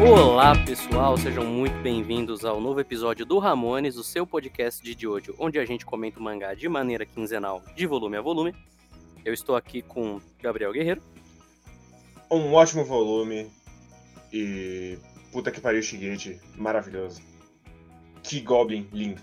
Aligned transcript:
Olá 0.00 0.54
pessoal, 0.64 1.18
sejam 1.18 1.44
muito 1.44 1.74
bem-vindos 1.82 2.46
ao 2.46 2.62
novo 2.62 2.80
episódio 2.80 3.26
do 3.26 3.38
Ramones, 3.38 3.98
o 3.98 4.02
seu 4.02 4.26
podcast 4.26 4.82
de 4.82 4.98
Jojo, 4.98 5.34
onde 5.38 5.58
a 5.58 5.66
gente 5.66 5.84
comenta 5.84 6.18
o 6.18 6.22
mangá 6.22 6.54
de 6.54 6.66
maneira 6.70 7.04
quinzenal, 7.04 7.62
de 7.76 7.86
volume 7.86 8.16
a 8.16 8.22
volume. 8.22 8.54
Eu 9.22 9.34
estou 9.34 9.54
aqui 9.54 9.82
com 9.82 10.18
Gabriel 10.40 10.72
Guerreiro. 10.72 11.02
Um 12.30 12.54
ótimo 12.54 12.86
volume 12.86 13.50
e 14.32 14.98
puta 15.30 15.50
que 15.50 15.60
pariu 15.60 15.82
Shigeti, 15.82 16.40
maravilhoso. 16.56 17.31
Que 18.22 18.40
Goblin 18.40 18.88
lindo. 18.92 19.20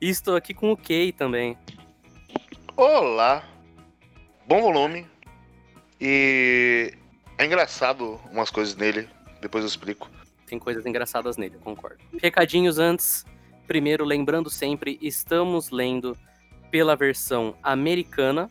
E 0.00 0.08
estou 0.08 0.36
aqui 0.36 0.52
com 0.52 0.72
o 0.72 0.76
Kay 0.76 1.12
também. 1.12 1.56
Olá. 2.76 3.44
Bom 4.46 4.60
volume. 4.60 5.06
E 6.00 6.92
é 7.38 7.46
engraçado 7.46 8.20
umas 8.30 8.50
coisas 8.50 8.76
nele, 8.76 9.08
depois 9.40 9.64
eu 9.64 9.68
explico. 9.68 10.10
Tem 10.46 10.58
coisas 10.58 10.84
engraçadas 10.84 11.36
nele, 11.36 11.56
eu 11.56 11.60
concordo. 11.60 12.02
Recadinhos 12.20 12.78
antes. 12.78 13.24
Primeiro, 13.66 14.04
lembrando 14.04 14.50
sempre, 14.50 14.98
estamos 15.00 15.70
lendo 15.70 16.16
pela 16.70 16.94
versão 16.94 17.56
americana. 17.62 18.50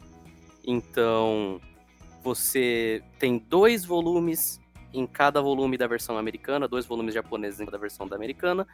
Então, 0.65 1.62
você 2.23 3.04
tem 3.20 3.38
dois 3.38 3.85
volumes 3.85 4.59
em 4.93 5.07
cada 5.07 5.41
volume 5.41 5.77
da 5.77 5.88
versão 5.88 6.17
americana, 6.17 6.67
dois 6.67 6.85
volumes 6.85 7.13
japoneses 7.13 7.59
em 7.59 7.65
cada 7.65 7.77
versão 7.77 8.07
da 8.07 8.15
americana. 8.15 8.67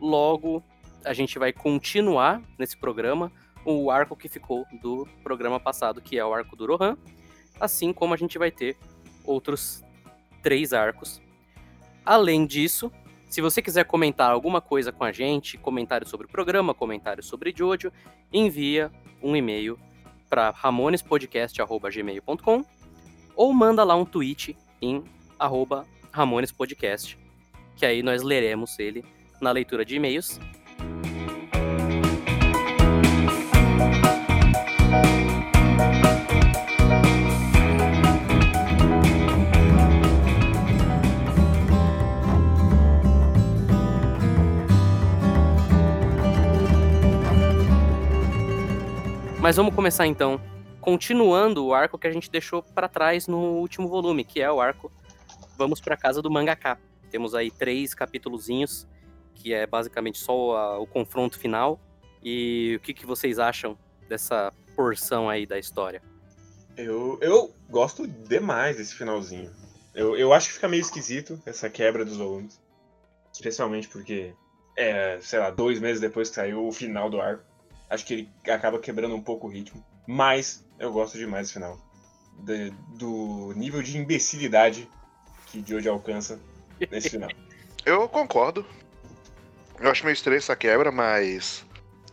Logo, 0.00 0.62
a 1.04 1.12
gente 1.12 1.38
vai 1.38 1.52
continuar 1.52 2.42
nesse 2.58 2.76
programa 2.76 3.30
o 3.64 3.90
arco 3.90 4.16
que 4.16 4.28
ficou 4.28 4.64
do 4.80 5.06
programa 5.22 5.60
passado, 5.60 6.00
que 6.00 6.18
é 6.18 6.24
o 6.24 6.32
arco 6.32 6.56
do 6.56 6.66
Rohan, 6.66 6.96
assim 7.60 7.92
como 7.92 8.14
a 8.14 8.16
gente 8.16 8.38
vai 8.38 8.50
ter 8.50 8.76
outros 9.24 9.84
três 10.42 10.72
arcos. 10.72 11.20
Além 12.04 12.46
disso, 12.46 12.90
se 13.28 13.40
você 13.40 13.60
quiser 13.60 13.84
comentar 13.84 14.30
alguma 14.30 14.60
coisa 14.60 14.92
com 14.92 15.02
a 15.02 15.10
gente, 15.10 15.58
comentário 15.58 16.08
sobre 16.08 16.26
o 16.26 16.30
programa, 16.30 16.72
comentário 16.72 17.22
sobre 17.22 17.52
Jojo, 17.54 17.92
envia 18.32 18.90
um 19.20 19.34
e-mail 19.34 19.76
para 20.30 20.50
ramonespodcast.gmail.com 20.50 22.64
ou 23.34 23.52
manda 23.52 23.82
lá 23.82 23.96
um 23.96 24.04
tweet 24.04 24.56
em 24.80 25.02
arroba 25.38 25.86
Ramones 26.12 26.52
Podcast, 26.52 27.18
que 27.76 27.84
aí 27.84 28.02
nós 28.02 28.22
leremos 28.22 28.78
ele 28.78 29.04
na 29.40 29.50
leitura 29.52 29.84
de 29.84 29.96
e-mails. 29.96 30.40
Mas 49.46 49.54
vamos 49.54 49.76
começar 49.76 50.08
então, 50.08 50.40
continuando 50.80 51.64
o 51.64 51.72
arco 51.72 51.96
que 51.96 52.08
a 52.08 52.10
gente 52.10 52.28
deixou 52.28 52.64
para 52.64 52.88
trás 52.88 53.28
no 53.28 53.38
último 53.38 53.86
volume, 53.86 54.24
que 54.24 54.42
é 54.42 54.50
o 54.50 54.60
arco 54.60 54.90
Vamos 55.56 55.80
para 55.80 55.96
casa 55.96 56.20
do 56.20 56.30
mangaka. 56.30 56.78
Temos 57.10 57.34
aí 57.34 57.50
três 57.50 57.94
capítulozinhos, 57.94 58.86
que 59.34 59.54
é 59.54 59.66
basicamente 59.66 60.18
só 60.18 60.56
a, 60.56 60.78
o 60.78 60.86
confronto 60.86 61.38
final. 61.38 61.80
E 62.22 62.74
o 62.76 62.80
que, 62.80 62.92
que 62.92 63.06
vocês 63.06 63.38
acham 63.38 63.78
dessa 64.08 64.52
porção 64.74 65.28
aí 65.28 65.46
da 65.46 65.58
história? 65.58 66.02
Eu, 66.76 67.18
eu 67.22 67.54
gosto 67.70 68.06
demais 68.06 68.76
desse 68.76 68.94
finalzinho. 68.94 69.50
Eu, 69.94 70.14
eu 70.16 70.32
acho 70.32 70.48
que 70.48 70.54
fica 70.54 70.68
meio 70.68 70.82
esquisito 70.82 71.40
essa 71.46 71.70
quebra 71.70 72.04
dos 72.04 72.18
volumes. 72.18 72.60
Especialmente 73.32 73.88
porque, 73.88 74.34
é, 74.76 75.18
sei 75.22 75.38
lá, 75.38 75.50
dois 75.50 75.80
meses 75.80 76.00
depois 76.00 76.28
que 76.28 76.34
saiu 76.34 76.66
o 76.66 76.72
final 76.72 77.08
do 77.08 77.20
arco. 77.20 77.44
Acho 77.88 78.04
que 78.04 78.12
ele 78.12 78.30
acaba 78.50 78.78
quebrando 78.78 79.14
um 79.14 79.22
pouco 79.22 79.46
o 79.46 79.50
ritmo. 79.50 79.82
Mas 80.06 80.66
eu 80.78 80.92
gosto 80.92 81.16
demais 81.16 81.46
desse 81.46 81.54
final. 81.54 81.78
De, 82.40 82.70
do 82.98 83.54
nível 83.56 83.82
de 83.82 83.96
imbecilidade 83.96 84.88
que 85.46 85.64
Jojo 85.66 85.90
alcança 85.90 86.40
nesse 86.90 87.10
final. 87.10 87.30
Eu 87.84 88.08
concordo. 88.08 88.66
Eu 89.78 89.90
acho 89.90 90.04
meio 90.04 90.14
estranho 90.14 90.38
essa 90.38 90.56
quebra, 90.56 90.90
mas. 90.90 91.64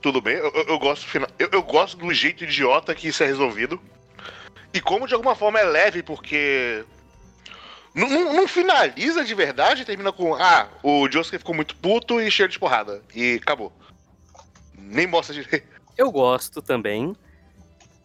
Tudo 0.02 0.22
bem. 0.22 0.36
Eu, 0.36 0.52
eu, 0.54 0.64
eu 0.66 0.80
gosto 0.80 1.04
do 1.04 1.10
final. 1.10 1.30
Eu, 1.40 1.50
eu 1.52 1.64
gosto 1.64 1.98
do 1.98 2.14
jeito 2.14 2.44
idiota 2.44 2.94
que 2.94 3.08
isso 3.08 3.24
é 3.24 3.26
resolvido. 3.26 3.82
E 4.72 4.80
como 4.80 5.08
de 5.08 5.16
alguma 5.16 5.36
forma 5.36 5.60
é 5.60 5.64
leve, 5.64 6.04
porque. 6.04 6.86
Não, 7.96 8.08
não, 8.10 8.34
não 8.34 8.48
finaliza 8.48 9.24
de 9.24 9.34
verdade, 9.34 9.86
termina 9.86 10.12
com. 10.12 10.36
Ah, 10.36 10.68
o 10.84 11.10
Josuke 11.10 11.40
ficou 11.40 11.56
muito 11.56 11.76
puto 11.78 12.22
e 12.22 12.30
cheio 12.30 12.50
de 12.50 12.60
porrada. 12.60 13.02
E 13.16 13.40
acabou. 13.42 13.74
Nem 14.78 15.08
mostra 15.08 15.34
direito. 15.34 15.68
Eu 15.98 16.12
gosto 16.12 16.62
também. 16.62 17.16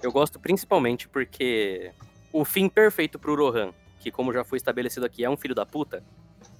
Eu 0.02 0.12
gosto 0.12 0.38
principalmente 0.38 1.08
porque 1.08 1.90
o 2.32 2.44
fim 2.44 2.68
perfeito 2.68 3.18
pro 3.18 3.34
Rohan, 3.34 3.72
que 3.98 4.10
como 4.10 4.32
já 4.32 4.44
foi 4.44 4.56
estabelecido 4.56 5.04
aqui, 5.06 5.24
é 5.24 5.30
um 5.30 5.36
filho 5.36 5.54
da 5.54 5.66
puta, 5.66 6.02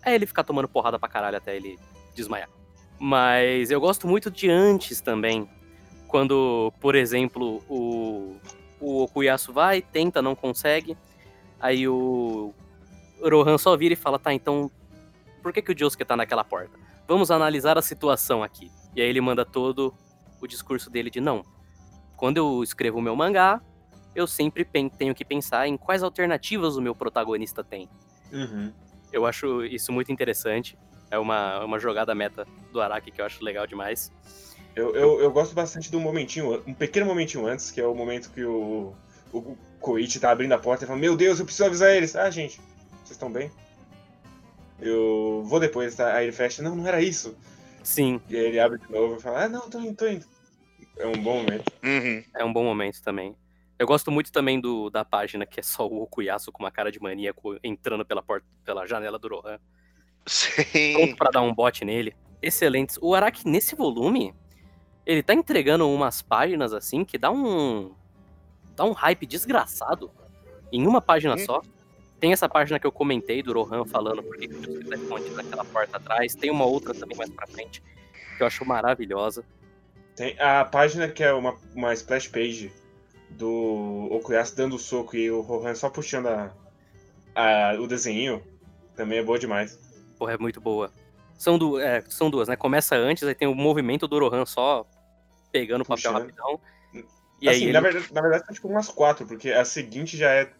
é 0.04 0.14
ele 0.14 0.26
ficar 0.26 0.44
tomando 0.44 0.68
porrada 0.68 0.98
pra 0.98 1.08
caralho 1.08 1.36
até 1.36 1.56
ele 1.56 1.78
desmaiar. 2.14 2.48
Mas 2.98 3.70
eu 3.70 3.80
gosto 3.80 4.06
muito 4.06 4.30
de 4.30 4.50
antes 4.50 5.00
também. 5.00 5.48
Quando, 6.08 6.72
por 6.80 6.94
exemplo, 6.94 7.62
o, 7.68 8.36
o 8.80 9.02
Okuyasu 9.02 9.52
vai, 9.52 9.82
tenta, 9.82 10.20
não 10.20 10.34
consegue. 10.34 10.96
Aí 11.60 11.86
o 11.86 12.52
Rohan 13.20 13.58
só 13.58 13.76
vira 13.76 13.92
e 13.92 13.96
fala, 13.96 14.18
tá, 14.18 14.32
então 14.32 14.70
por 15.42 15.52
que, 15.52 15.62
que 15.62 15.72
o 15.72 15.78
Josuke 15.78 16.04
tá 16.04 16.16
naquela 16.16 16.44
porta? 16.44 16.78
Vamos 17.06 17.30
analisar 17.30 17.78
a 17.78 17.82
situação 17.82 18.42
aqui. 18.42 18.70
E 18.94 19.00
aí 19.00 19.08
ele 19.08 19.20
manda 19.20 19.44
todo 19.44 19.94
o 20.40 20.46
discurso 20.46 20.90
dele 20.90 21.10
de 21.10 21.20
não. 21.20 21.44
Quando 22.16 22.38
eu 22.38 22.62
escrevo 22.62 22.98
o 22.98 23.02
meu 23.02 23.14
mangá, 23.14 23.60
eu 24.18 24.26
sempre 24.26 24.64
tenho 24.64 25.14
que 25.14 25.24
pensar 25.24 25.68
em 25.68 25.76
quais 25.76 26.02
alternativas 26.02 26.76
o 26.76 26.82
meu 26.82 26.94
protagonista 26.94 27.62
tem. 27.62 27.88
Uhum. 28.32 28.72
Eu 29.12 29.24
acho 29.24 29.64
isso 29.64 29.92
muito 29.92 30.10
interessante. 30.10 30.76
É 31.10 31.18
uma, 31.18 31.64
uma 31.64 31.78
jogada 31.78 32.14
meta 32.14 32.46
do 32.72 32.80
Araki 32.80 33.12
que 33.12 33.20
eu 33.20 33.24
acho 33.24 33.42
legal 33.42 33.66
demais. 33.66 34.12
Eu, 34.74 34.94
eu, 34.94 35.20
eu 35.20 35.30
gosto 35.30 35.54
bastante 35.54 35.90
do 35.90 36.00
momentinho, 36.00 36.62
um 36.66 36.74
pequeno 36.74 37.06
momentinho 37.06 37.46
antes, 37.46 37.70
que 37.70 37.80
é 37.80 37.86
o 37.86 37.94
momento 37.94 38.30
que 38.30 38.44
o, 38.44 38.92
o 39.32 39.56
Koichi 39.80 40.18
tá 40.18 40.30
abrindo 40.32 40.52
a 40.52 40.58
porta 40.58 40.84
e 40.84 40.86
fala: 40.86 40.98
Meu 40.98 41.16
Deus, 41.16 41.38
eu 41.38 41.44
preciso 41.44 41.66
avisar 41.66 41.94
eles. 41.94 42.14
Ah, 42.16 42.28
gente, 42.28 42.60
vocês 42.98 43.12
estão 43.12 43.30
bem? 43.30 43.50
Eu 44.80 45.42
vou 45.46 45.58
depois, 45.60 45.94
tá? 45.94 46.12
Aí 46.14 46.26
ele 46.26 46.32
fecha: 46.32 46.62
Não, 46.62 46.74
não 46.74 46.86
era 46.86 47.00
isso. 47.00 47.36
Sim. 47.82 48.20
E 48.28 48.36
aí 48.36 48.46
ele 48.46 48.60
abre 48.60 48.78
de 48.78 48.90
novo 48.90 49.16
e 49.16 49.22
fala: 49.22 49.44
Ah, 49.44 49.48
não, 49.48 49.70
tô 49.70 49.80
indo, 49.80 49.94
tô 49.94 50.06
indo. 50.06 50.26
É 50.98 51.06
um 51.06 51.22
bom 51.22 51.42
momento. 51.42 51.72
Uhum. 51.82 52.24
É 52.36 52.44
um 52.44 52.52
bom 52.52 52.64
momento 52.64 53.00
também. 53.02 53.34
Eu 53.78 53.86
gosto 53.86 54.10
muito 54.10 54.32
também 54.32 54.60
do, 54.60 54.90
da 54.90 55.04
página 55.04 55.46
que 55.46 55.60
é 55.60 55.62
só 55.62 55.86
o 55.86 56.02
Okuyasu 56.02 56.50
com 56.50 56.62
uma 56.64 56.70
cara 56.70 56.90
de 56.90 57.00
maníaco 57.00 57.56
entrando 57.62 58.04
pela 58.04 58.22
porta, 58.22 58.46
pela 58.64 58.86
janela 58.86 59.18
do 59.18 59.28
Rohan. 59.28 59.58
Sim. 60.26 60.92
Pronto 60.94 61.16
pra 61.16 61.30
dar 61.30 61.42
um 61.42 61.54
bote 61.54 61.84
nele. 61.84 62.14
Excelentes. 62.42 62.98
O 63.00 63.14
Araki, 63.14 63.48
nesse 63.48 63.74
volume, 63.76 64.34
ele 65.06 65.22
tá 65.22 65.32
entregando 65.32 65.88
umas 65.88 66.20
páginas 66.22 66.72
assim 66.72 67.04
que 67.04 67.16
dá 67.16 67.30
um. 67.30 67.94
dá 68.74 68.84
um 68.84 68.92
hype 68.92 69.26
desgraçado. 69.26 70.10
Em 70.72 70.86
uma 70.86 71.00
página 71.00 71.34
Hum. 71.34 71.38
só. 71.38 71.62
Tem 72.20 72.32
essa 72.32 72.48
página 72.48 72.80
que 72.80 72.86
eu 72.86 72.90
comentei 72.90 73.44
do 73.44 73.52
Rohan 73.52 73.84
falando 73.84 74.24
porque 74.24 74.48
Josuke 74.52 74.84
tá 74.88 74.96
escondido 74.96 75.36
naquela 75.36 75.64
porta 75.64 75.98
atrás. 75.98 76.34
Tem 76.34 76.50
uma 76.50 76.64
outra 76.66 76.92
também 76.92 77.16
mais 77.16 77.30
pra 77.30 77.46
frente 77.46 77.80
que 78.36 78.42
eu 78.42 78.46
acho 78.46 78.64
maravilhosa. 78.64 79.44
Tem 80.16 80.36
a 80.40 80.64
página 80.64 81.08
que 81.08 81.22
é 81.22 81.32
uma, 81.32 81.56
uma 81.76 81.92
splash 81.94 82.26
page 82.26 82.72
do 83.30 84.08
Okuyasu 84.10 84.56
dando 84.56 84.76
o 84.76 84.78
soco 84.78 85.16
e 85.16 85.30
o 85.30 85.40
Rohan 85.40 85.74
só 85.74 85.88
puxando 85.90 86.26
a, 86.28 86.52
a- 87.34 87.74
o 87.78 87.86
desenho. 87.86 88.42
Também 88.96 89.18
é 89.18 89.22
boa 89.22 89.38
demais. 89.38 89.78
Porra, 90.18 90.32
é 90.32 90.38
muito 90.38 90.60
boa. 90.60 90.92
São, 91.36 91.56
du 91.56 91.78
é, 91.78 92.02
são 92.08 92.28
duas, 92.28 92.48
né? 92.48 92.56
Começa 92.56 92.96
antes, 92.96 93.22
aí 93.22 93.34
tem 93.34 93.46
o 93.46 93.54
movimento 93.54 94.08
do 94.08 94.18
Rohan 94.18 94.44
só 94.44 94.84
pegando 95.52 95.82
o 95.82 95.84
papel 95.84 96.12
rapidão. 96.12 96.60
E 97.40 97.48
assim, 97.48 97.66
aí 97.66 97.72
na, 97.72 97.78
ele... 97.78 97.90
verdade, 97.90 98.12
na 98.12 98.20
verdade, 98.20 98.46
são 98.46 98.54
tipo 98.54 98.68
umas 98.68 98.88
quatro, 98.88 99.24
porque 99.26 99.50
a 99.52 99.64
seguinte 99.64 100.16
já 100.16 100.30
é. 100.30 100.50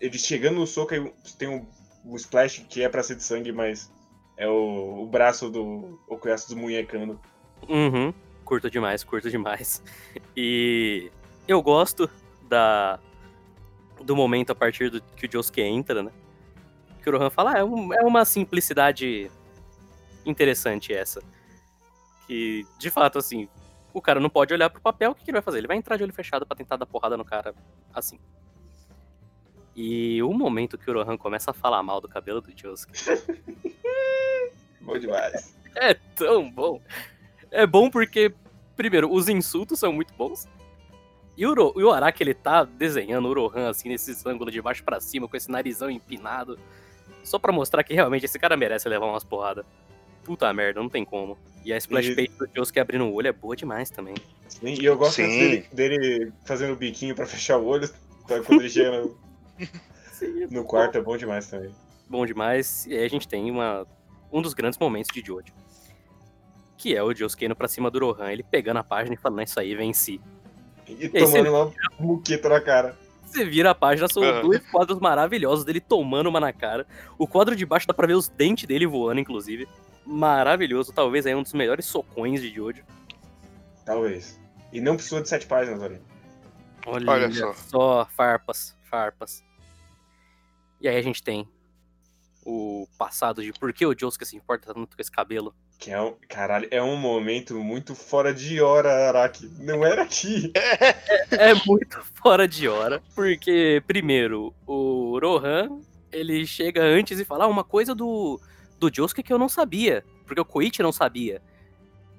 Ele 0.00 0.18
chegando 0.18 0.56
no 0.58 0.66
soco, 0.66 0.94
aí 0.94 1.12
tem 1.38 1.48
um, 1.48 1.66
um 2.04 2.16
splash 2.16 2.64
que 2.68 2.82
é 2.82 2.88
pra 2.88 3.02
ser 3.02 3.14
de 3.16 3.22
sangue, 3.22 3.52
mas 3.52 3.92
é 4.36 4.48
o, 4.48 5.02
o 5.02 5.06
braço 5.06 5.50
do 5.50 6.00
Okuyasu 6.08 6.48
desmunhecando. 6.48 7.20
Uhum. 7.68 8.12
Curto 8.44 8.70
demais, 8.70 9.04
curto 9.04 9.30
demais. 9.30 9.82
E 10.36 11.12
eu 11.48 11.62
gosto 11.62 12.08
da 12.48 12.98
do 14.04 14.16
momento 14.16 14.50
a 14.50 14.54
partir 14.54 14.90
do 14.90 15.00
que 15.00 15.26
o 15.26 15.30
Josuke 15.32 15.60
entra, 15.60 16.02
né? 16.02 16.10
Que 17.02 17.08
o 17.08 17.16
Rohan 17.16 17.30
fala, 17.30 17.52
ah, 17.54 17.58
é, 17.60 17.64
um- 17.64 17.94
é 17.94 18.02
uma 18.02 18.24
simplicidade 18.24 19.30
interessante 20.26 20.92
essa. 20.92 21.22
Que, 22.26 22.66
de 22.78 22.90
fato, 22.90 23.18
assim, 23.18 23.48
o 23.94 24.00
cara 24.02 24.18
não 24.18 24.28
pode 24.28 24.52
olhar 24.52 24.68
pro 24.70 24.80
papel, 24.80 25.12
o 25.12 25.14
que, 25.14 25.22
que 25.24 25.30
ele 25.30 25.36
vai 25.36 25.42
fazer? 25.42 25.58
Ele 25.58 25.66
vai 25.68 25.76
entrar 25.76 25.96
de 25.96 26.02
olho 26.02 26.12
fechado 26.12 26.44
pra 26.44 26.56
tentar 26.56 26.76
dar 26.76 26.86
porrada 26.86 27.16
no 27.16 27.24
cara 27.24 27.54
assim. 27.94 28.18
E 29.76 30.20
o 30.22 30.32
momento 30.32 30.76
que 30.76 30.90
o 30.90 30.94
Rohan 30.94 31.16
começa 31.16 31.50
a 31.52 31.54
falar 31.54 31.82
mal 31.82 32.00
do 32.00 32.08
cabelo 32.08 32.40
do 32.40 32.50
Josuke 32.56 32.92
Bom 34.80 34.98
demais. 34.98 35.54
é 35.76 35.94
tão 35.94 36.50
bom. 36.50 36.80
É 37.50 37.66
bom 37.66 37.88
porque, 37.88 38.34
primeiro, 38.76 39.12
os 39.12 39.28
insultos 39.28 39.78
são 39.78 39.92
muito 39.92 40.12
bons. 40.14 40.46
E 41.36 41.46
o, 41.46 41.72
e 41.76 41.82
o 41.82 41.90
Araki, 41.90 42.22
ele 42.22 42.34
tá 42.34 42.62
desenhando 42.64 43.26
o 43.28 43.32
Rohan 43.34 43.70
assim, 43.70 43.88
nesses 43.88 44.24
ângulos 44.26 44.52
de 44.52 44.60
baixo 44.60 44.84
pra 44.84 45.00
cima, 45.00 45.26
com 45.26 45.36
esse 45.36 45.50
narizão 45.50 45.90
empinado. 45.90 46.58
Só 47.24 47.38
pra 47.38 47.52
mostrar 47.52 47.82
que 47.84 47.94
realmente 47.94 48.24
esse 48.26 48.38
cara 48.38 48.56
merece 48.56 48.88
levar 48.88 49.06
umas 49.06 49.24
porradas. 49.24 49.64
Puta 50.24 50.52
merda, 50.52 50.80
não 50.80 50.88
tem 50.88 51.04
como. 51.04 51.38
E 51.64 51.72
a 51.72 51.76
splash 51.76 52.08
E- 52.08 52.14
page 52.14 52.38
do 52.38 52.48
Josuke 52.54 52.78
abrindo 52.78 53.04
o 53.06 53.12
olho 53.14 53.28
é 53.28 53.32
boa 53.32 53.56
demais 53.56 53.90
também. 53.90 54.14
Sim, 54.48 54.74
e 54.80 54.84
eu 54.84 54.96
gosto 54.96 55.16
Sim. 55.16 55.26
dele, 55.28 55.66
dele 55.72 56.32
fazendo 56.44 56.74
o 56.74 56.76
biquinho 56.76 57.14
pra 57.14 57.24
fechar 57.26 57.56
o 57.58 57.64
olho. 57.64 57.88
Então, 58.24 58.42
quando 58.44 58.60
ele 58.60 58.68
chega 58.70 58.90
no, 59.00 59.16
no 60.50 60.64
quarto, 60.64 60.98
é 60.98 61.00
bom 61.00 61.16
demais 61.16 61.48
também. 61.48 61.70
bom 62.08 62.26
demais. 62.26 62.86
E 62.86 62.94
aí 62.94 63.04
a 63.04 63.08
gente 63.08 63.26
tem 63.26 63.50
uma, 63.50 63.86
um 64.32 64.42
dos 64.42 64.52
grandes 64.54 64.78
momentos 64.78 65.10
de 65.12 65.20
Jojo. 65.26 65.52
Que 66.76 66.94
é 66.96 67.02
o 67.02 67.14
Josuke 67.14 67.44
indo 67.44 67.56
pra 67.56 67.68
cima 67.68 67.90
do 67.90 67.98
Rohan, 67.98 68.30
ele 68.32 68.42
pegando 68.42 68.78
a 68.78 68.84
página 68.84 69.14
e 69.14 69.18
falando, 69.18 69.40
é 69.40 69.44
isso 69.44 69.58
aí, 69.58 69.74
venci. 69.74 70.20
E 70.88 71.04
aí, 71.04 71.08
tomando 71.08 71.50
uma 71.50 71.72
muqueta 71.98 72.48
na 72.48 72.60
cara. 72.60 72.96
Você 73.24 73.44
vira 73.44 73.70
a 73.70 73.74
página, 73.74 74.08
são 74.08 74.22
Aham. 74.22 74.42
dois 74.42 74.60
quadros 74.70 74.98
maravilhosos 75.00 75.64
dele 75.64 75.80
tomando 75.80 76.28
uma 76.28 76.38
na 76.40 76.52
cara. 76.52 76.86
O 77.16 77.26
quadro 77.26 77.56
de 77.56 77.64
baixo 77.64 77.86
dá 77.86 77.94
pra 77.94 78.06
ver 78.06 78.14
os 78.14 78.28
dentes 78.28 78.66
dele 78.66 78.86
voando, 78.86 79.20
inclusive. 79.20 79.66
Maravilhoso, 80.04 80.92
talvez 80.92 81.24
aí 81.26 81.34
um 81.34 81.42
dos 81.42 81.52
melhores 81.54 81.86
socões 81.86 82.42
de 82.42 82.52
Jojo. 82.52 82.82
Talvez. 83.86 84.38
E 84.72 84.80
não 84.80 84.96
precisou 84.96 85.22
de 85.22 85.28
sete 85.28 85.46
páginas, 85.46 85.80
olha. 85.80 86.00
Olha, 86.86 87.10
Olha 87.10 87.32
só. 87.32 87.52
só, 87.54 88.04
farpas, 88.16 88.76
farpas. 88.90 89.42
E 90.80 90.88
aí 90.88 90.96
a 90.96 91.02
gente 91.02 91.22
tem 91.22 91.48
o 92.44 92.88
passado 92.98 93.42
de 93.42 93.52
por 93.52 93.72
que 93.72 93.86
o 93.86 93.96
Josuke 93.96 94.26
se 94.26 94.36
importa 94.36 94.74
tanto 94.74 94.96
com 94.96 95.00
esse 95.00 95.10
cabelo. 95.10 95.54
Que 95.82 95.90
é 95.90 96.00
um, 96.00 96.14
caralho, 96.28 96.68
é 96.70 96.80
um 96.80 96.94
momento 96.94 97.58
muito 97.58 97.92
fora 97.92 98.32
de 98.32 98.60
hora, 98.60 99.08
Araki. 99.08 99.50
Não 99.58 99.84
era 99.84 100.04
aqui. 100.04 100.52
É 101.32 101.54
muito 101.66 102.00
fora 102.22 102.46
de 102.46 102.68
hora, 102.68 103.02
porque, 103.16 103.82
primeiro, 103.84 104.54
o 104.64 105.18
Rohan, 105.18 105.80
ele 106.12 106.46
chega 106.46 106.82
antes 106.82 107.18
e 107.18 107.24
fala 107.24 107.46
ah, 107.46 107.48
uma 107.48 107.64
coisa 107.64 107.96
do, 107.96 108.38
do 108.78 108.94
Josuke 108.94 109.24
que 109.24 109.32
eu 109.32 109.38
não 109.38 109.48
sabia, 109.48 110.04
porque 110.24 110.40
o 110.40 110.44
Koichi 110.44 110.82
não 110.82 110.92
sabia. 110.92 111.42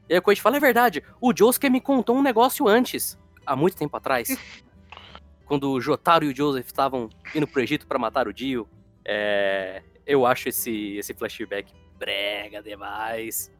E 0.09 0.13
aí 0.13 0.19
o 0.19 0.21
Koichi 0.21 0.41
fala, 0.41 0.57
é 0.57 0.59
verdade, 0.59 1.01
o 1.21 1.31
Josuke 1.33 1.69
me 1.69 1.79
contou 1.79 2.17
um 2.17 2.23
negócio 2.23 2.67
antes, 2.67 3.17
há 3.45 3.55
muito 3.55 3.77
tempo 3.77 3.95
atrás, 3.95 4.27
quando 5.45 5.71
o 5.71 5.79
Jotaro 5.79 6.25
e 6.25 6.33
o 6.33 6.35
Joseph 6.35 6.65
estavam 6.65 7.07
indo 7.33 7.47
pro 7.47 7.61
Egito 7.61 7.87
pra 7.87 7.99
matar 7.99 8.27
o 8.27 8.33
Dio. 8.33 8.67
É, 9.05 9.83
eu 10.05 10.25
acho 10.25 10.49
esse, 10.49 10.97
esse 10.97 11.13
flashback 11.13 11.71
brega 12.03 12.61
demais. 12.61 13.51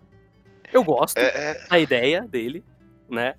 Eu 0.72 0.84
gosto 0.84 1.18
É, 1.18 1.52
é. 1.52 1.68
da 1.68 1.80
ideia 1.80 2.22
dele, 2.22 2.64
né? 3.10 3.36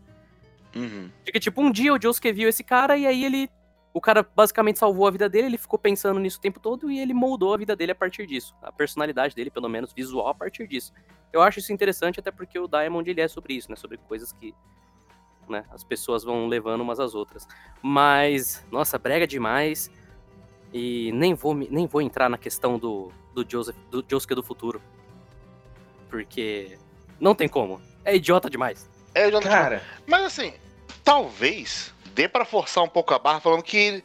Uhum. 0.74 1.10
De 1.24 1.30
que, 1.32 1.38
tipo, 1.40 1.60
um 1.60 1.70
dia 1.70 1.92
o 1.92 2.00
Josuke 2.00 2.32
viu 2.32 2.48
esse 2.48 2.64
cara 2.64 2.96
e 2.96 3.06
aí 3.06 3.24
ele. 3.24 3.48
O 3.92 4.00
cara 4.00 4.26
basicamente 4.34 4.78
salvou 4.80 5.06
a 5.06 5.10
vida 5.10 5.28
dele, 5.28 5.46
ele 5.46 5.58
ficou 5.58 5.78
pensando 5.78 6.18
nisso 6.18 6.38
o 6.38 6.40
tempo 6.40 6.58
todo 6.58 6.90
e 6.90 6.98
ele 6.98 7.14
moldou 7.14 7.54
a 7.54 7.56
vida 7.56 7.76
dele 7.76 7.92
a 7.92 7.94
partir 7.94 8.26
disso. 8.26 8.52
A 8.60 8.72
personalidade 8.72 9.36
dele, 9.36 9.50
pelo 9.50 9.68
menos 9.68 9.92
visual, 9.92 10.26
a 10.28 10.34
partir 10.34 10.66
disso. 10.66 10.92
Eu 11.32 11.40
acho 11.42 11.60
isso 11.60 11.72
interessante, 11.72 12.18
até 12.18 12.32
porque 12.32 12.58
o 12.58 12.66
Diamond 12.66 13.08
ele 13.08 13.20
é 13.20 13.28
sobre 13.28 13.54
isso, 13.54 13.70
né? 13.70 13.76
Sobre 13.76 13.96
coisas 13.98 14.32
que 14.32 14.52
né, 15.48 15.64
as 15.70 15.84
pessoas 15.84 16.24
vão 16.24 16.48
levando 16.48 16.80
umas 16.80 16.98
às 16.98 17.14
outras. 17.14 17.46
Mas, 17.80 18.66
nossa, 18.70 18.98
brega 18.98 19.28
demais. 19.28 19.88
E 20.72 21.12
nem 21.12 21.34
vou, 21.34 21.54
me- 21.54 21.68
nem 21.70 21.86
vou 21.86 22.02
entrar 22.02 22.28
na 22.28 22.36
questão 22.38 22.76
do, 22.80 23.12
do, 23.32 23.48
Joseph, 23.48 23.76
do 23.92 24.04
Josuke 24.08 24.34
do 24.34 24.42
futuro. 24.42 24.82
Porque 26.14 26.78
não 27.18 27.34
tem 27.34 27.48
como. 27.48 27.82
É 28.04 28.14
idiota 28.14 28.48
demais. 28.48 28.88
É, 29.12 29.28
já- 29.32 29.40
Cara, 29.40 29.82
Mas 30.06 30.22
assim, 30.24 30.52
talvez 31.02 31.92
dê 32.14 32.28
pra 32.28 32.44
forçar 32.44 32.84
um 32.84 32.88
pouco 32.88 33.12
a 33.12 33.18
barra 33.18 33.40
falando 33.40 33.64
que 33.64 34.00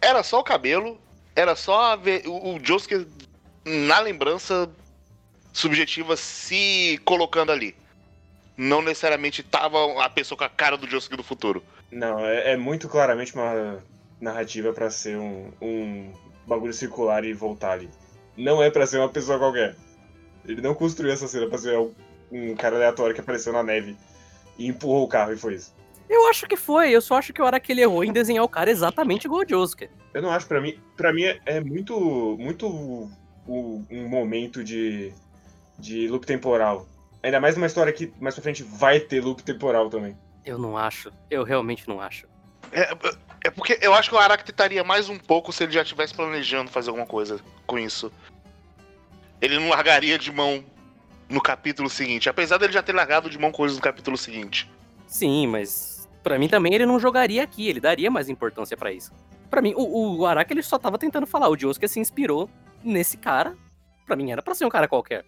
era 0.00 0.22
só 0.22 0.38
o 0.38 0.44
cabelo, 0.44 0.96
era 1.34 1.56
só 1.56 1.92
a 1.92 1.96
ve- 1.96 2.22
o, 2.24 2.54
o 2.54 2.60
Josuke 2.64 3.04
na 3.64 3.98
lembrança 3.98 4.70
subjetiva 5.52 6.16
se 6.16 7.00
colocando 7.04 7.50
ali. 7.50 7.74
Não 8.56 8.80
necessariamente 8.80 9.42
tava 9.42 10.00
a 10.04 10.08
pessoa 10.08 10.38
com 10.38 10.44
a 10.44 10.48
cara 10.48 10.76
do 10.76 10.88
Josuke 10.88 11.16
do 11.16 11.24
futuro. 11.24 11.64
não, 11.90 12.24
é, 12.24 12.52
é 12.52 12.56
muito 12.56 12.88
claramente 12.88 13.34
uma 13.34 13.82
narrativa 14.20 14.72
pra 14.72 14.88
ser 14.88 15.16
um, 15.16 15.50
um 15.60 16.12
bagulho 16.46 16.72
circular 16.72 17.24
e 17.24 17.32
voltar 17.32 17.72
ali. 17.72 17.90
Não 18.36 18.62
é 18.62 18.70
pra 18.70 18.86
ser 18.86 18.98
uma 18.98 19.08
pessoa 19.08 19.38
qualquer. 19.38 19.74
Ele 20.44 20.60
não 20.60 20.74
construiu 20.74 21.12
essa 21.12 21.28
cena 21.28 21.46
pra 21.48 21.58
ser 21.58 21.78
um, 22.30 22.54
cara 22.56 22.76
aleatório 22.76 23.14
que 23.14 23.20
apareceu 23.20 23.52
na 23.52 23.62
neve 23.62 23.96
e 24.58 24.66
empurrou 24.68 25.04
o 25.04 25.08
carro 25.08 25.32
e 25.32 25.36
foi 25.36 25.54
isso. 25.54 25.74
Eu 26.08 26.26
acho 26.28 26.46
que 26.46 26.56
foi, 26.56 26.90
eu 26.90 27.00
só 27.00 27.16
acho 27.18 27.32
que 27.32 27.40
o 27.40 27.44
Araki 27.46 27.70
ele 27.72 27.82
errou 27.82 28.02
em 28.02 28.12
desenhar 28.12 28.44
o 28.44 28.48
cara 28.48 28.70
exatamente 28.70 29.26
igual 29.26 29.42
o 29.42 29.48
Josuke. 29.48 29.88
Eu 30.12 30.20
não 30.22 30.30
acho, 30.30 30.46
pra 30.46 30.60
mim, 30.60 30.76
para 30.96 31.12
mim 31.12 31.22
é- 31.22 31.38
é 31.46 31.60
muito, 31.60 32.36
muito 32.38 32.66
o- 32.66 33.84
um 33.90 34.08
momento 34.08 34.64
de, 34.64 35.12
de 35.78 36.08
loop 36.08 36.26
temporal. 36.26 36.86
Ainda 37.22 37.38
mais 37.40 37.54
numa 37.54 37.66
história 37.66 37.92
que 37.92 38.12
mais 38.20 38.34
pra 38.34 38.42
frente 38.42 38.62
vai 38.64 38.98
ter 38.98 39.22
loop 39.22 39.42
temporal 39.42 39.88
também. 39.88 40.16
Eu 40.44 40.58
não 40.58 40.76
acho, 40.76 41.12
eu 41.30 41.44
realmente 41.44 41.86
não 41.86 42.00
acho. 42.00 42.26
É, 42.72 42.90
é 43.44 43.50
porque 43.50 43.78
eu 43.80 43.94
acho 43.94 44.08
que 44.10 44.14
o 44.14 44.18
Araki 44.18 44.44
tentaria 44.44 44.82
mais 44.82 45.08
um 45.08 45.18
pouco 45.18 45.52
se 45.52 45.62
ele 45.62 45.72
já 45.72 45.82
estivesse 45.82 46.14
planejando 46.14 46.70
fazer 46.70 46.90
alguma 46.90 47.06
coisa 47.06 47.38
com 47.66 47.78
isso. 47.78 48.10
Ele 49.40 49.58
não 49.58 49.68
largaria 49.68 50.18
de 50.18 50.30
mão 50.32 50.64
no 51.28 51.40
capítulo 51.40 51.88
seguinte, 51.88 52.28
apesar 52.28 52.58
dele 52.58 52.72
já 52.72 52.82
ter 52.82 52.94
largado 52.94 53.30
de 53.30 53.38
mão 53.38 53.52
coisas 53.52 53.76
no 53.76 53.82
capítulo 53.82 54.16
seguinte. 54.16 54.68
Sim, 55.06 55.46
mas 55.46 56.08
pra 56.22 56.38
mim 56.38 56.48
também 56.48 56.74
ele 56.74 56.84
não 56.86 56.98
jogaria 56.98 57.42
aqui, 57.42 57.68
ele 57.68 57.80
daria 57.80 58.10
mais 58.10 58.28
importância 58.28 58.76
pra 58.76 58.92
isso. 58.92 59.12
Pra 59.48 59.62
mim, 59.62 59.72
o, 59.76 60.18
o 60.18 60.26
Araki 60.26 60.52
ele 60.52 60.62
só 60.62 60.78
tava 60.78 60.98
tentando 60.98 61.26
falar, 61.26 61.48
o 61.48 61.58
Josuke 61.58 61.88
se 61.88 61.98
inspirou 61.98 62.48
nesse 62.84 63.16
cara. 63.16 63.56
Pra 64.06 64.14
mim 64.16 64.30
era 64.30 64.42
pra 64.42 64.54
ser 64.54 64.64
um 64.64 64.68
cara 64.68 64.86
qualquer. 64.88 65.24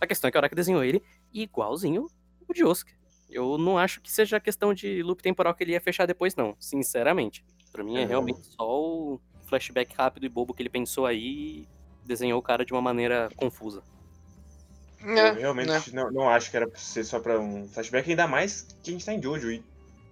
A 0.00 0.06
questão 0.06 0.28
é 0.28 0.30
que 0.30 0.36
o 0.36 0.40
Araki 0.40 0.54
desenhou 0.54 0.82
ele 0.82 1.02
igualzinho 1.32 2.06
o 2.48 2.54
Josuke. 2.54 2.92
Eu 3.28 3.56
não 3.58 3.78
acho 3.78 4.00
que 4.00 4.10
seja 4.10 4.40
questão 4.40 4.74
de 4.74 5.02
loop 5.04 5.22
temporal 5.22 5.54
que 5.54 5.62
ele 5.62 5.72
ia 5.72 5.80
fechar 5.80 6.06
depois, 6.06 6.34
não. 6.34 6.56
Sinceramente. 6.58 7.44
Pra 7.72 7.84
mim 7.84 7.96
é 7.98 8.02
É. 8.02 8.06
realmente 8.06 8.40
só 8.44 8.68
o 8.68 9.20
flashback 9.46 9.94
rápido 9.96 10.26
e 10.26 10.28
bobo 10.28 10.52
que 10.52 10.62
ele 10.62 10.68
pensou 10.68 11.06
aí 11.06 11.68
desenhou 12.10 12.38
o 12.38 12.42
cara 12.42 12.64
de 12.64 12.72
uma 12.72 12.82
maneira 12.82 13.30
confusa. 13.36 13.82
É, 15.02 15.30
eu 15.30 15.34
realmente 15.34 15.94
não, 15.94 16.10
não 16.10 16.28
acho 16.28 16.50
que 16.50 16.56
era 16.56 16.68
pra 16.68 16.78
ser 16.78 17.04
só 17.04 17.18
pra 17.18 17.38
um 17.40 17.66
flashback, 17.68 18.10
ainda 18.10 18.26
mais 18.26 18.66
que 18.82 18.90
a 18.90 18.92
gente 18.92 19.06
tá 19.06 19.14
em 19.14 19.22
Jojo 19.22 19.50
e 19.50 19.64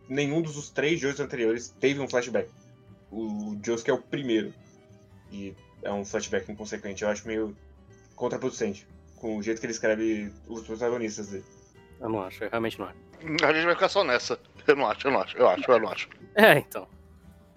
nenhum 0.08 0.40
dos 0.40 0.70
três 0.70 0.98
Jojos 0.98 1.20
anteriores 1.20 1.68
teve 1.78 2.00
um 2.00 2.08
flashback. 2.08 2.48
O 3.10 3.58
Josuke 3.62 3.90
é 3.90 3.92
o 3.92 4.00
primeiro. 4.00 4.54
E 5.30 5.54
é 5.82 5.92
um 5.92 6.04
flashback 6.04 6.50
inconsequente. 6.50 7.02
Eu 7.02 7.10
acho 7.10 7.26
meio 7.26 7.54
contraproducente 8.16 8.86
com 9.16 9.36
o 9.36 9.42
jeito 9.42 9.60
que 9.60 9.66
ele 9.66 9.72
escreve 9.72 10.32
os 10.46 10.66
protagonistas 10.66 11.28
dele. 11.28 11.44
Eu 12.00 12.08
não 12.08 12.22
acho, 12.22 12.44
eu 12.44 12.50
realmente 12.50 12.78
não 12.78 12.86
acho. 12.86 12.98
A 13.44 13.52
gente 13.52 13.64
vai 13.64 13.74
ficar 13.74 13.88
só 13.88 14.04
nessa. 14.04 14.38
Eu 14.66 14.76
não 14.76 14.86
acho, 14.86 15.06
eu 15.06 15.12
não 15.12 15.20
acho, 15.20 15.36
eu 15.36 15.48
acho, 15.48 15.70
eu 15.70 15.80
não 15.80 15.88
acho. 15.88 16.08
É, 16.34 16.58
então. 16.58 16.86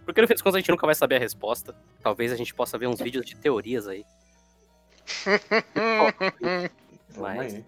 Porque 0.04 0.22
no 0.22 0.28
fim 0.28 0.34
das 0.34 0.42
contas 0.42 0.56
a 0.56 0.60
gente 0.60 0.72
nunca 0.72 0.86
vai 0.86 0.96
saber 0.96 1.16
a 1.16 1.20
resposta. 1.20 1.76
Talvez 2.02 2.32
a 2.32 2.36
gente 2.36 2.54
possa 2.54 2.78
ver 2.78 2.88
uns 2.88 3.00
vídeos 3.00 3.26
de 3.26 3.36
teorias 3.36 3.88
aí. 3.88 4.04
Mas-. 7.18 7.64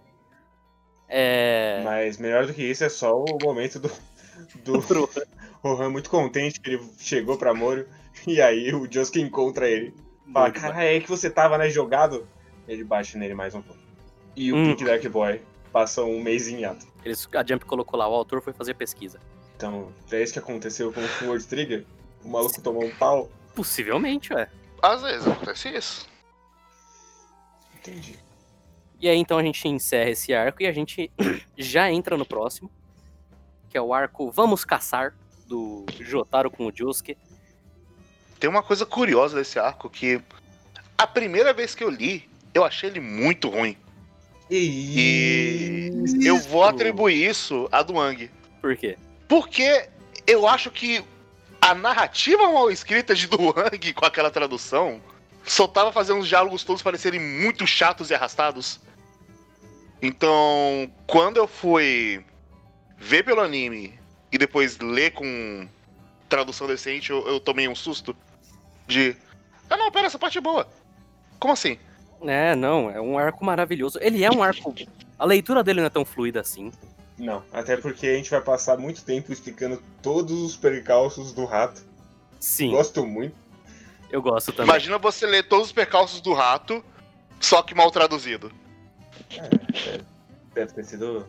É. 1.08 1.82
Mas 1.84 2.18
melhor 2.18 2.48
do 2.48 2.54
que 2.54 2.64
isso 2.64 2.84
é 2.84 2.90
só 2.90 3.16
o 3.16 3.38
momento 3.42 3.80
do, 3.80 3.92
do 4.64 4.80
Rohan 5.64 5.90
muito 5.90 6.10
contente 6.10 6.60
que 6.60 6.72
ele 6.72 6.90
chegou 6.98 7.38
pra 7.38 7.54
Moro 7.54 7.88
e 8.26 8.42
aí 8.42 8.74
o 8.74 8.92
Josuke 8.92 9.22
encontra 9.22 9.70
ele. 9.70 9.94
Fala, 10.32 10.52
cara, 10.52 10.84
é 10.84 11.00
que 11.00 11.10
você 11.10 11.30
tava, 11.30 11.58
né, 11.58 11.70
jogado? 11.70 12.28
Ele 12.68 12.84
bate 12.84 13.18
nele 13.18 13.34
mais 13.34 13.54
um 13.54 13.62
pouco. 13.62 13.82
E 14.36 14.52
o 14.52 14.56
Hum. 14.56 14.70
Pink 14.70 14.86
Dark 14.86 15.06
Boy 15.10 15.42
passa 15.72 16.04
um 16.04 16.22
mês 16.22 16.48
em 16.48 16.66
ato. 16.66 16.88
Eles, 17.04 17.28
a 17.34 17.46
Jump 17.46 17.66
colocou 17.66 18.00
lá, 18.00 18.08
o 18.08 18.14
autor 18.14 18.42
foi 18.42 18.54
fazer 18.54 18.74
pesquisa. 18.74 19.20
Então, 19.56 19.94
é 20.12 20.24
isso 20.24 20.34
que 20.34 20.40
aconteceu 20.40 20.92
com 20.94 21.02
o 21.02 21.28
World 21.28 21.46
Trigger? 21.46 21.86
O 22.24 22.30
maluco 22.30 22.62
tomou 22.62 22.86
um 22.86 22.96
pau? 22.96 23.30
Possivelmente, 23.54 24.34
ué. 24.34 24.48
Às 24.82 25.02
vezes 25.02 25.28
acontece 25.28 25.70
isso. 25.70 26.08
Entendi. 27.88 28.18
E 29.00 29.10
aí 29.10 29.18
então 29.18 29.38
a 29.38 29.44
gente 29.44 29.68
encerra 29.68 30.12
esse 30.12 30.34
arco 30.34 30.64
e 30.64 30.66
a 30.66 30.72
gente 30.72 31.12
já 31.58 31.92
entra 31.92 32.18
no 32.18 32.26
próximo. 32.26 32.72
Que 33.70 33.78
é 33.78 33.82
o 33.82 33.94
arco 33.94 34.32
Vamos 34.32 34.64
Caçar, 34.64 35.14
do 35.48 35.86
Jotaro 36.00 36.50
com 36.50 36.68
o 36.68 36.72
Josuke. 36.74 37.18
Tem 38.40 38.50
uma 38.50 38.64
coisa 38.64 38.86
curiosa 38.86 39.38
desse 39.38 39.60
arco 39.60 39.90
que 39.90 40.22
a 40.98 41.08
primeira 41.08 41.54
vez 41.54 41.76
que 41.76 41.84
eu 41.84 41.90
li, 41.90 42.30
eu 42.54 42.64
achei 42.64 42.90
ele 42.90 43.00
muito 43.00 43.50
ruim. 43.50 43.78
E 44.50 45.90
E 46.22 46.26
eu 46.26 46.40
vou 46.40 46.64
atribuir 46.64 47.30
isso 47.30 47.68
a 47.72 47.82
Duang. 47.82 48.30
Por 48.62 48.78
quê? 48.78 48.98
Porque 49.28 49.90
eu 50.28 50.48
acho 50.48 50.70
que 50.70 51.04
a 51.60 51.74
narrativa 51.74 52.52
mal 52.52 52.70
escrita 52.70 53.16
de 53.16 53.28
Duang 53.28 53.94
com 53.94 54.06
aquela 54.06 54.30
tradução 54.30 55.02
só 55.46 55.68
tava 55.68 55.92
fazendo 55.92 56.20
os 56.20 56.28
diálogos 56.28 56.64
todos 56.64 56.82
parecerem 56.82 57.20
muito 57.20 57.68
chatos 57.68 58.10
e 58.10 58.16
arrastados. 58.16 58.80
Então, 60.02 60.92
quando 61.08 61.38
eu 61.38 61.48
fui 61.48 62.26
ver 62.98 63.24
pelo 63.24 63.42
anime 63.42 64.00
e 64.32 64.38
depois 64.38 64.78
ler 64.80 65.12
com 65.12 65.68
tradução 66.28 66.68
decente, 66.68 67.12
eu, 67.12 67.28
eu 67.28 67.40
tomei 67.40 67.68
um 67.68 67.76
susto 67.76 68.16
de. 68.88 69.16
Ah 69.70 69.78
não, 69.78 69.92
pera, 69.92 70.08
essa 70.08 70.20
parte 70.20 70.38
é 70.38 70.42
boa. 70.42 70.68
Como 71.40 71.54
assim? 71.54 71.78
É, 72.22 72.56
não, 72.56 72.90
é 72.90 73.02
um 73.02 73.18
arco 73.18 73.44
maravilhoso. 73.44 74.00
Ele 74.02 74.24
é 74.24 74.32
um 74.32 74.42
arco. 74.42 74.74
A 75.18 75.26
leitura 75.26 75.64
dele 75.64 75.82
não 75.82 75.88
é 75.88 75.90
tão 75.90 76.06
fluida 76.06 76.42
assim. 76.42 76.72
Não, 77.18 77.44
até 77.52 77.78
porque 77.78 78.08
a 78.08 78.16
gente 78.16 78.30
vai 78.30 78.42
passar 78.42 78.78
muito 78.78 79.04
tempo 79.04 79.32
explicando 79.32 79.82
todos 80.02 80.42
os 80.42 80.56
percalços 80.56 81.34
do 81.34 81.46
rato. 81.46 81.82
Sim, 82.40 82.72
Gosto 82.72 83.06
muito. 83.06 83.36
Eu 84.14 84.22
gosto 84.22 84.52
também. 84.54 84.70
Imagina 84.70 84.98
você 84.98 85.26
ler 85.26 85.48
todos 85.48 85.68
os 85.68 85.72
percalços 85.74 86.22
do 86.22 86.34
rato, 86.34 86.84
só 87.40 87.62
que 87.62 87.74
mal 87.76 87.90
traduzido. 87.92 88.52
Deve 90.54 90.72
ter 90.74 90.86
sido 90.86 91.28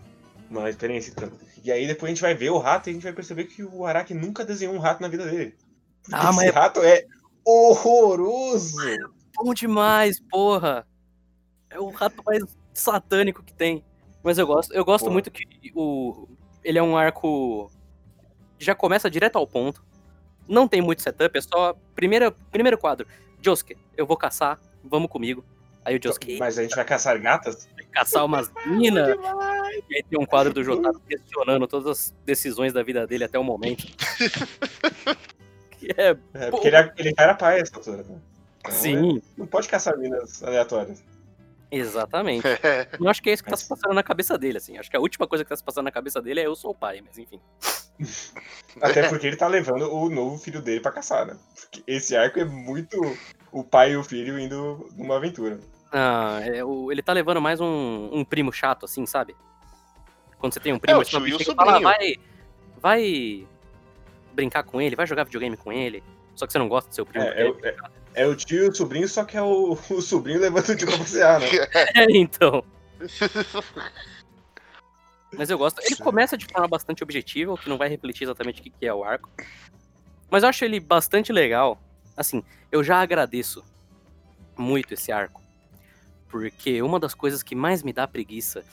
uma 0.51 0.69
experiência 0.69 1.11
e 1.11 1.15
tanto. 1.15 1.39
E 1.63 1.73
aí 1.73 1.87
depois 1.87 2.11
a 2.11 2.15
gente 2.15 2.23
vai 2.23 2.35
ver 2.35 2.51
o 2.51 2.59
rato 2.59 2.89
e 2.89 2.91
a 2.91 2.93
gente 2.93 3.03
vai 3.03 3.13
perceber 3.13 3.45
que 3.45 3.65
o 3.65 3.87
Araki 3.87 4.13
nunca 4.15 4.45
desenhou 4.45 4.75
um 4.75 4.79
rato 4.79 5.01
na 5.01 5.09
vida 5.09 5.25
dele. 5.27 5.57
Porque 6.03 6.15
Ah, 6.15 6.33
mas 6.33 6.47
esse 6.47 6.49
é- 6.49 6.51
rato 6.61 6.81
é 6.83 7.05
horroroso. 7.45 8.77
Bom 9.37 9.55
demais, 9.55 10.21
porra! 10.31 10.87
É 11.71 11.81
o 11.81 11.89
rato 11.91 12.23
mais 12.25 12.45
satânico 12.73 13.43
que 13.43 13.53
tem. 13.55 13.83
Mas 14.23 14.39
eu 14.39 14.47
gosto. 14.47 14.73
Eu 14.73 14.85
gosto 14.85 15.05
Porra. 15.05 15.13
muito 15.15 15.31
que 15.31 15.45
o. 15.75 16.29
Ele 16.63 16.79
é 16.79 16.83
um 16.83 16.97
arco. 16.97 17.71
Já 18.59 18.75
começa 18.75 19.11
direto 19.11 19.37
ao 19.37 19.47
ponto. 19.47 19.85
Não 20.49 20.69
tem 20.69 20.81
muito 20.81 21.03
setup, 21.03 21.37
é 21.37 21.41
só. 21.41 21.75
Primeira, 21.95 22.31
primeiro 22.51 22.79
quadro. 22.79 23.07
Josuke, 23.41 23.77
eu 23.97 24.07
vou 24.07 24.17
caçar, 24.17 24.59
vamos 24.83 25.11
comigo. 25.11 25.45
Aí 25.85 25.97
o 25.97 26.01
Josuke 26.03 26.39
Mas 26.39 26.59
a 26.59 26.63
gente 26.63 26.75
vai 26.75 26.85
caçar 26.85 27.21
gatas? 27.21 27.69
caçar 27.93 28.25
umas 28.25 28.51
minas. 28.67 29.17
E 29.89 29.97
aí 29.97 30.03
tem 30.03 30.19
um 30.19 30.27
quadro 30.27 30.53
do 30.53 30.65
Jotaro 30.65 31.01
questionando 31.09 31.67
todas 31.67 31.87
as 31.87 32.15
decisões 32.25 32.73
da 32.73 32.83
vida 32.83 33.07
dele 33.07 33.25
até 33.25 33.39
o 33.39 33.45
momento. 33.45 33.87
que 35.71 35.89
é. 35.97 36.17
É, 36.35 36.51
porque 36.51 36.69
ele, 36.69 36.93
ele 36.97 37.15
era 37.17 37.35
pai 37.35 37.61
essa 37.61 37.77
altura. 37.77 37.99
Né? 37.99 38.19
Então, 38.59 38.73
Sim, 38.73 39.19
é, 39.19 39.23
Não 39.37 39.47
pode 39.47 39.69
caçar 39.69 39.97
minas 39.97 40.43
aleatórias. 40.43 41.05
exatamente. 41.71 42.47
Eu 42.99 43.09
acho 43.09 43.23
que 43.23 43.31
é 43.31 43.33
isso 43.33 43.45
que 43.45 43.51
tá 43.51 43.57
se 43.57 43.69
passando 43.69 43.95
na 43.95 44.03
cabeça 44.03 44.37
dele, 44.39 44.59
assim. 44.59 44.79
Acho 44.79 44.91
que 44.91 44.97
a 44.97 45.01
última 45.01 45.27
coisa 45.27 45.45
que 45.45 45.51
tá 45.51 45.57
se 45.57 45.65
passando 45.65 45.85
na 45.85 45.93
cabeça 45.93 46.21
dele 46.21 46.41
é 46.41 46.47
eu 46.47 46.57
sou 46.57 46.71
o 46.71 46.75
pai, 46.75 47.03
mas 47.07 47.19
enfim. 47.19 47.41
Até 48.81 49.09
porque 49.09 49.27
ele 49.27 49.37
tá 49.37 49.47
levando 49.47 49.93
o 49.93 50.09
novo 50.11 50.37
filho 50.39 50.61
dele 50.61 50.81
pra 50.81 50.91
caçar, 50.93 51.27
né? 51.27 51.37
Porque 51.55 51.83
esse 51.87 52.17
arco 52.17 52.41
é 52.41 52.45
muito 52.45 52.99
o 53.53 53.63
pai 53.63 53.93
e 53.93 53.97
o 53.97 54.03
filho 54.03 54.39
indo 54.39 54.89
numa 54.97 55.17
aventura. 55.17 55.61
Ah, 55.93 56.41
é, 56.43 56.65
o- 56.65 56.91
ele 56.91 57.03
tá 57.03 57.13
levando 57.13 57.41
mais 57.41 57.61
um, 57.61 58.11
um 58.13 58.25
primo 58.25 58.53
chato, 58.53 58.85
assim, 58.85 59.07
sabe? 59.07 59.37
Quando 60.39 60.53
você 60.55 60.61
tem 60.61 60.73
um 60.73 60.79
primo 60.79 60.99
É, 60.99 61.01
o 61.01 61.05
chato, 61.05 61.23
tio 61.25 61.29
e 61.37 61.39
você 61.39 61.45
tem 61.45 61.55
falar, 61.55 61.75
sobrinho. 61.81 61.89
vai, 61.97 62.15
vai 62.81 63.47
brincar 64.33 64.65
com 64.65 64.81
ele, 64.83 64.97
vai 64.97 65.07
jogar 65.07 65.23
videogame 65.25 65.57
com 65.57 65.73
ele. 65.73 66.03
Só 66.35 66.45
que 66.47 66.53
você 66.53 66.59
não 66.59 66.69
gosta 66.69 66.91
do 66.91 66.95
seu 66.97 67.07
primo. 67.07 67.25
É, 67.25 67.43
é, 67.43 67.49
o- 67.51 67.59
é- 67.63 67.77
é 68.15 68.27
o 68.27 68.35
tio 68.35 68.65
e 68.65 68.69
o 68.69 68.75
sobrinho, 68.75 69.09
só 69.09 69.25
que 69.25 69.37
é 69.37 69.43
o, 69.43 69.79
o 69.91 70.03
sobrinho 70.03 70.41
levando 70.41 70.69
o 70.71 70.77
tio 70.77 70.89
pra 70.89 70.99
passear, 70.99 71.39
né? 71.41 71.47
É, 71.95 72.05
então. 72.11 72.65
Mas 75.37 75.51
eu 75.51 75.59
gosto. 75.59 75.81
Ele 75.81 75.97
começa 75.97 76.37
de 76.37 76.47
forma 76.47 76.69
bastante 76.69 77.03
objetiva, 77.03 77.53
o 77.53 77.59
que 77.59 77.69
não 77.69 77.79
vai 77.79 77.89
refletir 77.89 78.25
exatamente 78.25 78.61
o 78.61 78.65
que 78.65 78.73
é 78.81 78.93
o 78.93 79.05
arco. 79.05 79.29
Mas 80.31 80.43
eu 80.43 80.49
acho 80.49 80.65
ele 80.65 80.81
bastante 80.81 81.33
legal. 81.33 81.81
Assim, 82.17 82.43
eu 82.71 82.83
já 82.83 83.01
agradeço 83.01 83.65
muito 84.57 84.95
esse 84.95 85.11
arco. 85.11 85.43
Porque 86.29 86.83
uma 86.83 86.99
das 86.99 87.15
coisas 87.15 87.43
que 87.43 87.55
mais 87.55 87.83
me 87.83 87.93
dá 87.93 88.07
preguiça 88.07 88.65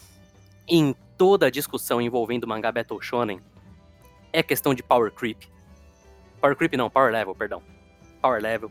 em 0.66 0.94
toda 1.16 1.46
a 1.46 1.50
discussão 1.50 2.00
envolvendo 2.00 2.46
mangá 2.46 2.72
Battle 2.72 3.00
Shonen 3.00 3.40
é 4.32 4.40
a 4.40 4.42
questão 4.42 4.74
de 4.74 4.82
power 4.82 5.10
creep. 5.12 5.44
Power 6.40 6.56
creep 6.56 6.74
não, 6.74 6.90
power 6.90 7.12
level, 7.12 7.34
perdão. 7.34 7.62
Power 8.20 8.42
level. 8.42 8.70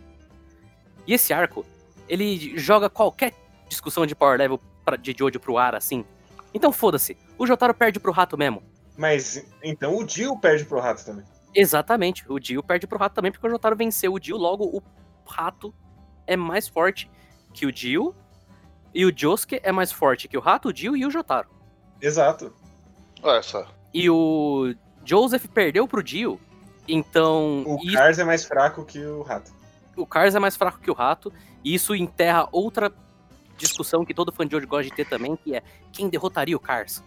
E 1.07 1.13
esse 1.13 1.33
arco, 1.33 1.65
ele 2.07 2.57
joga 2.57 2.89
qualquer 2.89 3.33
discussão 3.67 4.05
de 4.05 4.15
power 4.15 4.37
level 4.37 4.59
pra, 4.83 4.97
de 4.97 5.15
Jojo 5.17 5.39
pro 5.39 5.57
ar, 5.57 5.75
assim. 5.75 6.05
Então 6.53 6.71
foda-se, 6.71 7.17
o 7.43 7.47
Jotaro 7.47 7.73
perde 7.73 7.99
pro 7.99 8.11
rato 8.11 8.37
mesmo. 8.37 8.61
Mas 8.97 9.43
então 9.63 9.97
o 9.97 10.03
Dio 10.03 10.37
perde 10.37 10.65
pro 10.65 10.79
rato 10.79 11.03
também. 11.05 11.25
Exatamente, 11.55 12.23
o 12.31 12.39
Dio 12.39 12.61
perde 12.63 12.87
pro 12.87 12.97
rato 12.99 13.13
também 13.15 13.31
porque 13.31 13.45
o 13.47 13.49
Jotaro 13.49 13.75
venceu 13.75 14.13
o 14.13 14.19
Dio, 14.19 14.37
logo 14.37 14.63
o 14.65 14.81
rato 15.29 15.73
é 16.27 16.35
mais 16.37 16.67
forte 16.67 17.09
que 17.53 17.65
o 17.65 17.71
Dio. 17.71 18.15
E 18.93 19.05
o 19.05 19.13
Josuke 19.15 19.59
é 19.63 19.71
mais 19.71 19.89
forte 19.91 20.27
que 20.27 20.37
o 20.37 20.41
rato, 20.41 20.67
o 20.69 20.73
Dio 20.73 20.97
e 20.97 21.05
o 21.05 21.09
Jotaro. 21.11 21.47
Exato. 22.01 22.53
Olha 23.23 23.41
só. 23.41 23.65
E 23.93 24.09
o 24.09 24.73
Joseph 25.05 25.45
perdeu 25.47 25.87
pro 25.87 26.03
Dio, 26.03 26.39
então 26.87 27.63
O 27.65 27.77
isso- 27.83 27.93
Cars 27.93 28.19
é 28.19 28.23
mais 28.23 28.43
fraco 28.45 28.83
que 28.85 28.99
o 28.99 29.21
rato. 29.21 29.51
o 29.95 30.05
Cars 30.05 30.35
é 30.35 30.39
mais 30.39 30.55
fraco 30.57 30.79
que 30.79 30.91
o 30.91 30.93
rato, 30.93 31.31
e 31.63 31.73
isso 31.73 31.95
enterra 31.95 32.47
outra 32.51 32.91
discussão 33.57 34.03
que 34.03 34.13
todo 34.13 34.31
fã 34.31 34.45
de 34.45 34.55
hoje 34.55 34.65
gosta 34.65 34.89
de 34.89 34.95
ter 34.95 35.07
também, 35.07 35.35
que 35.37 35.55
é 35.55 35.63
quem 35.91 36.09
derrotaria 36.09 36.55
o 36.55 36.59
Cars? 36.59 37.03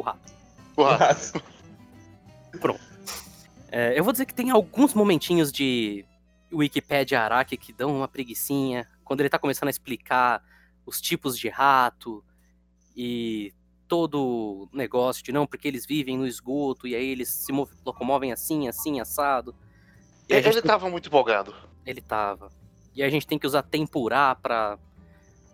O 0.00 0.02
rato. 0.02 0.32
O 0.76 0.82
rato. 0.82 1.42
rato. 2.62 2.80
É, 3.70 3.98
eu 3.98 4.02
vou 4.02 4.12
dizer 4.12 4.24
que 4.26 4.34
tem 4.34 4.50
alguns 4.50 4.94
momentinhos 4.94 5.52
de 5.52 6.04
Wikipedia 6.52 7.20
Araki 7.20 7.56
que 7.56 7.72
dão 7.72 7.94
uma 7.94 8.08
preguiçinha, 8.08 8.88
quando 9.04 9.20
ele 9.20 9.28
tá 9.28 9.38
começando 9.38 9.68
a 9.68 9.70
explicar 9.70 10.42
os 10.86 11.00
tipos 11.00 11.38
de 11.38 11.48
rato 11.48 12.24
e 12.96 13.52
todo 13.86 14.68
o 14.72 14.76
negócio 14.76 15.22
de 15.22 15.32
não, 15.32 15.46
porque 15.46 15.68
eles 15.68 15.84
vivem 15.86 16.16
no 16.16 16.26
esgoto 16.26 16.86
e 16.86 16.94
aí 16.94 17.06
eles 17.06 17.28
se 17.28 17.52
mov- 17.52 17.70
locomovem 17.84 18.32
assim, 18.32 18.66
assim, 18.68 19.00
assado. 19.00 19.54
E 20.28 20.32
Ele, 20.32 20.50
gente 20.52 20.62
tava 20.62 20.88
muito 20.88 21.08
empolgado. 21.08 21.54
Ele 21.84 22.00
tava. 22.00 22.50
E 22.94 23.02
a 23.02 23.10
gente 23.10 23.26
tem 23.26 23.38
que 23.38 23.46
usar 23.46 23.62
tempurá 23.62 24.34
pra. 24.34 24.78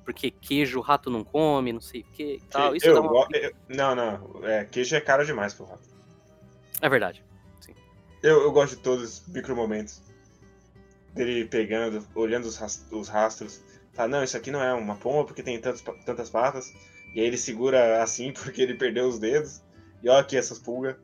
Porque 0.07 0.31
queijo 0.31 0.79
o 0.79 0.83
rato 0.83 1.11
não 1.11 1.25
come, 1.25 1.73
não 1.73 1.81
sei 1.81 2.03
o 2.03 2.05
que 2.05 2.41
tal. 2.49 2.77
Isso 2.77 2.87
eu, 2.87 3.03
uma... 3.03 3.27
eu- 3.33 3.53
Não, 3.69 3.93
não. 3.93 4.45
É, 4.45 4.65
queijo 4.65 4.95
é 4.95 5.01
caro 5.01 5.27
demais 5.27 5.53
pro 5.53 5.67
rato. 5.67 5.83
É 6.81 6.89
verdade. 6.89 7.25
Eu, 8.23 8.43
eu 8.43 8.53
gosto 8.53 8.77
de 8.77 8.83
todos 8.83 9.03
os 9.21 9.29
micro 9.29 9.55
momentos. 9.57 10.01
Dele 11.13 11.45
pegando, 11.47 12.07
olhando 12.15 12.45
os, 12.45 12.87
os 12.93 13.09
rastros. 13.09 13.61
Fala, 13.95 14.09
não, 14.09 14.23
isso 14.25 14.37
aqui 14.37 14.51
não 14.51 14.63
é 14.63 14.73
uma 14.73 14.95
pomba 14.95 15.25
porque 15.25 15.43
tem 15.43 15.61
tantos, 15.61 15.83
tantas 16.05 16.31
patas. 16.31 16.73
E 17.13 17.21
aí 17.21 17.27
ele 17.27 17.37
segura 17.37 18.01
assim 18.03 18.31
porque 18.35 18.63
ele 18.63 18.75
perdeu 18.75 19.09
os 19.09 19.19
dedos. 19.19 19.61
E 20.05 20.09
olha 20.09 20.21
aqui 20.21 20.37
essas 20.37 20.59
pulgas 20.61 20.95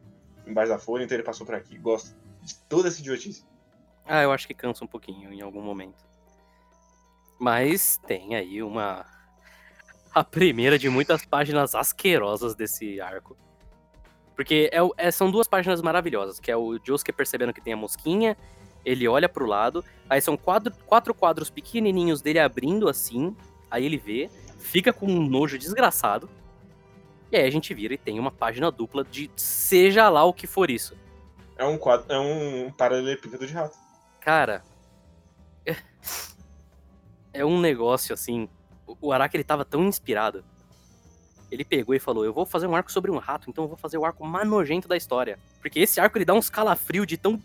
embaixo 0.46 0.70
da 0.70 0.78
folha, 0.78 1.02
então 1.02 1.16
ele 1.16 1.24
passou 1.24 1.44
por 1.44 1.56
aqui. 1.56 1.76
Gosto 1.76 2.14
de 2.40 2.54
toda 2.68 2.86
essa 2.86 3.00
idiotice. 3.00 3.44
Ah, 4.04 4.22
eu 4.22 4.30
acho 4.30 4.46
que 4.46 4.54
cansa 4.54 4.84
um 4.84 4.88
pouquinho 4.88 5.32
em 5.32 5.40
algum 5.40 5.60
momento. 5.62 6.04
Mas 7.42 7.98
tem 8.06 8.36
aí 8.36 8.62
uma. 8.62 9.04
A 10.14 10.22
primeira 10.22 10.78
de 10.78 10.88
muitas 10.88 11.26
páginas 11.26 11.74
asquerosas 11.74 12.54
desse 12.54 13.00
arco. 13.00 13.36
Porque 14.36 14.70
é, 14.72 14.78
é- 15.08 15.10
são 15.10 15.28
duas 15.28 15.48
páginas 15.48 15.82
maravilhosas, 15.82 16.38
que 16.38 16.52
é 16.52 16.56
o 16.56 16.78
Josuke 16.78 17.10
percebendo 17.10 17.52
que 17.52 17.60
tem 17.60 17.72
a 17.72 17.76
mosquinha, 17.76 18.36
ele 18.84 19.08
olha 19.08 19.28
pro 19.28 19.44
lado, 19.44 19.84
aí 20.08 20.20
são 20.20 20.36
quatro, 20.36 20.72
quatro 20.86 21.12
quadros 21.12 21.50
pequenininhos 21.50 22.22
dele 22.22 22.38
abrindo 22.38 22.88
assim, 22.88 23.36
aí 23.68 23.86
ele 23.86 23.98
vê, 23.98 24.30
fica 24.60 24.92
com 24.92 25.06
um 25.06 25.26
nojo 25.26 25.58
desgraçado, 25.58 26.30
e 27.32 27.36
aí 27.36 27.44
a 27.44 27.50
gente 27.50 27.74
vira 27.74 27.94
e 27.94 27.98
tem 27.98 28.20
uma 28.20 28.30
página 28.30 28.70
dupla 28.70 29.02
de 29.02 29.28
seja 29.34 30.08
lá 30.08 30.22
o 30.22 30.32
que 30.32 30.46
for 30.46 30.70
isso. 30.70 30.96
É 31.56 31.64
um 31.64 31.76
quadro, 31.76 32.06
é 32.08 32.18
um 32.20 32.70
paralelepípedo 32.70 33.44
de 33.44 33.52
rato. 33.52 33.76
Cara, 34.20 34.62
é- 37.32 37.44
um 37.44 37.60
negócio 37.60 38.12
assim. 38.14 38.48
o- 39.00 39.12
Araki 39.12 39.36
ele 39.36 39.44
tava 39.44 39.64
tão 39.64 39.84
inspirado. 39.84 40.44
Ele 41.50 41.64
pegou 41.64 41.94
e 41.94 41.98
falou: 41.98 42.24
Eu 42.24 42.32
vou 42.32 42.44
fazer 42.46 42.66
um 42.66 42.74
arco 42.74 42.90
sobre 42.92 43.10
um 43.10 43.18
rato, 43.18 43.48
então 43.50 43.64
eu 43.64 43.68
vou 43.68 43.76
fazer 43.76 43.98
o 43.98 44.04
arco 44.04 44.24
mais 44.26 44.46
nojento 44.48 44.88
da 44.88 44.96
história. 44.96 45.38
Porque 45.60 45.80
esse 45.80 46.00
arco 46.00 46.16
ele 46.18 46.24
dá 46.24 46.34
uns 46.34 46.48
calafrios 46.50 47.06
de 47.06 47.16
tão 47.16 47.40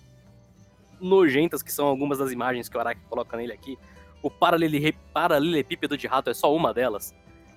nojentas 1.00 1.62
que 1.62 1.72
são 1.72 1.86
algumas 1.88 2.18
das 2.18 2.32
imagens 2.32 2.68
que 2.70 2.76
o 2.78 2.80
Araki 2.80 3.02
coloca 3.10 3.38
nele 3.38 3.54
aqui. 3.54 3.78
O 4.22 4.32
paralele- 4.32 4.94
paralelepípedo 5.14 5.98
de 5.98 6.08
rato 6.08 6.30
é 6.30 6.34
só 6.34 6.54
uma 6.56 6.74
delas. 6.74 7.14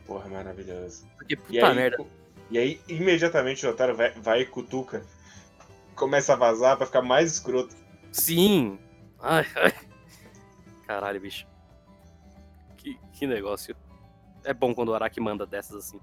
Porra, 0.06 0.28
maravilhoso. 0.28 1.06
Porque 1.16 1.36
puta 1.36 1.52
E 1.52 1.60
aí, 1.60 1.74
merda. 1.74 2.04
e 2.50 2.58
aí, 2.58 2.80
imediatamente 2.88 3.64
o 3.64 3.70
Jotaro 3.70 3.96
vai, 3.96 4.12
vai 4.12 4.40
e 4.42 4.46
cutuca. 4.46 5.04
Começa 5.94 6.32
a 6.34 6.36
vazar 6.36 6.76
pra 6.76 6.86
ficar 6.86 7.02
mais 7.02 7.32
escroto. 7.32 7.74
Sim! 8.12 8.78
Ai, 9.20 9.46
ai. 9.56 9.72
Caralho, 10.86 11.20
bicho. 11.20 11.46
Que, 12.80 12.98
que 13.12 13.26
negócio. 13.26 13.76
É 14.42 14.54
bom 14.54 14.74
quando 14.74 14.88
o 14.88 14.94
Araki 14.94 15.20
manda 15.20 15.44
dessas 15.44 15.76
assim. 15.76 16.00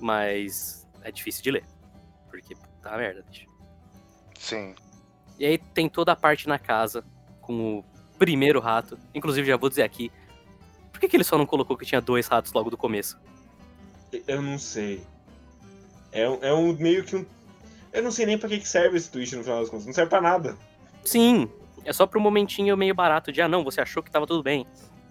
mas 0.00 0.86
é 1.02 1.10
difícil 1.12 1.42
de 1.42 1.50
ler. 1.52 1.64
Porque, 2.28 2.54
puta 2.54 2.96
merda, 2.96 3.24
bicho. 3.28 3.46
Sim. 4.38 4.74
E 5.38 5.46
aí 5.46 5.58
tem 5.58 5.88
toda 5.88 6.12
a 6.12 6.16
parte 6.16 6.48
na 6.48 6.58
casa 6.58 7.04
com 7.40 7.78
o 7.78 7.84
primeiro 8.18 8.60
rato. 8.60 8.98
Inclusive, 9.14 9.46
já 9.48 9.56
vou 9.56 9.68
dizer 9.68 9.82
aqui, 9.82 10.10
por 10.92 11.00
que, 11.00 11.08
que 11.08 11.16
ele 11.16 11.24
só 11.24 11.38
não 11.38 11.46
colocou 11.46 11.76
que 11.76 11.86
tinha 11.86 12.00
dois 12.00 12.26
ratos 12.26 12.52
logo 12.52 12.70
do 12.70 12.76
começo? 12.76 13.18
Eu 14.26 14.42
não 14.42 14.58
sei. 14.58 15.04
É, 16.10 16.28
um- 16.28 16.38
é 16.42 16.52
um 16.52 16.72
meio 16.74 17.04
que 17.04 17.14
um. 17.16 17.24
Eu 17.92 18.02
não 18.02 18.10
sei 18.10 18.26
nem 18.26 18.36
pra 18.38 18.48
que 18.48 18.58
que 18.58 18.68
serve 18.68 18.96
esse 18.96 19.10
twist 19.10 19.34
no 19.36 19.42
final 19.44 19.60
das 19.60 19.70
contas. 19.70 19.86
Não 19.86 19.92
serve 19.92 20.10
pra 20.10 20.20
nada. 20.20 20.56
Sim, 21.04 21.48
é 21.84 21.92
só 21.92 22.06
pro 22.06 22.20
momentinho 22.20 22.76
meio 22.76 22.94
barato 22.94 23.30
de, 23.32 23.40
ah 23.40 23.48
não, 23.48 23.64
você 23.64 23.80
achou 23.80 24.02
que 24.02 24.10
tava 24.10 24.26
tudo 24.26 24.42
bem. 24.42 24.66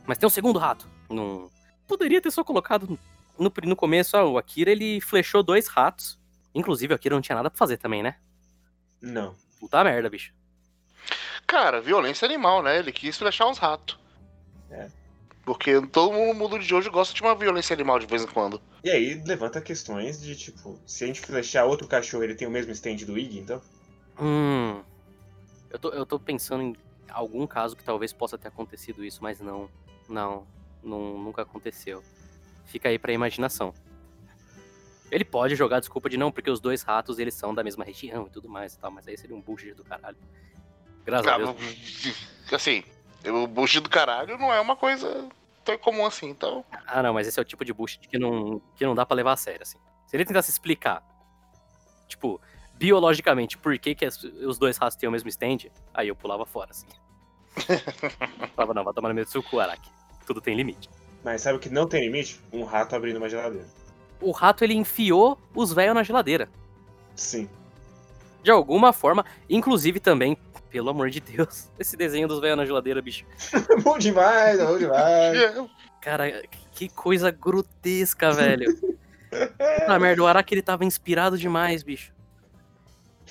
Mas 0.08 0.18
tem 0.18 0.26
um 0.26 0.32
segundo 0.32 0.58
rato. 0.58 0.90
Não. 1.10 1.52
Poderia 1.86 2.22
ter 2.22 2.32
só 2.32 2.44
colocado 2.44 2.98
no, 3.38 3.52
no 3.64 3.76
começo, 3.76 4.18
ah, 4.18 4.26
o 4.26 4.38
Akira 4.38 4.72
ele 4.72 5.00
flechou 5.02 5.44
dois 5.44 5.68
ratos. 5.68 6.18
Inclusive, 6.56 6.94
o 6.94 6.96
Akira 6.96 7.14
não 7.14 7.22
tinha 7.22 7.36
nada 7.36 7.50
pra 7.52 7.58
fazer 7.58 7.78
também, 7.78 8.02
né? 8.02 8.16
Não. 9.02 9.36
Puta 9.60 9.84
merda, 9.84 10.10
bicho. 10.10 10.34
Cara, 11.46 11.80
violência 11.82 12.26
animal, 12.26 12.64
né? 12.64 12.80
Ele 12.80 12.92
quis 12.92 13.18
flechar 13.18 13.48
uns 13.48 13.58
ratos. 13.58 14.00
É. 14.72 14.90
Porque 15.46 15.80
todo 15.88 16.12
mundo 16.12 16.60
de 16.60 16.74
hoje 16.74 16.90
gosta 16.90 17.14
de 17.14 17.22
uma 17.22 17.36
violência 17.36 17.74
animal 17.74 18.00
de 18.00 18.06
vez 18.06 18.24
em 18.24 18.28
quando. 18.28 18.62
E 18.84 18.90
aí 18.90 19.22
levanta 19.26 19.62
questões 19.62 20.22
de 20.22 20.36
tipo, 20.36 20.78
se 20.86 21.04
a 21.04 21.08
gente 21.08 21.22
flechar 21.22 21.66
outro 21.66 21.88
cachorro, 21.88 22.24
ele 22.24 22.36
tem 22.36 22.48
o 22.48 22.52
mesmo 22.52 22.72
stand 22.74 22.98
do 22.98 23.18
Iggy, 23.18 23.40
então? 23.40 23.62
Hum. 24.20 24.82
Eu 25.70 25.80
tô, 25.80 25.90
eu 25.90 26.06
tô 26.06 26.20
pensando 26.20 26.64
em 26.64 26.76
algum 27.10 27.48
caso 27.48 27.76
que 27.76 27.84
talvez 27.84 28.12
possa 28.12 28.38
ter 28.38 28.50
acontecido 28.50 29.06
isso, 29.06 29.20
mas 29.22 29.40
não. 29.40 29.70
Não. 30.08 30.48
não 30.84 31.18
nunca 31.18 31.42
aconteceu. 31.42 32.04
Fica 32.66 32.90
aí 32.90 32.98
pra 33.00 33.12
imaginação. 33.14 33.74
Ele 35.10 35.24
pode 35.24 35.56
jogar 35.56 35.80
desculpa 35.80 36.10
de 36.10 36.18
não, 36.18 36.32
porque 36.32 36.50
os 36.52 36.60
dois 36.60 36.82
ratos 36.84 37.18
eles 37.18 37.34
são 37.34 37.54
da 37.56 37.64
mesma 37.64 37.84
região 37.86 38.28
e 38.28 38.30
tudo 38.30 38.50
mais 38.50 38.74
e 38.74 38.80
tal, 38.80 38.92
mas 38.92 39.08
aí 39.08 39.18
seria 39.18 39.36
um 39.36 39.42
bullshit 39.42 39.74
do 39.74 39.84
caralho. 39.84 40.18
Graças 41.06 41.28
a 41.28 41.36
Ah, 41.36 41.38
Deus. 41.38 41.56
assim, 42.52 42.84
o 43.26 43.48
bullshit 43.48 43.80
do 43.80 43.90
caralho 43.90 44.38
não 44.38 44.52
é 44.54 44.60
uma 44.60 44.76
coisa 44.76 45.30
tão 45.64 45.78
comum 45.78 46.06
assim, 46.06 46.28
então. 46.30 46.66
Ah, 46.86 47.02
não, 47.02 47.14
mas 47.14 47.26
esse 47.26 47.40
é 47.40 47.42
o 47.42 47.46
tipo 47.46 47.64
de 47.64 47.72
bullshit 47.72 48.06
que 48.08 48.20
não, 48.20 48.62
que 48.76 48.86
não 48.86 48.94
dá 48.94 49.06
pra 49.06 49.16
levar 49.16 49.32
a 49.32 49.38
sério, 49.38 49.62
assim. 49.62 49.78
Se 50.08 50.18
ele 50.18 50.26
tentasse 50.26 50.52
explicar, 50.52 51.02
tipo, 52.10 52.42
biologicamente, 52.74 53.58
por 53.58 53.78
que, 53.80 53.96
que 53.96 54.04
as- 54.06 54.22
os 54.22 54.58
dois 54.58 54.76
ratos 54.78 54.98
têm 54.98 55.08
o 55.08 55.12
mesmo 55.12 55.30
stand, 55.30 55.70
aí 55.94 56.10
eu 56.10 56.16
pulava 56.18 56.46
fora, 56.46 56.72
assim. 56.72 56.88
Falava, 58.56 58.74
não, 58.74 58.84
vai 58.84 58.94
tomar 58.94 59.08
no 59.10 59.16
meio 59.16 59.26
do 59.26 59.32
seu 59.32 59.42
cu, 59.42 59.60
Araki. 59.62 59.90
Tudo 60.28 60.42
tem 60.42 60.56
limite. 60.56 60.90
Mas 61.24 61.42
sabe 61.42 61.58
o 61.58 61.60
que 61.60 61.70
não 61.70 61.88
tem 61.88 62.02
limite? 62.02 62.42
Um 62.52 62.66
rato 62.66 62.96
abrindo 62.96 63.16
uma 63.16 63.30
geladeira. 63.30 63.66
O 64.20 64.32
rato, 64.32 64.64
ele 64.64 64.74
enfiou 64.74 65.40
os 65.56 65.72
velhos 65.72 65.96
na 65.96 66.04
geladeira. 66.04 66.50
Sim. 67.16 67.50
De 68.44 68.52
alguma 68.52 68.92
forma, 68.92 69.26
inclusive 69.50 70.02
também, 70.02 70.38
pelo 70.70 70.90
amor 70.90 71.10
de 71.10 71.22
Deus, 71.22 71.70
esse 71.80 71.96
desenho 71.96 72.28
dos 72.28 72.42
velhos 72.42 72.58
na 72.58 72.66
geladeira, 72.66 73.02
bicho. 73.02 73.26
bom 73.84 73.98
demais, 73.98 74.60
bom 74.60 74.78
demais. 74.78 75.70
Cara, 76.02 76.44
que 76.74 76.90
coisa 76.90 77.32
grotesca, 77.32 78.34
velho. 78.34 78.78
Puta 78.78 79.98
merda, 80.00 80.22
o 80.22 80.28
Araki 80.28 80.56
ele 80.56 80.62
tava 80.62 80.84
inspirado 80.84 81.38
demais, 81.38 81.84
bicho. 81.84 82.12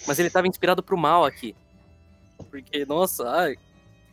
Mas 0.06 0.18
ele 0.18 0.30
tava 0.30 0.48
inspirado 0.48 0.82
pro 0.82 0.96
mal 0.96 1.26
aqui. 1.26 1.54
Porque, 2.50 2.86
nossa, 2.86 3.28
ai, 3.28 3.56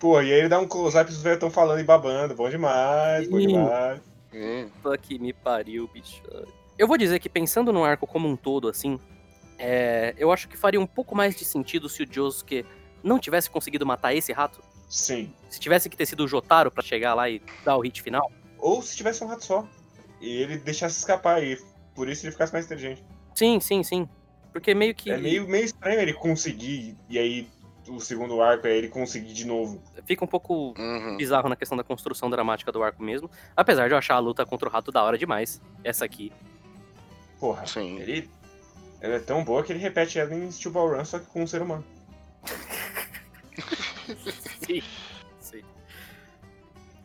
Pô, 0.03 0.21
e 0.21 0.33
aí 0.33 0.39
ele 0.39 0.49
dá 0.49 0.59
um 0.59 0.67
close-up 0.67 1.09
e 1.09 1.13
os 1.13 1.21
velhos 1.21 1.37
estão 1.37 1.49
falando 1.49 1.79
e 1.79 1.83
babando. 1.85 2.35
Bom 2.35 2.49
demais, 2.49 3.25
bom 3.29 3.39
demais. 3.39 4.01
Hum, 4.33 4.69
que 5.01 5.17
me 5.17 5.31
pariu, 5.31 5.87
bicho. 5.87 6.21
Eu 6.77 6.89
vou 6.89 6.97
dizer 6.97 7.19
que 7.19 7.29
pensando 7.29 7.71
no 7.71 7.85
arco 7.85 8.05
como 8.05 8.27
um 8.27 8.35
todo, 8.35 8.67
assim, 8.67 8.99
é, 9.57 10.13
eu 10.17 10.29
acho 10.29 10.49
que 10.49 10.57
faria 10.57 10.81
um 10.81 10.85
pouco 10.85 11.15
mais 11.15 11.37
de 11.37 11.45
sentido 11.45 11.87
se 11.87 12.03
o 12.03 12.05
Josuke 12.13 12.65
não 13.01 13.17
tivesse 13.17 13.49
conseguido 13.49 13.85
matar 13.85 14.13
esse 14.13 14.33
rato. 14.33 14.61
Sim. 14.89 15.33
Se 15.49 15.57
tivesse 15.57 15.89
que 15.89 15.95
ter 15.95 16.05
sido 16.05 16.25
o 16.25 16.27
Jotaro 16.27 16.69
pra 16.69 16.83
chegar 16.83 17.13
lá 17.13 17.29
e 17.29 17.41
dar 17.63 17.77
o 17.77 17.79
hit 17.79 18.01
final. 18.01 18.29
Ou 18.57 18.81
se 18.81 18.97
tivesse 18.97 19.23
um 19.23 19.27
rato 19.27 19.45
só. 19.45 19.65
E 20.19 20.29
ele 20.29 20.57
deixasse 20.57 20.99
escapar 20.99 21.41
e 21.41 21.57
por 21.95 22.09
isso 22.09 22.25
ele 22.25 22.33
ficasse 22.33 22.51
mais 22.51 22.65
inteligente. 22.65 23.01
Sim, 23.33 23.61
sim, 23.61 23.81
sim. 23.83 24.09
Porque 24.51 24.75
meio 24.75 24.93
que 24.93 25.09
É 25.11 25.17
meio, 25.17 25.47
meio 25.47 25.63
estranho 25.63 26.01
ele 26.01 26.13
conseguir, 26.13 26.97
e 27.07 27.17
aí 27.17 27.47
o 27.87 27.99
segundo 27.99 28.41
arco 28.41 28.67
é 28.67 28.77
ele 28.77 28.87
conseguir 28.87 29.33
de 29.33 29.45
novo. 29.45 29.81
fica 30.05 30.23
um 30.23 30.27
pouco 30.27 30.73
uhum. 30.77 31.17
bizarro 31.17 31.49
na 31.49 31.55
questão 31.55 31.77
da 31.77 31.83
construção 31.83 32.29
dramática 32.29 32.71
do 32.71 32.81
arco 32.81 33.03
mesmo. 33.03 33.29
Apesar 33.55 33.87
de 33.87 33.93
eu 33.93 33.97
achar 33.97 34.15
a 34.15 34.19
luta 34.19 34.45
contra 34.45 34.67
o 34.67 34.71
rato 34.71 34.91
da 34.91 35.03
hora 35.03 35.17
demais. 35.17 35.61
Essa 35.83 36.05
aqui. 36.05 36.31
Porra, 37.39 37.65
Sim. 37.65 37.99
ele, 37.99 38.29
ela 39.01 39.15
é 39.15 39.19
tão 39.19 39.43
boa 39.43 39.63
que 39.63 39.71
ele 39.71 39.79
repete 39.79 40.17
ela 40.17 40.33
em 40.33 40.49
Steel 40.49 40.71
Ball 40.71 40.95
Run, 40.95 41.05
só 41.05 41.19
que 41.19 41.25
com 41.25 41.43
um 41.43 41.47
ser 41.47 41.61
humano. 41.61 41.83
Sim. 44.65 44.81
Sim. 45.39 45.61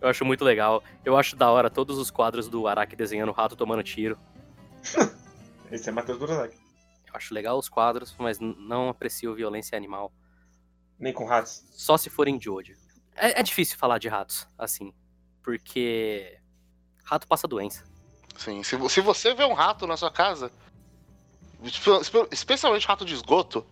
Eu 0.00 0.08
acho 0.08 0.24
muito 0.24 0.44
legal. 0.44 0.82
Eu 1.04 1.16
acho 1.16 1.34
da 1.34 1.50
hora 1.50 1.68
todos 1.68 1.98
os 1.98 2.10
quadros 2.10 2.48
do 2.48 2.68
Araki 2.68 2.94
desenhando 2.94 3.30
o 3.30 3.32
rato 3.32 3.56
tomando 3.56 3.82
tiro. 3.82 4.16
Esse 5.72 5.88
é 5.88 5.92
Matheus 5.92 6.18
Burozaki. 6.18 6.56
Eu 7.08 7.14
acho 7.14 7.34
legal 7.34 7.58
os 7.58 7.68
quadros, 7.68 8.14
mas 8.18 8.38
não 8.38 8.88
aprecio 8.88 9.34
violência 9.34 9.76
animal. 9.76 10.12
Nem 10.98 11.12
com 11.12 11.24
ratos. 11.24 11.64
Só 11.70 11.96
se 11.96 12.10
forem 12.10 12.36
de 12.38 12.46
Jojo. 12.46 12.74
É, 13.14 13.40
é 13.40 13.42
difícil 13.42 13.76
falar 13.78 13.98
de 13.98 14.08
ratos, 14.08 14.46
assim. 14.58 14.92
Porque. 15.42 16.38
Rato 17.04 17.26
passa 17.26 17.48
doença. 17.48 17.84
Sim. 18.36 18.62
Se, 18.62 18.76
se 18.88 19.00
você 19.00 19.34
vê 19.34 19.44
um 19.44 19.54
rato 19.54 19.86
na 19.86 19.96
sua 19.96 20.10
casa, 20.10 20.50
espe- 21.62 21.90
espe- 22.00 22.28
especialmente 22.30 22.86
rato 22.86 23.04
de 23.04 23.14
esgoto, 23.14 23.64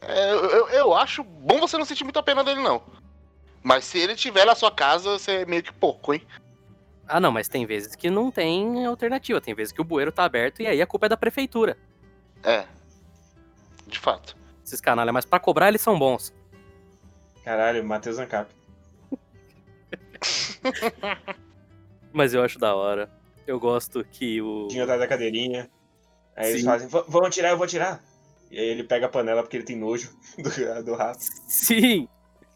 é, 0.00 0.32
eu, 0.32 0.68
eu- 0.68 0.94
acho 0.94 1.24
bom 1.24 1.58
você 1.58 1.76
não 1.78 1.84
sentir 1.84 2.04
muita 2.04 2.22
pena 2.22 2.44
dele, 2.44 2.60
não. 2.62 2.82
Mas 3.62 3.84
se 3.84 3.98
ele 3.98 4.12
estiver 4.12 4.44
na 4.44 4.54
sua 4.54 4.70
casa, 4.70 5.18
você 5.18 5.32
é 5.42 5.46
meio 5.46 5.62
que 5.62 5.72
pouco, 5.72 6.12
hein? 6.14 6.22
Ah, 7.08 7.18
não, 7.18 7.32
mas 7.32 7.48
tem 7.48 7.64
vezes 7.66 7.94
que 7.96 8.10
não 8.10 8.30
tem 8.30 8.84
alternativa. 8.84 9.40
Tem 9.40 9.54
vezes 9.54 9.72
que 9.72 9.80
o 9.80 9.84
bueiro 9.84 10.12
tá 10.12 10.24
aberto 10.24 10.60
e 10.60 10.66
aí 10.66 10.80
a 10.82 10.86
culpa 10.86 11.06
é 11.06 11.08
da 11.08 11.16
prefeitura. 11.16 11.76
É. 12.44 12.66
De 13.86 13.98
fato. 13.98 14.36
Esses 14.66 14.80
canalha, 14.80 15.12
mas 15.12 15.24
pra 15.24 15.38
cobrar 15.38 15.68
eles 15.68 15.80
são 15.80 15.96
bons. 15.96 16.34
Caralho, 17.44 17.84
Matheus 17.84 18.18
Ancap. 18.18 18.50
Mas 22.12 22.34
eu 22.34 22.42
acho 22.42 22.58
da 22.58 22.74
hora. 22.74 23.10
Eu 23.46 23.60
gosto 23.60 24.04
que 24.04 24.40
o. 24.40 24.66
Tinha 24.68 24.82
atrás 24.82 25.00
da 25.00 25.06
cadeirinha. 25.06 25.70
Aí 26.34 26.50
eles 26.50 26.62
Sim. 26.62 26.66
fazem, 26.66 26.88
"V- 26.88 27.04
vão 27.06 27.28
tirar, 27.30 27.50
eu 27.50 27.58
vou 27.58 27.66
tirar. 27.66 28.02
E 28.50 28.58
aí 28.58 28.66
ele 28.66 28.84
pega 28.84 29.06
a 29.06 29.08
panela 29.08 29.42
porque 29.42 29.56
ele 29.56 29.64
tem 29.64 29.76
nojo 29.76 30.10
do, 30.38 30.84
do 30.84 30.94
rato. 30.94 31.20
Sim! 31.46 32.08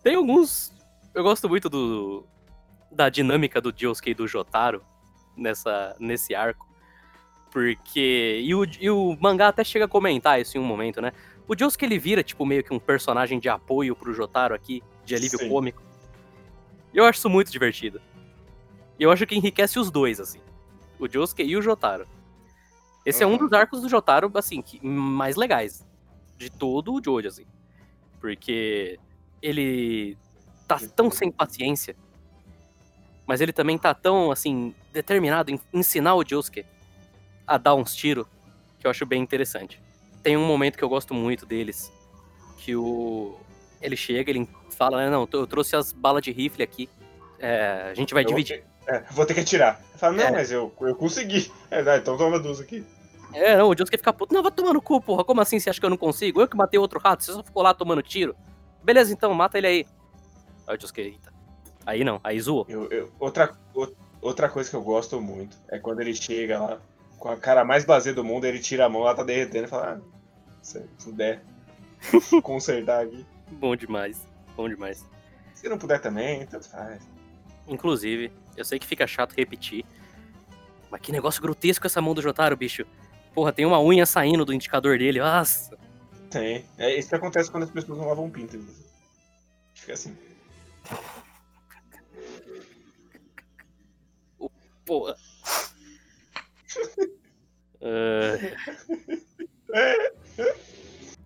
Tem 0.02 0.14
alguns. 0.16 0.72
Eu 1.14 1.22
gosto 1.22 1.48
muito 1.48 1.68
do. 1.68 2.26
Da 2.90 3.08
dinâmica 3.08 3.60
do 3.60 3.72
Josuke 3.76 4.10
e 4.10 4.14
do 4.14 4.26
Jotaro 4.26 4.82
nessa, 5.36 5.94
nesse 6.00 6.34
arco. 6.34 6.66
Porque. 7.52 8.40
E 8.42 8.54
o, 8.54 8.64
e 8.80 8.90
o 8.90 9.16
mangá 9.20 9.48
até 9.48 9.62
chega 9.62 9.84
a 9.84 9.88
comentar 9.88 10.40
isso 10.40 10.56
em 10.56 10.60
um 10.60 10.64
momento, 10.64 11.00
né? 11.00 11.12
O 11.50 11.58
Josuke 11.58 11.84
ele 11.84 11.98
vira, 11.98 12.22
tipo, 12.22 12.46
meio 12.46 12.62
que 12.62 12.72
um 12.72 12.78
personagem 12.78 13.40
de 13.40 13.48
apoio 13.48 13.96
pro 13.96 14.14
Jotaro 14.14 14.54
aqui, 14.54 14.84
de 15.04 15.16
alívio 15.16 15.40
Sim. 15.40 15.48
cômico. 15.48 15.82
Eu 16.94 17.04
acho 17.04 17.18
isso 17.18 17.28
muito 17.28 17.50
divertido. 17.50 18.00
E 18.96 19.02
eu 19.02 19.10
acho 19.10 19.26
que 19.26 19.34
enriquece 19.34 19.76
os 19.76 19.90
dois, 19.90 20.20
assim. 20.20 20.38
O 20.96 21.08
Josuke 21.08 21.42
e 21.42 21.56
o 21.56 21.60
Jotaro. 21.62 22.06
Esse 23.04 23.24
é 23.24 23.26
um 23.26 23.32
Uhum. 23.32 23.38
dos 23.38 23.52
arcos 23.52 23.80
do 23.82 23.88
Jotaro, 23.88 24.30
assim, 24.34 24.62
que- 24.62 24.78
mais 24.86 25.34
legais. 25.34 25.84
De 26.38 26.48
todo 26.50 26.94
o 26.94 27.02
Jojo, 27.04 27.26
assim. 27.26 27.46
Porque 28.20 28.96
ele 29.42 30.16
tá 30.68 30.78
tão 30.94 31.10
sem 31.10 31.32
paciência. 31.32 31.96
Mas 33.26 33.40
ele 33.40 33.52
também 33.52 33.76
tá 33.76 33.92
tão, 33.92 34.30
assim, 34.30 34.72
determinado 34.92 35.50
em 35.50 35.58
ensinar 35.74 36.14
o 36.14 36.24
Josuke 36.24 36.64
a 37.44 37.58
dar 37.58 37.74
uns 37.74 37.92
tiros, 37.92 38.26
que 38.78 38.86
eu 38.86 38.90
acho 38.92 39.04
bem 39.04 39.20
interessante. 39.20 39.82
Tem 40.22 40.36
um 40.36 40.46
momento 40.46 40.76
que 40.76 40.84
eu 40.84 40.88
gosto 40.88 41.14
muito 41.14 41.46
deles, 41.46 41.92
que 42.58 42.76
o... 42.76 43.36
Ele 43.80 43.96
chega, 43.96 44.30
ele 44.30 44.46
fala, 44.76 44.98
né, 44.98 45.08
não, 45.10 45.26
eu 45.32 45.46
trouxe 45.46 45.74
as 45.74 45.92
balas 45.92 46.22
de 46.22 46.30
rifle 46.30 46.62
aqui, 46.62 46.88
é, 47.38 47.88
a 47.90 47.94
gente 47.94 48.12
vai 48.12 48.22
Eu 48.24 48.28
vou 48.28 48.36
dividir. 48.36 48.62
ter- 48.84 48.94
é, 48.94 49.04
vou 49.12 49.24
ter 49.24 49.32
que 49.34 49.40
atirar. 49.40 49.80
Ele 49.90 49.98
fala, 49.98 50.16
não, 50.16 50.24
É. 50.24 50.30
mas 50.30 50.50
eu, 50.52 50.72
eu 50.80 50.94
consegui. 50.94 51.50
É, 51.70 51.96
então 51.96 52.16
toma 52.18 52.38
duas 52.38 52.60
aqui. 52.60 52.84
É, 53.32 53.56
não, 53.56 53.68
o 53.70 53.76
Josuke 53.76 53.96
fica 53.96 54.12
puto. 54.12 54.34
Não, 54.34 54.42
vai 54.42 54.50
tomar 54.50 54.72
no 54.74 54.82
cu, 54.82 55.00
porra. 55.00 55.22
Como 55.24 55.40
assim 55.40 55.58
você 55.60 55.70
acha 55.70 55.78
que 55.78 55.86
eu 55.86 55.90
não 55.90 55.96
consigo? 55.96 56.40
Eu 56.40 56.48
que 56.48 56.56
matei 56.56 56.80
outro 56.80 56.98
rato, 56.98 57.22
você 57.22 57.32
só 57.32 57.42
ficou 57.44 57.62
lá 57.62 57.72
tomando 57.72 58.02
tiro. 58.02 58.34
Beleza, 58.82 59.12
então, 59.12 59.32
mata 59.32 59.56
ele 59.56 59.66
aí. 59.68 59.86
Aí 60.66 60.76
o 60.76 60.80
Josuke, 60.80 61.00
eita. 61.00 61.32
Aí 61.86 62.02
não, 62.02 62.20
aí 62.24 62.40
zoou. 62.40 62.66
Eu, 62.68 62.90
eu- 62.90 63.10
outra, 63.20 63.56
outra 64.20 64.48
coisa 64.48 64.68
que 64.68 64.74
eu 64.76 64.82
gosto 64.82 65.20
muito 65.20 65.56
é 65.68 65.78
quando 65.78 66.00
ele 66.00 66.12
chega 66.14 66.58
lá 66.60 66.78
com 67.20 67.28
a 67.28 67.36
cara 67.36 67.64
mais 67.64 67.84
blasé 67.84 68.14
do 68.14 68.24
mundo, 68.24 68.46
ele 68.46 68.58
tira 68.58 68.86
a 68.86 68.88
mão, 68.88 69.02
ela 69.02 69.14
tá 69.14 69.22
derretendo 69.22 69.66
e 69.66 69.68
fala, 69.68 70.00
ah, 70.00 70.56
se 70.62 70.80
puder 71.04 71.44
consertar 72.42 73.04
aqui. 73.04 73.24
Bom 73.52 73.76
demais, 73.76 74.26
bom 74.56 74.66
demais. 74.66 75.06
Se 75.54 75.68
não 75.68 75.78
puder 75.78 76.00
também, 76.00 76.46
tanto 76.46 76.68
faz. 76.70 77.06
Inclusive, 77.68 78.32
eu 78.56 78.64
sei 78.64 78.78
que 78.78 78.86
fica 78.86 79.06
chato 79.06 79.34
repetir, 79.34 79.84
Mas 80.90 81.00
que 81.02 81.12
negócio 81.12 81.42
grotesco 81.42 81.86
essa 81.86 82.00
mão 82.00 82.14
do 82.14 82.22
Jotaro, 82.22 82.56
bicho. 82.56 82.86
Porra, 83.34 83.52
tem 83.52 83.66
uma 83.66 83.80
unha 83.80 84.06
saindo 84.06 84.44
do 84.44 84.54
indicador 84.54 84.98
dele. 84.98 85.20
Nossa. 85.20 85.78
Tem. 86.30 86.64
É 86.78 86.98
isso 86.98 87.10
que 87.10 87.14
acontece 87.14 87.50
quando 87.50 87.64
as 87.64 87.70
pessoas 87.70 87.98
não 87.98 88.08
lavam 88.08 88.30
pinto. 88.30 88.58
Fica 89.74 89.92
assim. 89.92 90.16
Porra. 94.84 95.14
Ah. 97.82 98.36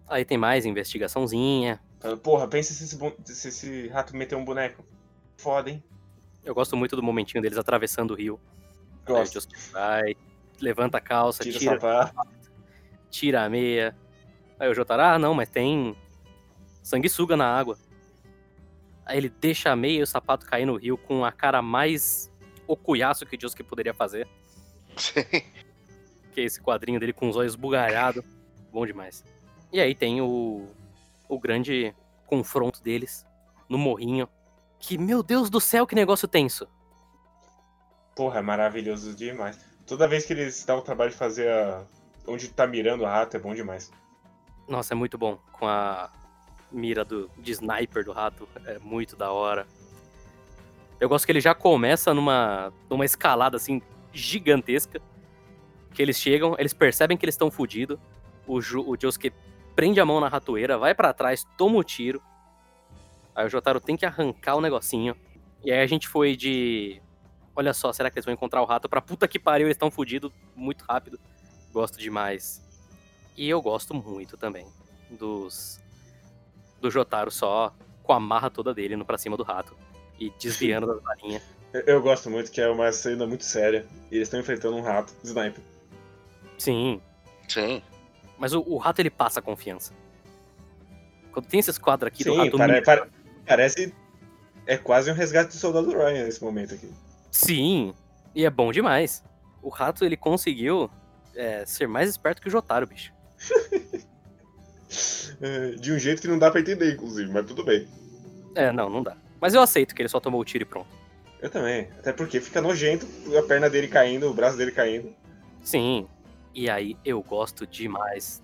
Aí 0.06 0.24
tem 0.24 0.36
mais 0.36 0.66
investigaçãozinha. 0.66 1.80
Fala, 2.00 2.16
Porra, 2.16 2.46
pensa 2.48 2.72
se 2.74 2.84
esse, 2.84 3.34
se 3.34 3.48
esse 3.48 3.88
rato 3.88 4.16
meter 4.16 4.36
um 4.36 4.44
boneco. 4.44 4.84
Foda, 5.38 5.70
hein? 5.70 5.82
Eu 6.44 6.54
gosto 6.54 6.76
muito 6.76 6.94
do 6.94 7.02
momentinho 7.02 7.42
deles 7.42 7.58
atravessando 7.58 8.10
o 8.12 8.14
rio. 8.14 8.38
Aí 9.06 9.12
o 9.12 9.16
Gosto. 9.16 9.34
Josuke 9.34 9.56
vai, 9.72 10.14
levanta 10.60 10.98
a 10.98 11.00
calça, 11.00 11.42
Tira 11.42 11.56
o 11.56 11.60
tira, 11.60 11.80
sapato. 11.80 12.30
tira 13.10 13.44
a 13.44 13.48
meia. 13.48 13.96
Aí 14.58 14.68
o 14.68 14.74
Jotaro, 14.74 15.02
ah, 15.02 15.18
não, 15.18 15.34
mas 15.34 15.48
tem 15.48 15.96
sanguessuga 16.82 17.36
na 17.36 17.46
água. 17.46 17.78
Aí 19.06 19.18
ele 19.18 19.28
deixa 19.28 19.70
a 19.70 19.76
meia 19.76 19.98
e 20.00 20.02
o 20.02 20.06
sapato 20.06 20.46
cair 20.46 20.64
no 20.66 20.76
rio 20.76 20.96
com 20.96 21.24
a 21.24 21.32
cara 21.32 21.60
mais 21.60 22.30
ocuiaço 22.66 23.26
que 23.26 23.36
o 23.36 23.40
Josuke 23.40 23.62
poderia 23.62 23.92
fazer. 23.94 24.28
Sim. 24.96 25.20
Que 26.34 26.40
é 26.40 26.44
esse 26.44 26.60
quadrinho 26.60 26.98
dele 26.98 27.12
com 27.12 27.28
os 27.28 27.36
olhos 27.36 27.54
bugalhados. 27.54 28.24
Bom 28.72 28.84
demais. 28.84 29.24
E 29.72 29.80
aí 29.80 29.94
tem 29.94 30.20
o, 30.20 30.68
o 31.28 31.38
grande 31.38 31.94
confronto 32.26 32.82
deles 32.82 33.24
no 33.68 33.78
morrinho. 33.78 34.28
Que, 34.80 34.98
meu 34.98 35.22
Deus 35.22 35.48
do 35.48 35.60
céu, 35.60 35.86
que 35.86 35.94
negócio 35.94 36.26
tenso. 36.26 36.68
Porra, 38.16 38.40
é 38.40 38.42
maravilhoso 38.42 39.14
demais. 39.14 39.58
Toda 39.86 40.08
vez 40.08 40.26
que 40.26 40.32
eles 40.32 40.64
dão 40.64 40.78
o 40.78 40.82
trabalho 40.82 41.12
de 41.12 41.16
fazer 41.16 41.48
a... 41.48 41.84
onde 42.26 42.48
tá 42.48 42.66
mirando 42.66 43.02
o 43.02 43.06
rato, 43.06 43.36
é 43.36 43.40
bom 43.40 43.54
demais. 43.54 43.92
Nossa, 44.68 44.92
é 44.92 44.96
muito 44.96 45.16
bom. 45.16 45.38
Com 45.52 45.68
a 45.68 46.10
mira 46.72 47.04
do, 47.04 47.30
de 47.38 47.52
sniper 47.52 48.04
do 48.04 48.12
rato. 48.12 48.48
É 48.64 48.78
muito 48.80 49.14
da 49.14 49.30
hora. 49.30 49.66
Eu 50.98 51.08
gosto 51.08 51.26
que 51.26 51.32
ele 51.32 51.40
já 51.40 51.54
começa 51.54 52.12
numa, 52.12 52.72
numa 52.90 53.04
escalada 53.04 53.56
assim 53.56 53.80
gigantesca. 54.12 55.00
Que 55.94 56.02
eles 56.02 56.18
chegam, 56.18 56.54
eles 56.58 56.72
percebem 56.74 57.16
que 57.16 57.24
eles 57.24 57.34
estão 57.34 57.50
fodidos. 57.50 57.98
O, 58.46 58.60
Ju- 58.60 58.84
o 58.86 58.96
Josuke 59.00 59.32
prende 59.74 60.00
a 60.00 60.04
mão 60.04 60.20
na 60.20 60.28
ratoeira, 60.28 60.76
vai 60.76 60.94
pra 60.94 61.12
trás, 61.12 61.46
toma 61.56 61.78
o 61.78 61.84
tiro. 61.84 62.20
Aí 63.34 63.46
o 63.46 63.48
Jotaro 63.48 63.80
tem 63.80 63.96
que 63.96 64.04
arrancar 64.04 64.56
o 64.56 64.60
negocinho. 64.60 65.16
E 65.64 65.72
aí 65.72 65.80
a 65.80 65.86
gente 65.86 66.08
foi 66.08 66.36
de. 66.36 67.00
Olha 67.56 67.72
só, 67.72 67.92
será 67.92 68.10
que 68.10 68.16
eles 68.18 68.24
vão 68.24 68.34
encontrar 68.34 68.60
o 68.60 68.64
rato? 68.64 68.88
Pra 68.88 69.00
puta 69.00 69.26
que 69.28 69.38
pariu, 69.38 69.66
eles 69.66 69.76
estão 69.76 69.90
fodidos 69.90 70.30
muito 70.54 70.84
rápido. 70.84 71.18
Gosto 71.72 71.98
demais. 71.98 72.62
E 73.36 73.48
eu 73.48 73.60
gosto 73.62 73.94
muito 73.94 74.36
também 74.36 74.66
dos. 75.10 75.80
Do 76.80 76.90
Jotaro 76.90 77.30
só 77.30 77.72
com 78.02 78.12
a 78.12 78.20
marra 78.20 78.50
toda 78.50 78.74
dele 78.74 78.94
indo 78.94 79.04
pra 79.04 79.16
cima 79.16 79.36
do 79.36 79.42
rato. 79.42 79.74
E 80.20 80.30
desviando 80.40 80.86
das 80.92 81.02
varinhas. 81.02 81.42
Eu, 81.72 81.80
eu 81.82 82.02
gosto 82.02 82.28
muito 82.30 82.50
que 82.52 82.60
é 82.60 82.68
uma 82.68 82.92
cena 82.92 83.26
muito 83.26 83.44
séria. 83.44 83.86
E 84.10 84.16
eles 84.16 84.26
estão 84.28 84.38
enfrentando 84.38 84.76
um 84.76 84.82
rato, 84.82 85.12
sniper. 85.24 85.62
Sim, 86.58 87.00
Sim. 87.48 87.82
mas 88.38 88.52
o, 88.52 88.60
o 88.60 88.76
rato 88.78 89.00
ele 89.00 89.10
passa 89.10 89.42
confiança. 89.42 89.92
Quando 91.32 91.46
tem 91.46 91.60
esses 91.60 91.78
quadros 91.78 92.08
aqui 92.08 92.24
do 92.24 92.32
Sim, 92.32 92.38
rato. 92.38 92.56
pare- 92.58 92.82
pare- 92.82 93.10
parece. 93.46 93.92
É 94.66 94.76
quase 94.78 95.10
um 95.10 95.14
resgate 95.14 95.50
do 95.50 95.56
soldado 95.58 95.90
Ryan 95.90 96.24
nesse 96.24 96.42
momento 96.42 96.74
aqui. 96.74 96.90
Sim, 97.30 97.92
e 98.34 98.44
é 98.46 98.50
bom 98.50 98.72
demais. 98.72 99.22
O 99.62 99.68
rato 99.68 100.04
ele 100.04 100.16
conseguiu 100.16 100.88
é, 101.34 101.66
ser 101.66 101.86
mais 101.86 102.08
esperto 102.08 102.40
que 102.40 102.48
o 102.48 102.50
Jotaro, 102.50 102.86
bicho. 102.86 103.12
É, 105.40 105.70
De 105.72 105.92
um 105.92 105.98
jeito 105.98 106.22
que 106.22 106.28
não 106.28 106.38
dá 106.38 106.48
pra 106.50 106.60
entender, 106.60 106.92
inclusive, 106.94 107.28
mas 107.32 107.44
tudo 107.46 107.64
bem. 107.64 107.88
É, 108.54 108.70
não, 108.70 108.88
não 108.88 109.02
dá. 109.02 109.16
Mas 109.40 109.52
eu 109.52 109.60
aceito 109.60 109.92
que 109.94 110.00
ele 110.00 110.08
só 110.08 110.20
tomou 110.20 110.40
o 110.40 110.44
tiro 110.44 110.62
e 110.62 110.64
pronto. 110.64 110.86
Eu 111.42 111.50
também. 111.50 111.88
Até 111.98 112.12
porque 112.12 112.40
fica 112.40 112.60
nojento 112.62 113.04
a 113.36 113.42
perna 113.42 113.68
dele 113.68 113.88
caindo, 113.88 114.30
o 114.30 114.34
braço 114.34 114.56
dele 114.56 114.70
caindo. 114.70 115.12
Sim. 115.62 116.06
E 116.54 116.70
aí 116.70 116.96
eu 117.04 117.22
gosto 117.22 117.66
demais 117.66 118.42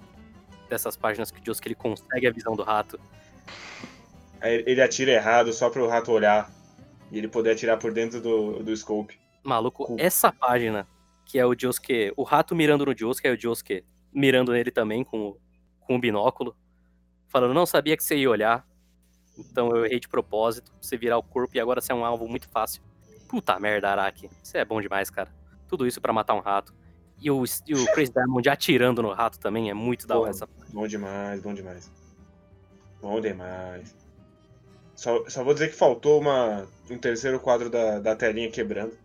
dessas 0.68 0.96
páginas 0.96 1.30
que 1.30 1.40
o 1.40 1.44
Josuke 1.44 1.68
ele 1.68 1.74
consegue 1.74 2.26
a 2.26 2.32
visão 2.32 2.54
do 2.56 2.62
rato. 2.62 2.98
Aí 4.40 4.64
ele 4.66 4.80
atira 4.82 5.12
errado 5.12 5.52
só 5.52 5.68
pro 5.70 5.86
rato 5.88 6.10
olhar. 6.12 6.50
E 7.12 7.18
ele 7.18 7.28
poder 7.28 7.50
atirar 7.52 7.76
por 7.78 7.92
dentro 7.92 8.20
do, 8.20 8.62
do 8.62 8.76
scope. 8.76 9.18
Maluco, 9.42 9.84
Cool. 9.86 9.96
essa 9.98 10.30
página, 10.32 10.86
que 11.24 11.38
é 11.38 11.46
o 11.46 11.54
Josuke, 11.58 12.12
o 12.16 12.22
rato 12.22 12.54
mirando 12.54 12.86
no 12.86 12.96
Josuke, 12.96 13.26
aí 13.26 13.34
o 13.34 13.40
Josuke 13.40 13.84
mirando 14.12 14.52
nele 14.52 14.70
também 14.70 15.02
com, 15.02 15.18
o- 15.30 15.40
com 15.80 15.96
o 15.96 15.98
binóculo, 16.00 16.54
falando, 17.26 17.52
não 17.54 17.66
sabia 17.66 17.96
que 17.96 18.04
você 18.04 18.16
ia 18.16 18.30
olhar, 18.30 18.64
então 19.38 19.70
eu 19.74 19.84
errei 19.86 19.98
de 19.98 20.08
propósito, 20.08 20.70
você 20.80 20.96
virar 20.96 21.18
o 21.18 21.22
corpo 21.22 21.56
e 21.56 21.60
agora 21.60 21.80
você 21.80 21.90
é 21.90 21.94
um 21.94 22.04
alvo 22.04 22.28
muito 22.28 22.48
fácil. 22.48 22.80
Puta 23.28 23.58
merda, 23.58 23.88
Araki, 23.90 24.28
você 24.42 24.58
é 24.58 24.64
bom 24.64 24.80
demais, 24.80 25.10
cara. 25.10 25.32
Tudo 25.66 25.86
isso 25.86 26.00
pra 26.00 26.12
matar 26.12 26.34
um 26.34 26.40
rato. 26.40 26.72
E 27.20 27.30
o, 27.30 27.44
e 27.66 27.74
o 27.74 27.92
Chris 27.92 28.09
Diamond 28.11 28.48
atirando 28.48 29.02
no 29.02 29.12
rato 29.12 29.38
também 29.38 29.68
é 29.68 29.74
muito 29.74 30.06
da 30.06 30.18
hora 30.18 30.30
essa 30.30 30.48
Bom 30.72 30.87
demais, 30.87 31.42
bom 31.42 31.52
demais. 31.52 31.90
Bom 33.02 33.20
demais. 33.20 33.94
Só, 34.94 35.28
só 35.28 35.44
vou 35.44 35.52
dizer 35.52 35.68
que 35.68 35.76
faltou 35.76 36.20
uma, 36.20 36.66
um 36.90 36.98
terceiro 36.98 37.38
quadro 37.40 37.68
da, 37.68 37.98
da 37.98 38.16
telinha 38.16 38.50
quebrando. 38.50 38.96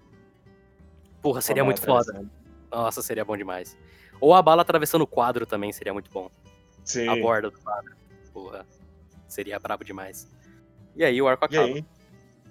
Porra, 1.21 1.41
seria 1.41 1.63
muito 1.63 1.81
foda. 1.81 2.25
Nossa, 2.71 3.01
seria 3.01 3.25
bom 3.25 3.35
demais. 3.35 3.77
Ou 4.19 4.33
a 4.33 4.41
bala 4.41 4.61
atravessando 4.61 5.01
o 5.01 5.07
quadro 5.07 5.45
também 5.45 5.71
seria 5.71 5.93
muito 5.93 6.09
bom. 6.11 6.29
Sim. 6.83 7.07
A 7.07 7.15
borda 7.15 7.49
do 7.49 7.59
quadro. 7.59 7.95
Porra, 8.33 8.65
seria 9.27 9.59
brabo 9.59 9.83
demais. 9.83 10.29
E 10.95 11.03
aí 11.03 11.21
o 11.21 11.27
arco 11.27 11.45
E 11.45 11.57
acaba. 11.57 11.65
aí, 11.73 11.85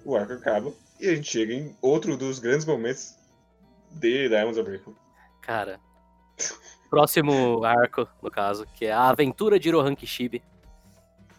o 0.03 0.15
arco 0.15 0.33
acaba. 0.33 0.73
E 0.99 1.09
a 1.09 1.15
gente 1.15 1.29
chega 1.29 1.53
em 1.53 1.75
outro 1.81 2.17
dos 2.17 2.39
grandes 2.39 2.65
momentos 2.65 3.15
de 3.91 4.29
Diamonds 4.29 4.57
Unbreakable. 4.57 4.95
Cara, 5.45 5.79
próximo 6.89 7.63
arco, 7.63 8.07
no 8.21 8.31
caso, 8.31 8.65
que 8.73 8.85
é 8.85 8.91
a 8.91 9.09
aventura 9.09 9.59
de 9.59 9.69
Rohan 9.69 9.95
Kishibe. 9.95 10.41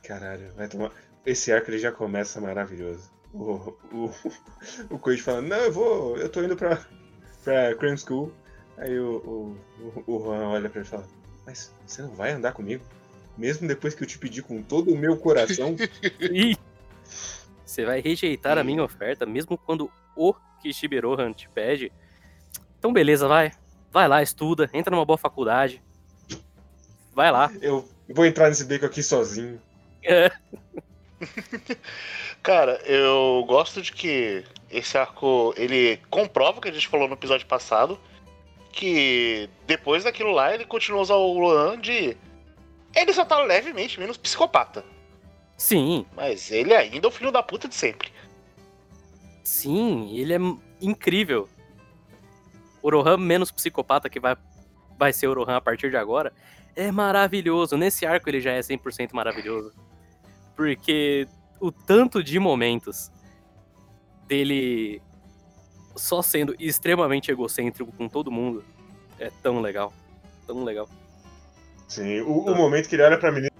Caralho, 0.02 0.52
vai 0.54 0.68
tomar. 0.68 0.92
Esse 1.24 1.52
arco 1.52 1.70
ele 1.70 1.78
já 1.78 1.90
começa 1.90 2.40
maravilhoso. 2.40 3.10
O, 3.32 3.74
o, 3.92 4.10
o 4.90 4.98
Koichi 4.98 5.22
falando, 5.22 5.48
não, 5.48 5.56
eu 5.56 5.72
vou. 5.72 6.16
Eu 6.18 6.28
tô 6.28 6.42
indo 6.42 6.56
pra, 6.56 6.86
pra 7.42 7.74
Crime 7.74 7.98
School. 7.98 8.32
Aí 8.78 8.98
o, 8.98 9.16
o, 9.16 10.02
o, 10.06 10.14
o 10.14 10.24
Juan 10.24 10.48
olha 10.48 10.68
pra 10.68 10.80
ele 10.80 10.86
e 10.88 10.90
fala, 10.90 11.08
mas 11.44 11.72
você 11.86 12.02
não 12.02 12.10
vai 12.10 12.32
andar 12.32 12.52
comigo? 12.52 12.84
Mesmo 13.36 13.66
depois 13.66 13.94
que 13.94 14.04
eu 14.04 14.06
te 14.06 14.18
pedi 14.18 14.42
com 14.42 14.62
todo 14.62 14.92
o 14.92 14.96
meu 14.96 15.16
coração? 15.16 15.74
Ih! 16.20 16.56
Você 17.64 17.84
vai 17.84 18.00
rejeitar 18.00 18.56
a 18.56 18.64
minha 18.64 18.82
oferta, 18.82 19.26
mesmo 19.26 19.58
quando 19.58 19.90
o 20.14 20.34
Kishibe 20.62 21.00
Rohan 21.00 21.32
te 21.32 21.48
pede. 21.48 21.92
Então 22.78 22.92
beleza, 22.92 23.26
vai. 23.26 23.52
Vai 23.96 24.08
lá, 24.08 24.22
estuda, 24.22 24.68
entra 24.74 24.94
numa 24.94 25.06
boa 25.06 25.16
faculdade. 25.16 25.82
Vai 27.14 27.32
lá. 27.32 27.50
eu 27.62 27.88
vou 28.10 28.26
entrar 28.26 28.50
nesse 28.50 28.66
beco 28.66 28.84
aqui 28.84 29.02
sozinho. 29.02 29.58
É, 30.02 30.30
Cara, 32.42 32.78
eu 32.84 33.42
gosto 33.48 33.80
de 33.80 33.90
que 33.92 34.44
esse 34.70 34.98
arco 34.98 35.54
ele 35.56 35.96
comprova 36.10 36.58
o 36.58 36.60
que 36.60 36.68
a 36.68 36.72
gente 36.72 36.86
falou 36.86 37.08
no 37.08 37.14
episódio 37.14 37.46
passado. 37.46 37.98
Que 38.70 39.48
depois 39.66 40.04
daquilo 40.04 40.30
lá 40.30 40.52
ele 40.52 40.66
continua 40.66 40.98
a 40.98 41.02
usar 41.02 41.14
o 41.14 41.38
Luan 41.38 41.80
de. 41.80 42.14
Ele 42.94 43.12
só 43.14 43.24
tá 43.24 43.42
levemente 43.44 43.98
menos 43.98 44.18
psicopata. 44.18 44.84
Sim, 45.56 46.04
Mas 46.14 46.50
ele 46.50 46.74
ainda 46.74 47.06
é 47.06 47.08
o 47.08 47.10
filho 47.10 47.32
da 47.32 47.42
puta 47.42 47.66
de 47.66 47.74
sempre. 47.74 48.12
sim, 49.42 50.14
ele 50.14 50.34
é 50.34 50.38
incrível. 50.82 51.48
O 52.86 52.90
Rohan 52.90 53.16
menos 53.16 53.50
psicopata 53.50 54.08
que 54.08 54.20
vai, 54.20 54.36
vai 54.96 55.12
ser 55.12 55.26
o 55.26 55.34
Rohan 55.34 55.56
a 55.56 55.60
partir 55.60 55.90
de 55.90 55.96
agora 55.96 56.32
é 56.76 56.92
maravilhoso. 56.92 57.76
Nesse 57.76 58.06
arco 58.06 58.30
ele 58.30 58.40
já 58.40 58.52
é 58.52 58.60
100% 58.60 59.12
maravilhoso. 59.12 59.72
Porque 60.54 61.26
o 61.58 61.72
tanto 61.72 62.22
de 62.22 62.38
momentos 62.38 63.10
dele 64.28 65.02
só 65.96 66.22
sendo 66.22 66.54
extremamente 66.60 67.28
egocêntrico 67.28 67.90
com 67.90 68.08
todo 68.08 68.30
mundo 68.30 68.64
é 69.18 69.32
tão 69.42 69.60
legal. 69.60 69.92
Tão 70.46 70.62
legal. 70.62 70.88
Sim, 71.88 72.20
o, 72.20 72.38
o 72.38 72.54
momento 72.54 72.88
que 72.88 72.94
ele 72.94 73.02
olha 73.02 73.18
pra 73.18 73.32
menina 73.32 73.50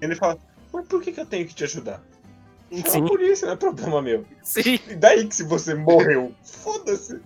e 0.00 0.14
fala, 0.14 0.38
mas 0.72 0.86
por 0.86 1.02
que, 1.02 1.10
que 1.10 1.20
eu 1.20 1.26
tenho 1.26 1.44
que 1.44 1.56
te 1.56 1.64
ajudar? 1.64 2.00
Chama 2.70 2.88
Sim, 2.88 3.04
a 3.04 3.08
polícia, 3.08 3.46
não 3.46 3.54
é 3.54 3.56
problema 3.56 4.00
meu. 4.00 4.24
sim. 4.44 4.78
E 4.86 4.94
daí 4.94 5.26
que 5.26 5.34
se 5.34 5.42
você 5.42 5.74
morreu? 5.74 6.32
Foda-se. 6.44 7.20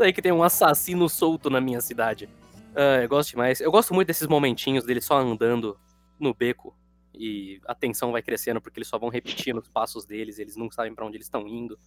Daí 0.00 0.14
que 0.14 0.22
tem 0.22 0.32
um 0.32 0.42
assassino 0.42 1.06
solto 1.10 1.50
na 1.50 1.60
minha 1.60 1.78
cidade. 1.82 2.26
Ah, 2.74 3.02
eu 3.02 3.08
gosto 3.08 3.30
demais. 3.32 3.60
Eu 3.60 3.70
gosto 3.70 3.92
muito 3.92 4.06
desses 4.08 4.26
momentinhos 4.26 4.82
dele 4.84 5.02
só 5.02 5.18
andando 5.18 5.78
no 6.18 6.32
beco. 6.32 6.74
E 7.12 7.60
a 7.66 7.74
tensão 7.74 8.10
vai 8.10 8.22
crescendo 8.22 8.62
porque 8.62 8.78
eles 8.78 8.88
só 8.88 8.98
vão 8.98 9.10
repetindo 9.10 9.58
os 9.58 9.68
passos 9.68 10.06
deles, 10.06 10.38
eles 10.38 10.56
não 10.56 10.70
sabem 10.70 10.94
pra 10.94 11.04
onde 11.04 11.18
eles 11.18 11.26
estão 11.26 11.46
indo. 11.46 11.78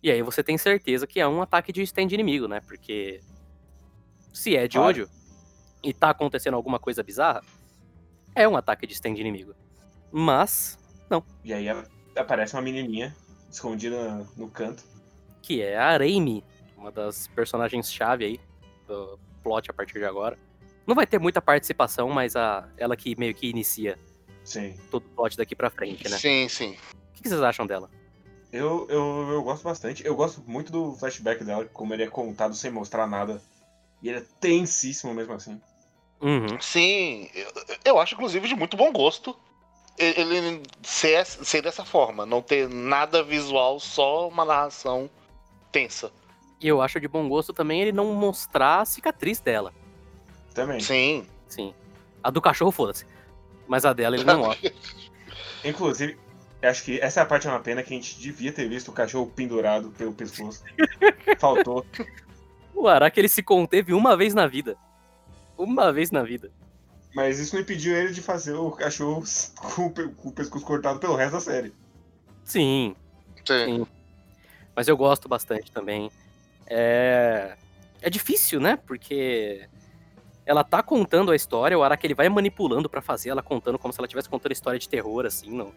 E 0.00 0.12
aí 0.12 0.22
você 0.22 0.44
tem 0.44 0.56
certeza 0.56 1.08
que 1.08 1.18
é 1.18 1.26
um 1.26 1.42
ataque 1.42 1.72
de 1.72 1.82
stand 1.82 2.06
inimigo, 2.12 2.46
né? 2.46 2.60
Porque 2.60 3.20
se 4.32 4.56
é 4.56 4.68
de 4.68 4.76
Claro. 4.76 4.88
ódio 4.88 5.10
e 5.82 5.92
tá 5.92 6.10
acontecendo 6.10 6.54
alguma 6.54 6.78
coisa 6.78 7.02
bizarra, 7.02 7.42
é 8.32 8.46
um 8.48 8.56
ataque 8.56 8.86
de 8.86 8.92
stand 8.92 9.14
inimigo. 9.18 9.56
Mas, 10.12 10.78
E 11.44 11.52
aí 11.52 11.66
aparece 12.16 12.54
uma 12.54 12.62
menininha 12.62 13.16
escondida 13.50 14.24
no 14.36 14.48
canto. 14.48 14.84
que 15.42 15.60
é 15.62 15.76
a 15.76 15.96
Raimi, 15.96 16.44
uma 16.80 16.90
das 16.90 17.28
personagens-chave 17.28 18.24
aí 18.24 18.40
do 18.86 19.18
plot 19.42 19.70
a 19.70 19.74
partir 19.74 19.98
de 19.98 20.04
agora. 20.04 20.38
Não 20.86 20.94
vai 20.94 21.06
ter 21.06 21.20
muita 21.20 21.40
participação, 21.40 22.08
mas 22.08 22.34
a, 22.34 22.68
ela 22.76 22.96
que 22.96 23.14
meio 23.18 23.34
que 23.34 23.48
inicia 23.48 23.98
Sim. 24.42 24.74
todo 24.90 25.04
o 25.04 25.08
plot 25.10 25.36
daqui 25.36 25.54
pra 25.54 25.70
frente, 25.70 26.08
né? 26.08 26.18
Sim, 26.18 26.48
sim. 26.48 26.76
O 27.16 27.22
que 27.22 27.28
vocês 27.28 27.40
acham 27.42 27.66
dela? 27.66 27.90
Eu, 28.50 28.86
eu, 28.88 29.28
eu 29.30 29.42
gosto 29.42 29.62
bastante. 29.62 30.04
Eu 30.04 30.16
gosto 30.16 30.42
muito 30.46 30.72
do 30.72 30.94
flashback 30.96 31.44
dela, 31.44 31.66
como 31.66 31.94
ele 31.94 32.02
é 32.02 32.08
contado 32.08 32.54
sem 32.54 32.70
mostrar 32.70 33.06
nada. 33.06 33.40
E 34.02 34.08
ele 34.08 34.18
é 34.18 34.24
tensíssimo 34.40 35.14
mesmo 35.14 35.34
assim. 35.34 35.60
Uhum. 36.20 36.60
Sim, 36.60 37.30
eu, 37.34 37.52
eu 37.84 38.00
acho 38.00 38.14
inclusive 38.14 38.48
de 38.48 38.54
muito 38.54 38.76
bom 38.76 38.92
gosto 38.92 39.36
ele 40.00 40.36
ele 40.36 40.62
ser, 40.82 41.24
ser 41.26 41.62
dessa 41.62 41.84
forma, 41.84 42.24
não 42.24 42.40
ter 42.40 42.68
nada 42.68 43.22
visual, 43.22 43.78
só 43.78 44.28
uma 44.28 44.44
narração 44.44 45.10
tensa. 45.70 46.10
E 46.60 46.68
eu 46.68 46.82
acho 46.82 47.00
de 47.00 47.08
bom 47.08 47.28
gosto 47.28 47.52
também 47.52 47.80
ele 47.80 47.92
não 47.92 48.12
mostrar 48.14 48.80
a 48.80 48.84
cicatriz 48.84 49.40
dela. 49.40 49.72
Também. 50.54 50.80
Sim. 50.80 51.26
Sim. 51.48 51.74
A 52.22 52.30
do 52.30 52.40
cachorro, 52.40 52.70
foda-se. 52.70 53.06
Mas 53.66 53.84
a 53.84 53.92
dela 53.92 54.16
ele 54.16 54.24
não 54.24 54.40
mostra. 54.40 54.72
Inclusive, 55.64 56.18
acho 56.62 56.84
que 56.84 57.00
essa 57.00 57.24
parte 57.24 57.46
é 57.46 57.50
uma 57.50 57.60
pena 57.60 57.82
que 57.82 57.94
a 57.94 57.96
gente 57.96 58.18
devia 58.20 58.52
ter 58.52 58.68
visto 58.68 58.88
o 58.88 58.92
cachorro 58.92 59.26
pendurado 59.34 59.90
pelo 59.92 60.12
pescoço. 60.12 60.62
Faltou. 61.38 61.84
O 62.74 62.86
Araki 62.88 63.20
ele 63.20 63.28
se 63.28 63.42
conteve 63.42 63.92
uma 63.94 64.16
vez 64.16 64.34
na 64.34 64.46
vida. 64.46 64.76
Uma 65.56 65.92
vez 65.92 66.10
na 66.10 66.22
vida. 66.22 66.50
Mas 67.14 67.38
isso 67.38 67.54
não 67.54 67.62
impediu 67.62 67.94
ele 67.94 68.12
de 68.12 68.20
fazer 68.22 68.54
o 68.54 68.70
cachorro 68.70 69.22
com 69.56 69.86
o 69.86 69.90
pe- 69.90 70.08
com 70.08 70.28
o 70.28 70.32
pescoço 70.32 70.64
cortado 70.64 70.98
pelo 70.98 71.16
resto 71.16 71.32
da 71.32 71.40
série. 71.40 71.72
Sim, 72.44 72.94
Sim. 73.46 73.86
mas 74.74 74.88
eu 74.88 74.96
gosto 74.96 75.28
bastante 75.28 75.70
também. 75.70 76.10
É, 76.72 77.56
é 78.00 78.08
difícil, 78.08 78.60
né? 78.60 78.76
Porque 78.76 79.68
ela 80.46 80.62
tá 80.62 80.82
contando 80.82 81.32
a 81.32 81.36
história, 81.36 81.76
o 81.76 81.82
Araki 81.82 82.06
ele 82.06 82.14
vai 82.14 82.28
manipulando 82.28 82.88
pra 82.88 83.02
fazer 83.02 83.30
ela 83.30 83.42
contando 83.42 83.78
como 83.78 83.92
se 83.92 84.00
ela 84.00 84.06
estivesse 84.06 84.28
contando 84.28 84.52
história 84.52 84.78
de 84.78 84.88
terror, 84.88 85.26
assim, 85.26 85.50
no- 85.50 85.74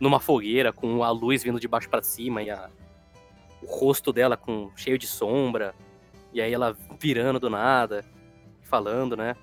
numa 0.00 0.20
fogueira, 0.20 0.72
com 0.72 1.02
a 1.02 1.10
luz 1.10 1.42
vindo 1.42 1.60
de 1.60 1.68
baixo 1.68 1.88
pra 1.88 2.02
cima 2.02 2.42
e 2.42 2.50
a- 2.50 2.70
o 3.60 3.66
rosto 3.66 4.12
dela 4.12 4.36
com 4.36 4.70
cheio 4.76 4.96
de 4.96 5.06
sombra, 5.06 5.74
e 6.32 6.40
aí 6.40 6.52
ela 6.52 6.76
virando 6.98 7.38
do 7.38 7.50
nada, 7.50 8.04
falando, 8.62 9.16
né? 9.16 9.36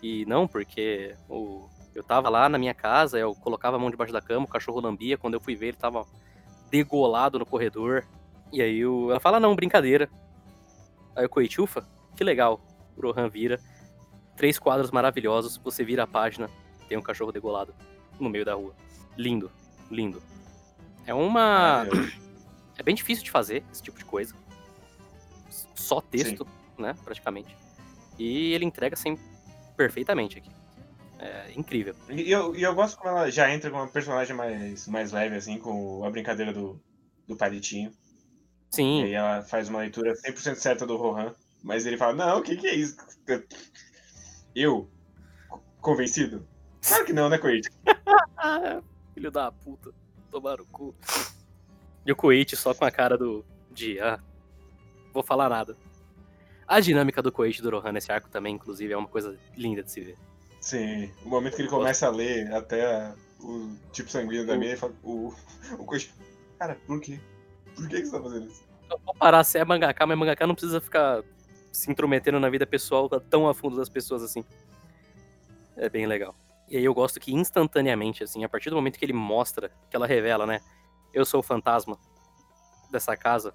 Que 0.00 0.24
não, 0.26 0.46
porque 0.46 1.14
o, 1.28 1.68
eu 1.94 2.02
tava 2.02 2.28
lá 2.28 2.48
na 2.48 2.56
minha 2.58 2.72
casa, 2.74 3.18
eu 3.18 3.34
colocava 3.34 3.76
a 3.76 3.78
mão 3.78 3.90
debaixo 3.90 4.12
da 4.12 4.20
cama, 4.22 4.44
o 4.46 4.48
cachorro 4.48 4.80
lambia, 4.80 5.18
quando 5.18 5.34
eu 5.34 5.40
fui 5.40 5.54
ver 5.56 5.68
ele 5.68 5.76
tava 5.76 6.06
degolado 6.70 7.38
no 7.38 7.44
corredor. 7.46 8.06
E 8.52 8.62
aí 8.62 8.84
o, 8.84 9.10
ela 9.10 9.20
fala, 9.20 9.38
não, 9.38 9.54
brincadeira. 9.54 10.08
Aí 11.14 11.26
o 11.26 11.28
Koichi, 11.28 11.60
ufa, 11.60 11.86
que 12.16 12.24
legal. 12.24 12.60
O 12.96 13.02
Rohan 13.02 13.28
vira. 13.28 13.60
Três 14.36 14.58
quadros 14.58 14.90
maravilhosos, 14.90 15.56
você 15.56 15.84
vira 15.84 16.04
a 16.04 16.06
página, 16.06 16.48
tem 16.88 16.96
um 16.96 17.02
cachorro 17.02 17.32
degolado 17.32 17.74
no 18.20 18.30
meio 18.30 18.44
da 18.44 18.54
rua. 18.54 18.74
Lindo, 19.16 19.50
lindo. 19.90 20.22
É 21.04 21.12
uma. 21.12 21.86
É 22.76 22.82
bem 22.82 22.94
difícil 22.94 23.24
de 23.24 23.30
fazer 23.30 23.64
esse 23.72 23.82
tipo 23.82 23.98
de 23.98 24.04
coisa. 24.04 24.34
Só 25.74 26.00
texto, 26.00 26.46
né, 26.78 26.94
praticamente. 27.02 27.56
E 28.16 28.52
ele 28.52 28.64
entrega 28.64 28.94
assim 28.94 29.18
perfeitamente 29.76 30.38
aqui. 30.38 30.50
É 31.18 31.52
incrível. 31.56 31.96
E 32.08 32.30
eu, 32.30 32.54
eu 32.54 32.74
gosto 32.74 32.96
como 32.96 33.10
ela 33.10 33.30
já 33.30 33.52
entra 33.52 33.70
com 33.70 33.76
uma 33.76 33.88
personagem 33.88 34.36
mais, 34.36 34.86
mais 34.86 35.10
leve, 35.10 35.34
assim, 35.34 35.58
com 35.58 36.04
a 36.04 36.10
brincadeira 36.10 36.52
do, 36.52 36.80
do 37.26 37.36
palitinho. 37.36 37.90
E 38.70 38.76
Sim, 38.76 39.02
aí 39.04 39.12
ela 39.12 39.42
faz 39.42 39.68
uma 39.68 39.80
leitura 39.80 40.14
100% 40.14 40.56
certa 40.56 40.86
do 40.86 40.96
Rohan. 40.96 41.34
Mas 41.62 41.86
ele 41.86 41.96
fala, 41.96 42.14
não, 42.14 42.38
o 42.38 42.42
que, 42.42 42.56
que 42.56 42.66
é 42.66 42.74
isso? 42.74 42.96
Eu? 44.54 44.88
Convencido? 45.80 46.46
Claro 46.86 47.04
que 47.04 47.12
não, 47.12 47.28
né? 47.28 47.38
Ah, 48.36 48.80
filho 49.14 49.30
da 49.30 49.50
puta. 49.50 49.92
Tomaram 50.30 50.64
o 50.64 50.66
cu. 50.66 50.94
E 52.06 52.12
o 52.12 52.16
Koichi 52.16 52.56
só 52.56 52.74
com 52.74 52.84
a 52.84 52.90
cara 52.90 53.16
do. 53.16 53.44
De. 53.70 53.98
Ah, 54.00 54.20
vou 55.12 55.22
falar 55.22 55.48
nada. 55.48 55.76
A 56.66 56.80
dinâmica 56.80 57.22
do 57.22 57.32
Koichi 57.32 57.60
e 57.60 57.62
do 57.62 57.70
Rohan 57.70 57.92
nesse 57.92 58.12
arco 58.12 58.28
também, 58.28 58.54
inclusive, 58.54 58.92
é 58.92 58.96
uma 58.96 59.08
coisa 59.08 59.38
linda 59.56 59.82
de 59.82 59.90
se 59.90 60.00
ver. 60.00 60.18
Sim, 60.60 61.10
o 61.24 61.28
momento 61.28 61.56
que 61.56 61.62
ele 61.62 61.68
começa 61.68 62.06
a 62.06 62.10
ler 62.10 62.52
até 62.52 63.14
o 63.40 63.74
tipo 63.92 64.10
sanguíneo 64.10 64.46
da 64.46 64.56
minha, 64.56 64.72
ele 64.72 64.78
fala, 64.78 64.92
o, 65.02 65.32
o 65.78 65.84
Koichi, 65.84 66.12
cara, 66.58 66.76
por 66.86 67.00
quê? 67.00 67.18
Por 67.78 67.88
que, 67.88 68.00
que 68.00 68.06
você 68.06 68.16
tá 68.16 68.22
fazendo 68.22 68.46
isso? 68.48 68.62
Eu 68.90 68.98
vou 69.04 69.14
parar 69.14 69.44
se 69.44 69.58
é 69.58 69.64
mangaka, 69.64 70.06
mas 70.06 70.18
mangaka 70.18 70.46
não 70.46 70.54
precisa 70.54 70.80
ficar 70.80 71.22
se 71.72 71.90
intrometendo 71.90 72.40
na 72.40 72.48
vida 72.48 72.66
pessoal 72.66 73.08
tão 73.20 73.48
a 73.48 73.54
fundo 73.54 73.76
das 73.76 73.88
pessoas 73.88 74.22
assim. 74.22 74.44
É 75.76 75.88
bem 75.88 76.06
legal. 76.06 76.34
E 76.68 76.76
aí 76.76 76.84
eu 76.84 76.92
gosto 76.92 77.20
que 77.20 77.32
instantaneamente, 77.34 78.24
assim, 78.24 78.44
a 78.44 78.48
partir 78.48 78.70
do 78.70 78.76
momento 78.76 78.98
que 78.98 79.04
ele 79.04 79.12
mostra, 79.12 79.70
que 79.88 79.96
ela 79.96 80.06
revela, 80.06 80.46
né? 80.46 80.60
Eu 81.14 81.24
sou 81.24 81.40
o 81.40 81.42
fantasma 81.42 81.98
dessa 82.90 83.16
casa, 83.16 83.54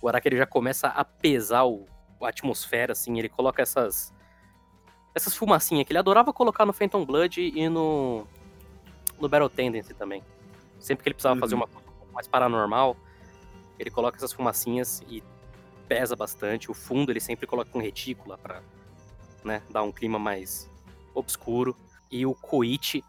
o 0.00 0.08
Araki 0.08 0.28
ele 0.28 0.36
já 0.36 0.46
começa 0.46 0.88
a 0.88 1.04
pesar 1.04 1.64
o, 1.64 1.86
a 2.20 2.28
atmosfera, 2.28 2.92
assim, 2.92 3.18
ele 3.18 3.28
coloca 3.28 3.62
essas. 3.62 4.12
Essas 5.14 5.34
fumacinhas 5.34 5.84
que 5.86 5.92
ele 5.92 5.98
adorava 5.98 6.32
colocar 6.32 6.64
no 6.66 6.72
Phantom 6.72 7.04
Blood 7.04 7.40
e 7.40 7.68
no. 7.68 8.24
no 9.20 9.28
Battle 9.28 9.48
Tendency 9.48 9.94
também. 9.94 10.22
Sempre 10.78 11.02
que 11.02 11.08
ele 11.08 11.14
precisava 11.14 11.34
Uhum. 11.34 11.40
fazer 11.40 11.54
uma 11.56 11.66
coisa 11.66 11.88
mais 12.12 12.28
paranormal, 12.28 12.96
ele 13.78 13.90
coloca 13.90 14.16
essas 14.16 14.32
fumacinhas 14.32 15.02
e 15.08 15.22
pesa 15.86 16.14
bastante. 16.16 16.70
O 16.70 16.74
fundo 16.74 17.10
ele 17.12 17.20
sempre 17.20 17.46
coloca 17.46 17.70
com 17.70 17.78
retícula 17.78 18.36
pra 18.38 18.62
né, 19.44 19.62
dar 19.70 19.82
um 19.82 19.92
clima 19.92 20.18
mais 20.18 20.68
obscuro. 21.14 21.76
E 22.10 22.24
o 22.26 22.34
Koichi 22.34 23.04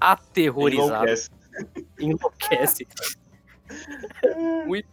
aterrorizado 0.00 1.04
Enlouquece. 1.06 1.30
enlouquece. 1.98 2.88
Muito. 4.66 4.88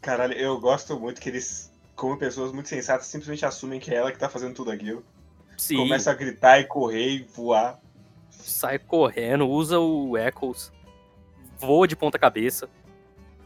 Caralho, 0.00 0.34
eu 0.34 0.58
gosto 0.60 0.98
muito 0.98 1.20
que 1.20 1.28
eles, 1.28 1.72
como 1.94 2.18
pessoas 2.18 2.50
muito 2.50 2.68
sensatas, 2.68 3.06
simplesmente 3.06 3.46
assumem 3.46 3.78
que 3.78 3.92
é 3.92 3.98
ela 3.98 4.10
que 4.10 4.18
tá 4.18 4.28
fazendo 4.28 4.54
tudo 4.54 4.72
aquilo. 4.72 5.04
Sim, 5.56 5.76
Começa 5.76 6.10
a 6.10 6.14
gritar 6.14 6.58
e 6.58 6.64
correr 6.64 7.08
e 7.08 7.22
voar. 7.22 7.80
sai 8.30 8.80
correndo, 8.80 9.48
usa 9.48 9.78
o 9.78 10.18
Echoes, 10.18 10.72
voa 11.56 11.86
de 11.86 11.94
ponta 11.94 12.18
cabeça, 12.18 12.68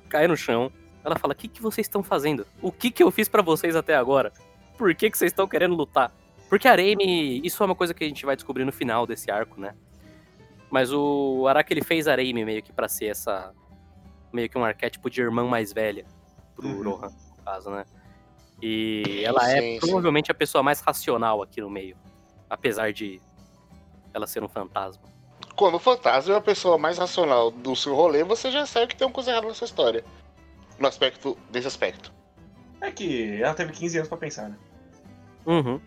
cai 0.06 0.26
no 0.26 0.36
chão. 0.36 0.70
Ela 1.04 1.16
fala: 1.18 1.32
O 1.32 1.36
que, 1.36 1.48
que 1.48 1.62
vocês 1.62 1.86
estão 1.86 2.02
fazendo? 2.02 2.46
O 2.62 2.72
que, 2.72 2.90
que 2.90 3.02
eu 3.02 3.10
fiz 3.10 3.28
pra 3.28 3.42
vocês 3.42 3.76
até 3.76 3.94
agora? 3.94 4.32
Por 4.78 4.94
que, 4.94 5.10
que 5.10 5.16
vocês 5.18 5.30
estão 5.32 5.46
querendo 5.46 5.74
lutar? 5.74 6.12
Porque 6.48 6.68
a 6.68 6.72
Arame, 6.72 7.40
isso 7.44 7.62
é 7.62 7.66
uma 7.66 7.74
coisa 7.74 7.92
que 7.94 8.04
a 8.04 8.06
gente 8.08 8.24
vai 8.24 8.36
descobrir 8.36 8.64
no 8.64 8.72
final 8.72 9.06
desse 9.06 9.30
arco, 9.30 9.60
né? 9.60 9.74
Mas 10.70 10.92
o 10.92 11.46
Araki 11.48 11.72
ele 11.72 11.82
fez 11.82 12.06
a 12.08 12.12
Arame 12.12 12.44
meio 12.44 12.62
que 12.62 12.72
pra 12.72 12.88
ser 12.88 13.06
essa. 13.06 13.52
meio 14.32 14.48
que 14.48 14.56
um 14.58 14.64
arquétipo 14.64 15.08
de 15.10 15.20
irmã 15.20 15.44
mais 15.44 15.72
velha 15.72 16.04
pro 16.54 16.66
Uhum. 16.68 16.82
Rohan, 16.90 17.08
no 17.36 17.42
caso, 17.44 17.70
né? 17.70 17.84
E 18.62 19.22
ela 19.24 19.50
é 19.50 19.60
Sim, 19.60 19.72
sim. 19.74 19.80
provavelmente 19.80 20.30
a 20.30 20.34
pessoa 20.34 20.62
mais 20.62 20.80
racional 20.80 21.42
aqui 21.42 21.60
no 21.60 21.68
meio. 21.70 21.96
Apesar 22.48 22.92
de 22.92 23.20
ela 24.14 24.26
ser 24.26 24.42
um 24.42 24.48
fantasma. 24.48 25.02
Quando 25.56 25.76
o 25.76 25.80
fantasma 25.80 26.34
é 26.34 26.36
a 26.36 26.40
pessoa 26.40 26.76
mais 26.76 26.98
racional 26.98 27.50
do 27.50 27.74
seu 27.74 27.94
rolê, 27.94 28.22
você 28.22 28.50
já 28.50 28.66
sabe 28.66 28.88
que 28.88 28.96
tem 28.96 29.06
uma 29.06 29.12
coisa 29.12 29.30
errada 29.30 29.48
nessa 29.48 29.64
história. 29.64 30.04
No 30.78 30.86
aspecto, 30.86 31.36
nesse 31.50 31.66
aspecto. 31.66 32.12
É 32.80 32.90
que 32.90 33.40
ela 33.40 33.54
teve 33.54 33.72
15 33.72 33.96
anos 33.96 34.08
pra 34.08 34.18
pensar, 34.18 34.50
né? 34.50 34.58
Uhum, 35.46 35.80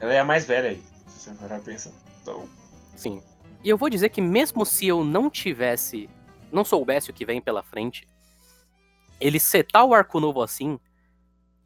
Ela 0.00 0.14
é 0.14 0.18
a 0.18 0.24
mais 0.24 0.44
velha 0.46 0.70
aí, 0.70 0.82
se 1.06 1.20
você 1.20 1.34
parar 1.34 1.60
pensar. 1.60 1.92
Então, 2.20 2.48
sim. 2.96 3.22
E 3.62 3.68
eu 3.68 3.76
vou 3.76 3.88
dizer 3.88 4.08
que 4.08 4.20
mesmo 4.20 4.66
se 4.66 4.88
eu 4.88 5.04
não 5.04 5.30
tivesse, 5.30 6.08
não 6.50 6.64
soubesse 6.64 7.10
o 7.10 7.14
que 7.14 7.24
vem 7.24 7.40
pela 7.40 7.62
frente, 7.62 8.08
ele 9.20 9.38
setar 9.38 9.84
o 9.84 9.94
arco 9.94 10.18
novo 10.18 10.42
assim 10.42 10.80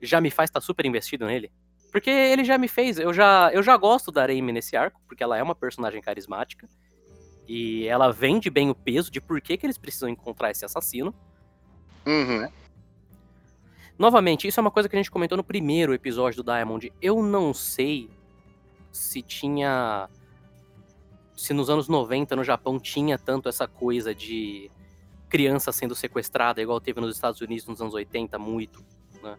já 0.00 0.20
me 0.20 0.30
faz 0.30 0.50
estar 0.50 0.60
super 0.60 0.84
investido 0.84 1.26
nele. 1.26 1.50
Porque 1.92 2.10
ele 2.10 2.42
já 2.42 2.58
me 2.58 2.68
fez, 2.68 2.98
eu 2.98 3.12
já, 3.12 3.50
eu 3.52 3.62
já 3.62 3.76
gosto 3.76 4.10
da 4.10 4.24
Amy 4.24 4.50
nesse 4.52 4.76
arco, 4.76 5.00
porque 5.06 5.22
ela 5.22 5.38
é 5.38 5.42
uma 5.42 5.54
personagem 5.54 6.00
carismática. 6.00 6.68
E 7.46 7.86
ela 7.86 8.12
vende 8.12 8.48
bem 8.50 8.70
o 8.70 8.74
peso 8.74 9.10
de 9.10 9.20
por 9.20 9.40
que, 9.40 9.56
que 9.56 9.66
eles 9.66 9.78
precisam 9.78 10.08
encontrar 10.08 10.50
esse 10.50 10.64
assassino. 10.64 11.14
Uhum. 12.06 12.48
Novamente, 13.98 14.48
isso 14.48 14.58
é 14.58 14.62
uma 14.62 14.70
coisa 14.70 14.88
que 14.88 14.96
a 14.96 14.98
gente 14.98 15.10
comentou 15.10 15.36
no 15.36 15.44
primeiro 15.44 15.94
episódio 15.94 16.42
do 16.42 16.52
Diamond. 16.52 16.92
Eu 17.00 17.22
não 17.22 17.52
sei 17.52 18.10
se 18.90 19.22
tinha. 19.22 20.08
Se 21.36 21.52
nos 21.52 21.68
anos 21.68 21.88
90 21.88 22.36
no 22.36 22.44
Japão 22.44 22.78
tinha 22.78 23.18
tanto 23.18 23.48
essa 23.48 23.66
coisa 23.66 24.14
de 24.14 24.70
criança 25.28 25.72
sendo 25.72 25.94
sequestrada, 25.94 26.60
igual 26.60 26.80
teve 26.80 27.00
nos 27.00 27.14
Estados 27.14 27.40
Unidos 27.40 27.66
nos 27.66 27.80
anos 27.80 27.94
80, 27.94 28.38
muito, 28.38 28.84
né? 29.22 29.38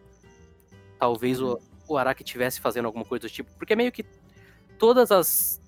Talvez 0.98 1.40
o, 1.40 1.60
o 1.88 1.98
Araki 1.98 2.24
tivesse 2.24 2.60
fazendo 2.60 2.86
alguma 2.86 3.06
coisa 3.06 3.28
do 3.28 3.30
tipo, 3.30 3.52
porque 3.58 3.76
meio 3.76 3.92
que 3.92 4.04
todas 4.80 5.12
as 5.12 5.62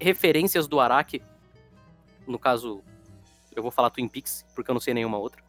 referências 0.00 0.66
do 0.66 0.78
Araki, 0.80 1.22
no 2.26 2.38
caso, 2.38 2.82
eu 3.54 3.62
vou 3.62 3.70
falar 3.70 3.90
Twin 3.90 4.08
Peaks, 4.08 4.44
porque 4.54 4.70
eu 4.70 4.74
não 4.74 4.80
sei 4.80 4.94
nenhuma 4.94 5.18
outra, 5.18 5.42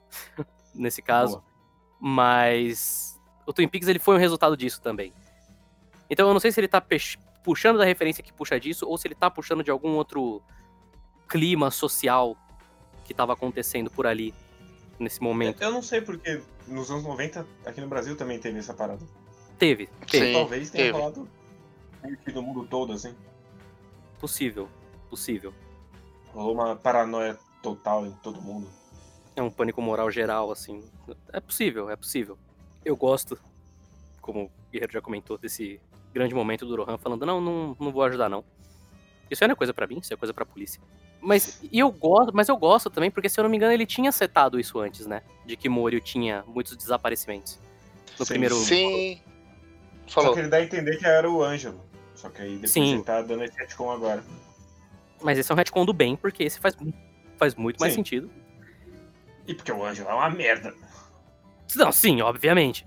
nesse 0.74 1.02
caso, 1.02 1.38
Boa. 1.38 1.44
mas 2.00 3.20
o 3.46 3.52
Twin 3.52 3.68
Peaks 3.68 3.88
ele 3.88 3.98
foi 3.98 4.14
um 4.16 4.18
resultado 4.18 4.56
disso 4.56 4.80
também. 4.80 5.12
Então 6.08 6.26
eu 6.26 6.32
não 6.32 6.40
sei 6.40 6.52
se 6.52 6.60
ele 6.60 6.68
tá 6.68 6.82
puxando 7.42 7.78
da 7.78 7.84
referência 7.84 8.22
que 8.22 8.32
puxa 8.32 8.58
disso, 8.58 8.86
ou 8.88 8.96
se 8.98 9.06
ele 9.06 9.14
tá 9.14 9.30
puxando 9.30 9.62
de 9.62 9.70
algum 9.70 9.90
outro 9.96 10.42
clima 11.28 11.70
social 11.70 12.36
que 13.04 13.14
tava 13.14 13.32
acontecendo 13.32 13.90
por 13.90 14.06
ali 14.06 14.34
nesse 14.98 15.20
momento. 15.20 15.62
Eu 15.62 15.70
não 15.70 15.82
sei 15.82 16.00
porque 16.00 16.42
nos 16.66 16.90
anos 16.90 17.04
90, 17.04 17.46
aqui 17.66 17.80
no 17.80 17.88
Brasil 17.88 18.16
também 18.16 18.38
teve 18.38 18.58
essa 18.58 18.74
parada. 18.74 19.04
Teve, 19.58 19.88
teve. 20.10 20.26
Sim, 20.26 20.32
Talvez 20.32 20.70
tenha 20.70 20.92
teve. 20.92 22.16
que 22.24 22.32
no 22.32 22.42
mundo 22.42 22.66
todo, 22.66 22.92
assim. 22.92 23.14
Possível, 24.18 24.68
possível. 25.08 25.52
Rolou 26.34 26.54
uma 26.54 26.74
paranoia 26.74 27.38
total 27.62 28.04
em 28.04 28.10
todo 28.22 28.42
mundo. 28.42 28.68
É 29.36 29.42
um 29.42 29.50
pânico 29.50 29.80
moral 29.80 30.10
geral, 30.10 30.50
assim. 30.50 30.82
É 31.32 31.40
possível, 31.40 31.88
é 31.88 31.96
possível. 31.96 32.36
Eu 32.84 32.96
gosto, 32.96 33.38
como 34.20 34.44
o 34.44 34.50
Guerreiro 34.70 34.92
já 34.92 35.00
comentou, 35.00 35.38
desse 35.38 35.80
grande 36.12 36.34
momento 36.34 36.66
do 36.66 36.76
Rohan 36.76 36.98
falando, 36.98 37.24
não, 37.24 37.40
não, 37.40 37.76
não 37.78 37.92
vou 37.92 38.02
ajudar, 38.02 38.28
não. 38.28 38.44
Isso 39.30 39.44
não 39.46 39.52
é 39.52 39.56
coisa 39.56 39.72
pra 39.72 39.86
mim, 39.86 39.98
isso 39.98 40.12
é 40.12 40.16
coisa 40.16 40.34
pra 40.34 40.44
polícia. 40.44 40.80
Mas 41.20 41.60
e 41.72 41.78
eu 41.78 41.90
gosto, 41.90 42.34
mas 42.34 42.48
eu 42.48 42.56
gosto 42.56 42.90
também, 42.90 43.10
porque 43.10 43.28
se 43.28 43.40
eu 43.40 43.44
não 43.44 43.50
me 43.50 43.56
engano, 43.56 43.72
ele 43.72 43.86
tinha 43.86 44.12
setado 44.12 44.60
isso 44.60 44.78
antes, 44.78 45.06
né? 45.06 45.22
De 45.46 45.56
que 45.56 45.68
Morio 45.68 46.00
tinha 46.00 46.44
muitos 46.46 46.76
desaparecimentos. 46.76 47.58
No 48.18 48.26
Sim, 48.26 48.32
primeiro. 48.32 48.54
Sim. 48.56 49.20
Só 50.06 50.20
Falou. 50.20 50.34
que 50.34 50.40
ele 50.40 50.48
dá 50.48 50.58
a 50.58 50.62
entender 50.62 50.98
que 50.98 51.06
era 51.06 51.28
o 51.30 51.42
Ângelo. 51.42 51.80
Só 52.14 52.28
que 52.28 52.42
aí 52.42 52.54
depois 52.54 52.70
Sim. 52.70 52.94
ele 52.94 53.02
tá 53.02 53.22
dando 53.22 53.42
esse 53.42 53.56
retcon 53.56 53.90
agora. 53.90 54.22
Mas 55.24 55.38
esse 55.38 55.50
é 55.50 55.54
um 55.54 55.56
retcon 55.56 55.86
do 55.86 55.94
bem, 55.94 56.16
porque 56.16 56.44
esse 56.44 56.60
faz, 56.60 56.76
faz 57.38 57.54
muito 57.54 57.80
mais 57.80 57.94
Sim. 57.94 58.00
sentido. 58.00 58.30
E 59.46 59.54
porque 59.54 59.72
o 59.72 59.82
Ângelo 59.82 60.10
é 60.10 60.14
uma 60.14 60.28
merda. 60.28 60.74
Não, 61.74 61.90
sim, 61.90 62.20
obviamente. 62.20 62.86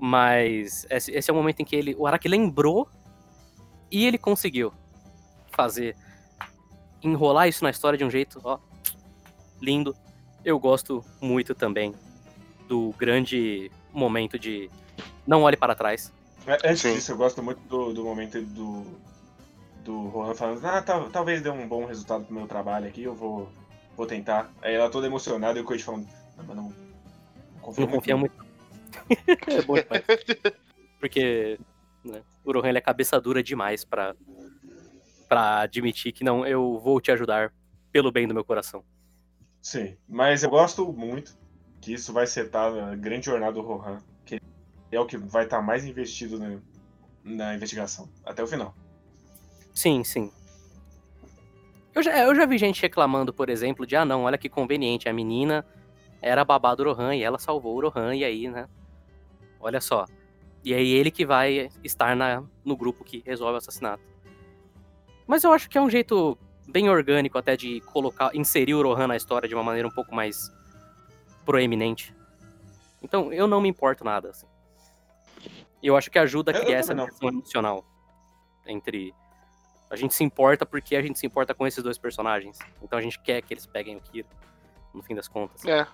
Mas 0.00 0.86
esse, 0.88 1.12
esse 1.12 1.30
é 1.30 1.34
o 1.34 1.36
momento 1.36 1.60
em 1.60 1.64
que 1.64 1.76
ele, 1.76 1.94
o 1.94 2.06
Araki 2.06 2.26
lembrou 2.26 2.88
e 3.90 4.06
ele 4.06 4.16
conseguiu 4.16 4.72
fazer 5.52 5.94
enrolar 7.02 7.48
isso 7.48 7.62
na 7.62 7.68
história 7.70 7.98
de 7.98 8.04
um 8.04 8.10
jeito, 8.10 8.40
ó, 8.42 8.58
lindo. 9.60 9.94
Eu 10.42 10.58
gosto 10.58 11.04
muito 11.20 11.54
também 11.54 11.94
do 12.66 12.94
grande 12.96 13.70
momento 13.92 14.38
de 14.38 14.70
não 15.26 15.42
olhe 15.42 15.56
para 15.56 15.74
trás. 15.74 16.10
Antes 16.64 16.80
Sim. 16.80 16.94
disso, 16.94 17.12
eu 17.12 17.16
gosto 17.18 17.42
muito 17.42 17.60
do, 17.68 17.92
do 17.92 18.04
momento 18.04 18.40
do, 18.40 18.86
do 19.86 20.08
Rohan 20.08 20.34
falando, 20.34 20.64
ah, 20.66 20.82
tal- 20.82 21.08
talvez 21.10 21.40
dê 21.40 21.48
um 21.48 21.66
bom 21.68 21.86
resultado 21.86 22.24
pro 22.24 22.34
meu 22.34 22.46
trabalho 22.46 22.88
aqui, 22.88 23.04
eu 23.04 23.14
vou, 23.14 23.48
vou 23.96 24.06
tentar. 24.06 24.52
Aí 24.60 24.74
ela 24.74 24.90
toda 24.90 25.06
emocionada 25.06 25.58
e 25.58 25.62
o 25.62 25.64
Coach 25.64 25.84
falando, 25.84 26.08
não, 26.36 26.44
mas 26.44 26.56
não, 26.56 26.64
não 26.64 27.60
confio 27.60 27.86
Não 27.86 27.92
confia 27.92 28.16
muito. 28.16 28.34
é 29.46 29.62
bom 29.62 29.74
demais. 29.74 30.04
Porque 30.98 31.58
né, 32.04 32.20
o 32.44 32.52
Rohan 32.52 32.68
ele 32.70 32.78
é 32.78 32.80
cabeça 32.80 33.20
dura 33.20 33.42
demais 33.42 33.84
pra, 33.84 34.16
pra 35.28 35.60
admitir 35.60 36.12
que 36.12 36.24
não, 36.24 36.44
eu 36.44 36.80
vou 36.80 37.00
te 37.00 37.12
ajudar 37.12 37.52
pelo 37.92 38.10
bem 38.10 38.26
do 38.26 38.34
meu 38.34 38.44
coração. 38.44 38.84
Sim, 39.62 39.96
mas 40.08 40.42
eu 40.42 40.50
gosto 40.50 40.92
muito 40.92 41.38
que 41.80 41.92
isso 41.92 42.12
vai 42.12 42.26
setar 42.26 42.72
a 42.72 42.96
grande 42.96 43.26
jornada 43.26 43.52
do 43.52 43.62
Rohan, 43.62 44.02
que 44.24 44.40
é 44.90 44.98
o 44.98 45.06
que 45.06 45.16
vai 45.16 45.44
estar 45.44 45.62
mais 45.62 45.84
investido 45.84 46.38
na, 46.38 46.58
na 47.22 47.54
investigação, 47.54 48.08
até 48.24 48.42
o 48.42 48.46
final. 48.48 48.74
Sim, 49.76 50.02
sim. 50.02 50.32
Eu 51.94 52.02
já, 52.02 52.18
eu 52.24 52.34
já 52.34 52.46
vi 52.46 52.56
gente 52.56 52.80
reclamando, 52.80 53.32
por 53.32 53.50
exemplo, 53.50 53.86
de 53.86 53.94
ah 53.94 54.06
não, 54.06 54.22
olha 54.22 54.38
que 54.38 54.48
conveniente, 54.48 55.06
a 55.06 55.12
menina 55.12 55.66
era 56.22 56.46
babá 56.46 56.74
do 56.74 56.82
Rohan 56.82 57.14
e 57.14 57.22
ela 57.22 57.38
salvou 57.38 57.76
o 57.76 57.88
Rohan, 57.88 58.16
e 58.16 58.24
aí, 58.24 58.48
né? 58.48 58.66
Olha 59.60 59.78
só. 59.78 60.06
E 60.64 60.72
aí 60.72 60.92
ele 60.92 61.10
que 61.10 61.26
vai 61.26 61.70
estar 61.84 62.16
na, 62.16 62.42
no 62.64 62.74
grupo 62.74 63.04
que 63.04 63.22
resolve 63.26 63.52
o 63.52 63.56
assassinato. 63.58 64.02
Mas 65.26 65.44
eu 65.44 65.52
acho 65.52 65.68
que 65.68 65.76
é 65.76 65.80
um 65.80 65.90
jeito 65.90 66.38
bem 66.66 66.88
orgânico 66.88 67.36
até 67.36 67.54
de 67.54 67.82
colocar, 67.82 68.34
inserir 68.34 68.74
o 68.74 68.82
Rohan 68.82 69.08
na 69.08 69.16
história 69.16 69.46
de 69.46 69.54
uma 69.54 69.62
maneira 69.62 69.86
um 69.86 69.92
pouco 69.92 70.14
mais 70.14 70.50
proeminente. 71.44 72.14
Então 73.02 73.30
eu 73.30 73.46
não 73.46 73.60
me 73.60 73.68
importo 73.68 74.02
nada, 74.04 74.30
assim. 74.30 74.46
Eu 75.82 75.96
acho 75.96 76.10
que 76.10 76.18
ajuda 76.18 76.50
a 76.50 76.60
criar 76.60 76.78
essa 76.78 76.94
não. 76.94 77.06
emocional 77.22 77.84
entre 78.66 79.14
a 79.88 79.96
gente 79.96 80.14
se 80.14 80.24
importa 80.24 80.66
porque 80.66 80.96
a 80.96 81.02
gente 81.02 81.18
se 81.18 81.26
importa 81.26 81.54
com 81.54 81.66
esses 81.66 81.82
dois 81.82 81.98
personagens. 81.98 82.58
Então 82.82 82.98
a 82.98 83.02
gente 83.02 83.18
quer 83.20 83.40
que 83.42 83.54
eles 83.54 83.66
peguem 83.66 83.96
o 83.96 84.00
Kira, 84.00 84.28
no 84.92 85.02
fim 85.02 85.14
das 85.14 85.28
contas. 85.28 85.64
É. 85.64 85.86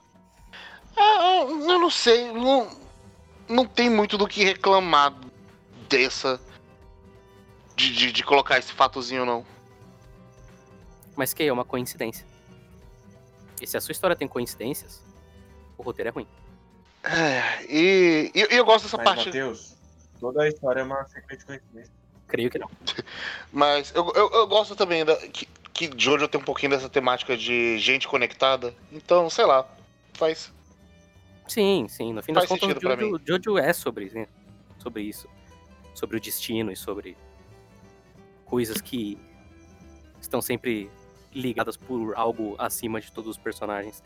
Ah, 0.97 1.45
eu 1.45 1.79
não 1.79 1.91
sei. 1.91 2.33
Não, 2.33 2.69
não 3.49 3.67
tem 3.67 3.91
muito 3.91 4.17
do 4.17 4.27
que 4.27 4.45
reclamar 4.45 5.15
dessa. 5.89 6.41
De, 7.75 7.93
de, 7.93 8.13
de 8.13 8.23
colocar 8.23 8.59
esse 8.59 8.73
fatozinho, 8.73 9.25
não. 9.25 9.45
Mas 11.17 11.35
que 11.35 11.43
é 11.43 11.53
uma 11.53 11.65
coincidência. 11.65 12.27
E 13.61 13.67
se 13.67 13.77
a 13.77 13.81
sua 13.81 13.93
história 13.93 14.17
tem 14.17 14.29
coincidências, 14.29 15.03
o 15.77 15.83
roteiro 15.83 16.09
é 16.09 16.13
ruim. 16.13 16.27
É, 17.05 17.65
e, 17.65 18.31
e 18.35 18.57
eu 18.57 18.65
gosto 18.65 18.85
dessa 18.85 18.97
Mas, 18.97 19.05
parte. 19.05 19.27
Matheus, 19.27 19.75
toda 20.21 20.43
a 20.43 20.49
história 20.49 20.81
é 20.81 20.85
uma 20.85 21.05
sequência 21.07 21.39
de 21.39 21.47
coincidência. 21.47 22.02
Creio 22.33 22.51
que 22.51 22.59
não. 22.59 22.71
Mas 23.53 23.93
eu, 23.95 24.11
eu, 24.17 24.31
eu 24.31 24.47
gosto 24.47 24.75
também 24.75 25.05
da, 25.05 25.15
que, 25.29 25.47
que 25.75 25.91
Jojo 25.95 26.27
tem 26.27 26.41
um 26.41 26.45
pouquinho 26.45 26.71
dessa 26.71 26.89
temática 26.89 27.37
de 27.37 27.79
gente 27.79 28.09
conectada. 28.09 28.75
Então, 28.91 29.29
sei 29.29 29.45
lá. 29.45 29.69
Faz. 30.15 30.51
Sim, 31.47 31.87
sim. 31.91 32.15
No 32.15 32.23
fim 32.23 32.33
das 32.33 32.47
Faz 32.47 32.49
contas, 32.49 32.75
sentido 32.75 32.81
pra 32.81 32.97
Jojo, 32.97 33.21
Jojo 33.23 33.59
é 33.59 33.71
sobre, 33.75 34.07
né, 34.15 34.27
sobre 34.79 35.03
isso. 35.03 35.29
Sobre 35.95 36.17
o 36.17 36.21
destino 36.21 36.73
e 36.73 36.77
sobre 36.77 37.19
coisas 38.47 38.81
que 38.81 39.19
estão 40.19 40.41
sempre 40.41 40.91
ligadas 41.35 41.77
por 41.77 42.15
algo 42.17 42.55
acima 42.59 42.99
de 42.99 43.13
todos 43.13 43.33
os 43.33 43.37
personagens. 43.37 44.03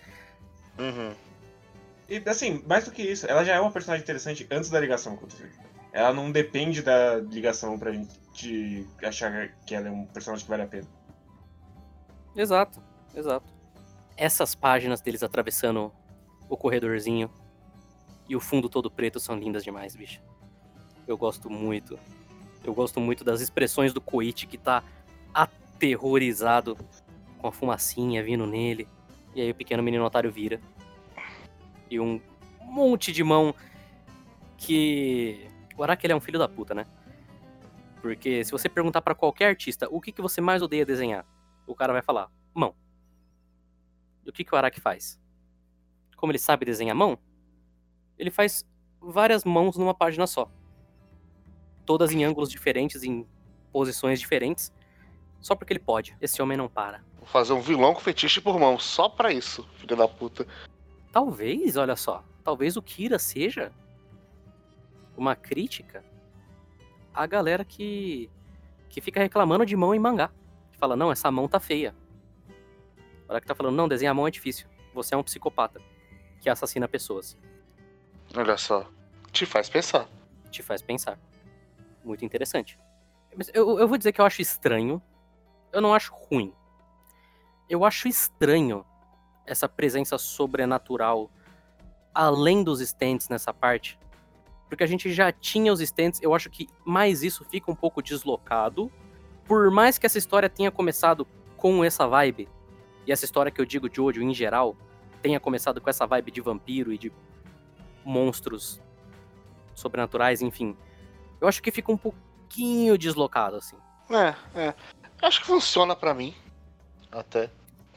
Uhum. 0.77 1.15
E 2.09 2.29
assim, 2.29 2.61
mais 2.67 2.87
do 2.87 2.91
que 2.91 3.03
isso, 3.03 3.25
ela 3.29 3.45
já 3.45 3.55
é 3.55 3.61
uma 3.61 3.71
personagem 3.71 4.03
interessante 4.03 4.49
antes 4.51 4.69
da 4.69 4.81
ligação 4.81 5.17
com 5.17 5.27
o 5.27 5.29
Twitter. 5.29 5.66
Ela 5.97 6.13
não 6.13 6.31
depende 6.31 6.83
da 6.83 7.17
ligação 7.17 7.79
pra 7.79 7.91
gente 7.91 8.87
achar 9.03 9.49
que 9.65 9.75
ela 9.75 9.89
é 9.89 9.91
um 9.91 10.05
personagem 10.05 10.45
que 10.45 10.51
vale 10.51 10.63
a 10.63 10.67
pena. 10.67 10.87
Exato, 12.37 12.83
exato. 13.15 13.51
Essas 14.15 14.55
páginas 14.55 15.01
deles 15.01 15.23
atravessando 15.23 15.91
o 16.51 16.57
corredorzinho 16.57 17.31
e 18.29 18.37
o 18.37 18.41
fundo 18.41 18.69
todo 18.69 18.91
preto 18.91 19.19
são 19.19 19.39
lindas 19.39 19.65
demais, 19.65 19.97
bicho. 19.97 20.21
Eu 21.09 21.17
gosto 21.17 21.49
muito. 21.49 21.99
Eu 22.63 22.75
gosto 22.75 23.01
muito 23.01 23.25
das 23.25 23.41
expressões 23.41 23.95
do 23.95 24.01
Koichi 24.01 24.47
que 24.47 24.59
tá 24.59 24.85
aterrorizado 25.33 26.77
com 27.39 27.49
a 27.49 27.53
fumacinha 27.53 28.23
vindo 28.23 28.47
nele. 28.47 28.87
E 29.35 29.41
aí 29.41 29.51
o 29.51 29.55
pequeno 29.55 29.83
menino 29.83 30.05
otário 30.05 30.31
vira. 30.31 30.61
E 31.91 31.99
um 31.99 32.21
monte 32.61 33.13
de 33.13 33.25
mão 33.25 33.55
que. 34.59 35.49
O 35.77 35.83
Araki 35.83 36.07
ele 36.07 36.13
é 36.13 36.17
um 36.17 36.21
filho 36.21 36.39
da 36.39 36.49
puta, 36.49 36.75
né? 36.75 36.87
Porque 38.01 38.45
se 38.45 38.53
você 38.53 38.69
perguntar 38.69 39.03
pra 39.03 39.15
qualquer 39.15 39.49
artista 39.49 39.89
o 39.91 40.01
que, 40.01 40.13
que 40.13 40.23
você 40.23 40.41
mais 40.41 40.63
odeia 40.63 40.87
desenhar, 40.87 41.27
o 41.67 41.75
cara 41.75 41.93
vai 41.93 42.03
falar 42.03 42.31
mão. 42.55 42.75
E 44.25 44.31
o 44.31 44.33
que, 44.33 44.45
que 44.45 44.55
o 44.55 44.57
Araki 44.57 44.81
faz? 44.81 45.21
Como 46.17 46.33
ele 46.33 46.39
sabe 46.39 46.65
desenhar 46.65 46.97
mão, 46.97 47.19
ele 48.19 48.31
faz 48.31 48.65
várias 49.01 49.45
mãos 49.45 49.77
numa 49.77 49.95
página 49.95 50.27
só. 50.27 50.51
Todas 51.85 52.11
em 52.11 52.25
ângulos 52.25 52.51
diferentes, 52.51 53.03
em 53.05 53.27
posições 53.71 54.19
diferentes. 54.19 54.73
Só 55.41 55.55
porque 55.55 55.73
ele 55.73 55.81
pode. 55.81 56.17
Esse 56.21 56.41
homem 56.41 56.57
não 56.57 56.69
para. 56.69 57.05
Vou 57.19 57.27
fazer 57.27 57.53
um 57.53 57.61
vilão 57.61 57.95
com 57.95 58.01
fetiche 58.01 58.41
por 58.41 58.59
mão. 58.59 58.79
Só 58.79 59.09
pra 59.09 59.33
isso, 59.33 59.69
filho 59.75 59.97
da 59.97 60.09
puta. 60.09 60.47
Talvez, 61.13 61.77
olha 61.77 61.95
só, 61.95 62.25
talvez 62.43 62.77
o 62.77 62.83
Kira 62.83 63.19
seja 63.19 63.73
uma 65.17 65.35
crítica 65.35 66.05
à 67.15 67.27
galera 67.27 67.65
que 67.65 68.31
que 68.89 69.01
fica 69.01 69.21
reclamando 69.21 69.67
de 69.67 69.77
mão 69.77 69.95
em 69.95 69.99
mangá. 69.99 70.31
Que 70.73 70.79
fala, 70.79 70.97
não, 70.97 71.13
essa 71.13 71.31
mão 71.31 71.49
tá 71.49 71.61
feia. 71.61 71.95
O 73.29 73.33
Araki 73.33 73.47
tá 73.47 73.55
falando, 73.55 73.75
não, 73.75 73.89
desenhar 73.89 74.15
mão 74.15 74.27
é 74.27 74.31
difícil. 74.31 74.69
Você 74.95 75.15
é 75.15 75.19
um 75.19 75.23
psicopata 75.23 75.81
que 76.41 76.49
assassina 76.49 76.89
pessoas. 76.89 77.37
Olha 78.35 78.57
só. 78.57 78.89
Te 79.33 79.45
faz 79.45 79.69
pensar. 79.69 80.09
te 80.51 80.63
faz 80.63 80.81
pensar. 80.81 81.19
Muito 82.03 82.25
interessante. 82.25 82.79
Eu, 83.53 83.79
eu 83.79 83.87
vou 83.87 83.99
dizer 83.99 84.13
que 84.13 84.21
eu 84.21 84.25
acho 84.25 84.41
estranho. 84.41 85.03
Eu 85.73 85.81
não 85.81 85.93
acho 85.93 86.15
ruim. 86.15 86.55
Eu 87.69 87.85
acho 87.85 88.09
estranho 88.09 88.87
essa 89.45 89.69
presença 89.69 90.17
sobrenatural 90.17 91.31
além 92.15 92.65
dos 92.65 92.81
stands 92.81 93.29
nessa 93.29 93.53
parte. 93.53 93.99
Porque 94.69 94.83
a 94.83 94.87
gente 94.87 95.13
já 95.13 95.31
tinha 95.31 95.73
os 95.73 95.81
stands, 95.81 96.21
eu 96.23 96.35
acho 96.35 96.51
que 96.51 96.69
mais 96.85 97.23
isso 97.23 97.45
fica 97.45 97.71
um 97.71 97.75
pouco 97.75 98.03
deslocado. 98.03 98.91
Por 99.45 99.71
mais 99.71 99.97
que 99.97 100.07
essa 100.07 100.19
história 100.19 100.49
tenha 100.49 100.71
começado 100.71 101.27
com 101.57 101.85
essa 101.85 102.07
vibe, 102.07 102.49
e 103.07 103.13
essa 103.13 103.25
história 103.25 103.53
que 103.53 103.61
eu 103.61 103.65
digo 103.65 103.89
de 103.89 103.97
Jojo 103.97 104.23
em 104.23 104.35
geral, 104.35 104.77
tenha 105.23 105.39
começado 105.39 105.81
com 105.81 105.89
essa 105.89 106.07
vibe 106.07 106.33
de 106.33 106.41
vampiro 106.41 106.93
e 106.93 106.99
de 106.99 107.13
monstros 108.05 108.81
sobrenaturais, 109.75 110.43
enfim. 110.43 110.77
Eu 111.41 111.47
acho 111.47 111.63
que 111.63 111.71
fica 111.71 111.93
um 111.93 111.97
pouquinho 111.97 112.99
deslocado, 112.99 113.57
assim. 113.57 113.77
É, 114.11 114.35
é. 114.61 114.75
Acho 115.23 115.41
que 115.41 115.47
funciona 115.47 115.95
pra 115.95 116.15
mim. 116.15 116.35
Até. 117.11 117.51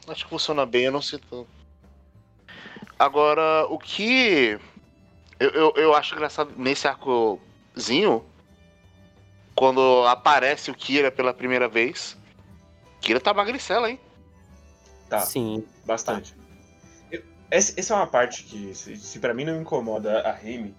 Acho 0.06 0.24
que 0.24 0.30
funciona 0.30 0.64
bem, 0.64 0.84
eu 0.84 0.92
não 0.92 1.02
sinto. 1.02 1.46
Agora, 2.98 3.66
o 3.68 3.78
que 3.78 4.58
eu, 5.40 5.50
eu, 5.50 5.72
eu 5.76 5.94
acho 5.94 6.14
engraçado 6.14 6.52
nesse 6.56 6.86
arcozinho, 6.86 8.24
quando 9.54 10.06
aparece 10.06 10.70
o 10.70 10.74
Kira 10.74 11.10
pela 11.10 11.32
primeira 11.34 11.66
vez, 11.66 12.16
Kira 13.00 13.18
tá 13.18 13.32
magricela, 13.32 13.90
hein? 13.90 13.98
Tá, 15.08 15.20
Sim. 15.20 15.66
bastante. 15.84 16.36
Eu- 17.10 17.22
essa, 17.50 17.78
essa 17.80 17.94
é 17.94 17.96
uma 17.96 18.06
parte 18.06 18.44
que, 18.44 18.74
se, 18.74 18.96
se 18.96 19.18
pra 19.18 19.34
mim 19.34 19.44
não 19.44 19.60
incomoda 19.60 20.20
a 20.20 20.32
Remy, 20.32 20.74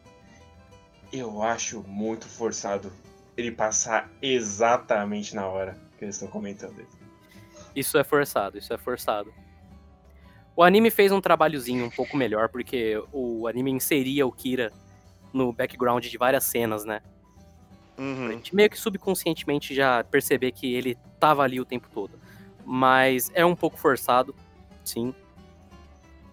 eu 1.12 1.42
acho 1.42 1.84
muito 1.88 2.28
forçado 2.28 2.94
ele 3.36 3.52
passar 3.52 4.10
exatamente 4.22 5.36
na 5.36 5.48
hora 5.48 5.78
que 5.98 6.06
eles 6.06 6.16
estão 6.16 6.30
comentando. 6.30 6.86
Isso 7.76 7.98
é 7.98 8.04
forçado, 8.04 8.58
isso 8.58 8.74
é 8.74 8.78
forçado. 8.78 9.34
O 10.62 10.64
anime 10.64 10.92
fez 10.92 11.12
um 11.12 11.20
trabalhozinho 11.20 11.84
um 11.84 11.90
pouco 11.90 12.16
melhor, 12.16 12.48
porque 12.48 13.02
o 13.12 13.48
anime 13.48 13.72
inseria 13.72 14.28
o 14.28 14.32
Kira 14.32 14.72
no 15.34 15.52
background 15.52 16.06
de 16.06 16.16
várias 16.20 16.44
cenas, 16.44 16.86
né? 16.86 17.02
A 17.98 18.02
Uhum. 18.02 18.30
gente 18.34 18.56
meio 18.56 18.70
que 18.70 18.78
subconscientemente 18.78 19.74
já 19.74 20.04
perceber 20.04 20.52
que 20.52 20.72
ele 20.72 20.96
tava 21.20 21.42
ali 21.42 21.60
o 21.60 21.66
tempo 21.66 21.88
todo. 21.92 22.12
Mas 22.64 23.32
é 23.34 23.44
um 23.44 23.56
pouco 23.56 23.76
forçado, 23.76 24.36
sim. 24.84 25.16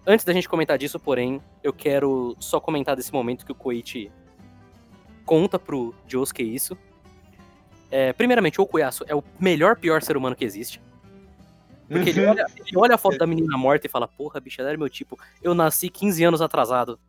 Antes 0.05 0.23
da 0.23 0.31
gente 0.31 0.47
comentar 0.47 0.77
disso, 0.77 0.99
porém, 0.99 1.41
eu 1.63 1.73
quero 1.73 2.37
só 2.39 2.59
comentar 2.59 2.95
desse 2.95 3.11
momento 3.11 3.43
que 3.43 3.51
o 3.51 3.55
Koichi 3.55 4.11
conta 5.25 5.57
pro 5.57 5.95
Josuke 6.07 6.43
isso. 6.43 6.77
É, 7.89 8.13
primeiramente, 8.13 8.61
o 8.61 8.63
Okuyasu 8.63 9.03
é 9.07 9.15
o 9.15 9.23
melhor, 9.39 9.75
pior 9.75 10.03
ser 10.03 10.15
humano 10.15 10.35
que 10.35 10.45
existe. 10.45 10.79
Porque 11.89 12.11
ele 12.11 12.25
olha, 12.25 12.45
ele 12.65 12.77
olha 12.77 12.95
a 12.95 12.97
foto 12.97 13.17
da 13.17 13.25
menina 13.25 13.57
morta 13.57 13.87
e 13.87 13.89
fala, 13.89 14.07
porra, 14.07 14.39
bicha, 14.39 14.61
era 14.61 14.77
meu 14.77 14.89
tipo. 14.89 15.19
Eu 15.41 15.53
nasci 15.55 15.89
15 15.89 16.23
anos 16.23 16.41
atrasado. 16.41 16.99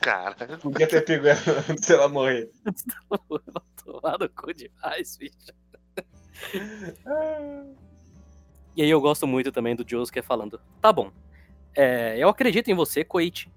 Cara, 0.00 0.34
Podia 0.62 0.86
ter 0.86 1.04
pego 1.04 1.26
ela 1.26 1.64
antes 1.68 1.86
dela 1.86 2.08
morrer. 2.08 2.50
Tomar 3.84 4.18
no 4.18 4.28
cu 4.28 4.54
demais, 4.54 5.16
bicho. 5.16 5.52
E 8.76 8.82
aí 8.82 8.90
eu 8.90 9.00
gosto 9.00 9.24
muito 9.24 9.52
também 9.52 9.76
do 9.76 9.88
Josuke 9.88 10.20
falando, 10.20 10.60
tá 10.80 10.92
bom, 10.92 11.12
é, 11.76 12.18
eu 12.18 12.28
acredito 12.28 12.72
em 12.72 12.74
você, 12.74 13.04
Koichi, 13.04 13.48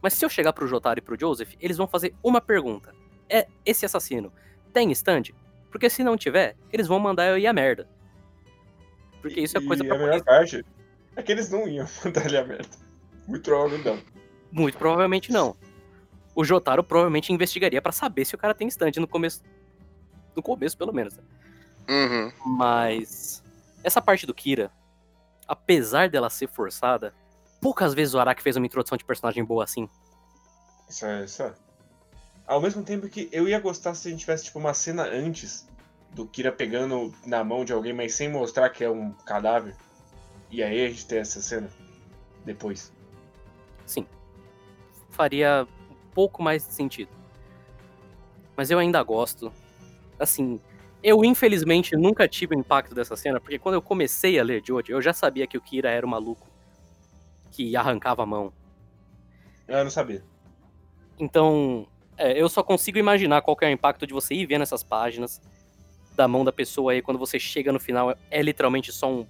mas 0.00 0.14
se 0.14 0.24
eu 0.24 0.30
chegar 0.30 0.54
pro 0.54 0.66
Jotaro 0.66 0.98
e 0.98 1.02
pro 1.02 1.18
Joseph, 1.18 1.52
eles 1.60 1.76
vão 1.76 1.86
fazer 1.86 2.14
uma 2.22 2.40
pergunta. 2.40 2.94
É, 3.28 3.46
esse 3.66 3.84
assassino 3.84 4.32
tem 4.72 4.90
stand? 4.92 5.24
Porque 5.70 5.90
se 5.90 6.02
não 6.02 6.16
tiver, 6.16 6.56
eles 6.72 6.86
vão 6.86 6.98
mandar 6.98 7.26
eu 7.26 7.38
ir 7.38 7.46
a 7.46 7.52
merda. 7.52 7.86
Porque 9.22 9.40
isso 9.40 9.56
é 9.56 9.60
coisa 9.60 9.84
e 9.84 9.86
pra 9.86 9.96
a 9.96 9.98
melhor 9.98 10.22
parte 10.22 10.66
é 11.16 11.22
que 11.22 11.32
eles 11.32 11.48
não 11.48 11.66
iam 11.68 11.86
mandar 12.04 12.26
ele 12.26 12.36
a 12.36 12.44
merda. 12.44 12.68
Muito 13.26 13.44
provavelmente 13.44 13.84
não. 13.84 13.98
Muito 14.50 14.78
provavelmente 14.78 15.32
não. 15.32 15.56
O 16.34 16.44
Jotaro 16.44 16.82
provavelmente 16.82 17.32
investigaria 17.32 17.80
pra 17.80 17.92
saber 17.92 18.24
se 18.24 18.34
o 18.34 18.38
cara 18.38 18.54
tem 18.54 18.66
stand 18.68 18.92
no 18.96 19.06
começo. 19.06 19.42
No 20.34 20.42
começo, 20.42 20.76
pelo 20.76 20.92
menos. 20.92 21.16
né? 21.16 21.22
uhum. 21.88 22.32
Mas 22.56 23.42
essa 23.84 24.00
parte 24.00 24.26
do 24.26 24.34
Kira, 24.34 24.70
apesar 25.46 26.08
dela 26.08 26.30
ser 26.30 26.48
forçada, 26.48 27.14
poucas 27.60 27.94
vezes 27.94 28.14
o 28.14 28.18
Araki 28.18 28.42
fez 28.42 28.56
uma 28.56 28.66
introdução 28.66 28.96
de 28.96 29.04
personagem 29.04 29.44
boa 29.44 29.64
assim. 29.64 29.88
Isso 30.88 31.06
é, 31.06 31.24
isso 31.24 31.42
é. 31.42 31.52
Ao 32.46 32.60
mesmo 32.60 32.82
tempo 32.82 33.08
que 33.08 33.28
eu 33.30 33.48
ia 33.48 33.60
gostar 33.60 33.94
se 33.94 34.08
a 34.08 34.10
gente 34.10 34.20
tivesse 34.20 34.44
tipo 34.44 34.58
uma 34.58 34.74
cena 34.74 35.04
antes 35.04 35.66
do 36.14 36.26
Kira 36.26 36.52
pegando 36.52 37.12
na 37.26 37.42
mão 37.42 37.64
de 37.64 37.72
alguém, 37.72 37.92
mas 37.92 38.14
sem 38.14 38.28
mostrar 38.28 38.68
que 38.70 38.84
é 38.84 38.90
um 38.90 39.12
cadáver. 39.12 39.74
E 40.50 40.62
aí 40.62 40.84
a 40.84 40.88
gente 40.88 41.06
tem 41.06 41.18
essa 41.18 41.40
cena 41.40 41.70
depois. 42.44 42.92
Sim. 43.86 44.06
Faria 45.10 45.66
um 45.90 46.14
pouco 46.14 46.42
mais 46.42 46.66
de 46.66 46.74
sentido. 46.74 47.10
Mas 48.56 48.70
eu 48.70 48.78
ainda 48.78 49.02
gosto. 49.02 49.52
Assim, 50.18 50.60
eu 51.02 51.24
infelizmente 51.24 51.96
nunca 51.96 52.28
tive 52.28 52.54
o 52.54 52.58
impacto 52.58 52.94
dessa 52.94 53.16
cena, 53.16 53.40
porque 53.40 53.58
quando 53.58 53.74
eu 53.74 53.82
comecei 53.82 54.38
a 54.38 54.44
ler 54.44 54.62
Jojo, 54.64 54.92
eu 54.92 55.00
já 55.00 55.12
sabia 55.12 55.46
que 55.46 55.56
o 55.56 55.60
Kira 55.60 55.90
era 55.90 56.06
o 56.06 56.08
maluco 56.08 56.46
que 57.50 57.74
arrancava 57.74 58.22
a 58.22 58.26
mão. 58.26 58.52
Eu 59.66 59.84
não 59.84 59.90
sabia. 59.90 60.22
Então, 61.18 61.86
é, 62.16 62.40
eu 62.40 62.48
só 62.48 62.62
consigo 62.62 62.98
imaginar 62.98 63.42
qual 63.42 63.56
é 63.62 63.66
o 63.66 63.70
impacto 63.70 64.06
de 64.06 64.12
você 64.12 64.34
ir 64.34 64.46
vendo 64.46 64.62
essas 64.62 64.82
páginas 64.82 65.40
da 66.16 66.28
mão 66.28 66.44
da 66.44 66.52
pessoa 66.52 66.92
aí 66.92 67.02
quando 67.02 67.18
você 67.18 67.38
chega 67.38 67.72
no 67.72 67.80
final 67.80 68.10
é, 68.10 68.16
é 68.30 68.42
literalmente 68.42 68.92
só 68.92 69.10
um- 69.10 69.26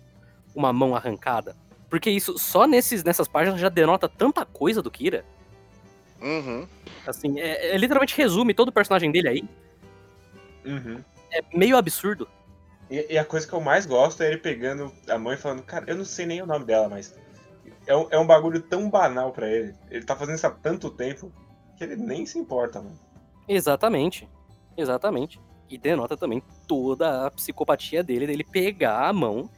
uma 0.54 0.72
mão 0.72 0.94
arrancada. 0.94 1.56
Porque 1.88 2.10
isso 2.10 2.38
só 2.38 2.66
nesses, 2.66 3.04
nessas 3.04 3.28
páginas 3.28 3.60
já 3.60 3.68
denota 3.68 4.08
tanta 4.08 4.44
coisa 4.44 4.80
do 4.82 4.90
Kira. 4.90 5.24
Uhum. 6.20 6.66
Assim, 7.06 7.38
é, 7.38 7.74
é 7.74 7.76
literalmente 7.76 8.16
resume 8.16 8.54
todo 8.54 8.68
o 8.68 8.72
personagem 8.72 9.10
dele 9.10 9.28
aí. 9.28 9.44
Uhum. 10.64 11.02
É 11.30 11.42
meio 11.54 11.76
absurdo. 11.76 12.28
E, 12.90 13.14
e 13.14 13.18
a 13.18 13.24
coisa 13.24 13.46
que 13.46 13.52
eu 13.52 13.60
mais 13.60 13.86
gosto 13.86 14.22
é 14.22 14.28
ele 14.28 14.38
pegando 14.38 14.92
a 15.08 15.18
mãe 15.18 15.34
e 15.34 15.38
falando, 15.38 15.62
cara, 15.62 15.84
eu 15.88 15.96
não 15.96 16.04
sei 16.04 16.26
nem 16.26 16.42
o 16.42 16.46
nome 16.46 16.64
dela, 16.64 16.88
mas. 16.88 17.14
É 17.86 17.96
um, 17.96 18.06
é 18.10 18.18
um 18.18 18.26
bagulho 18.26 18.62
tão 18.62 18.88
banal 18.88 19.32
pra 19.32 19.50
ele. 19.50 19.74
Ele 19.90 20.04
tá 20.04 20.14
fazendo 20.14 20.36
isso 20.36 20.46
há 20.46 20.50
tanto 20.50 20.88
tempo 20.88 21.32
que 21.76 21.82
ele 21.82 21.96
nem 21.96 22.24
se 22.24 22.38
importa, 22.38 22.80
mano. 22.80 22.96
Exatamente. 23.48 24.28
Exatamente. 24.76 25.40
E 25.72 25.78
denota 25.78 26.18
também 26.18 26.42
toda 26.68 27.26
a 27.26 27.30
psicopatia 27.30 28.02
dele, 28.02 28.26
dele 28.26 28.44
pegar 28.44 29.08
a 29.08 29.12
mão 29.12 29.48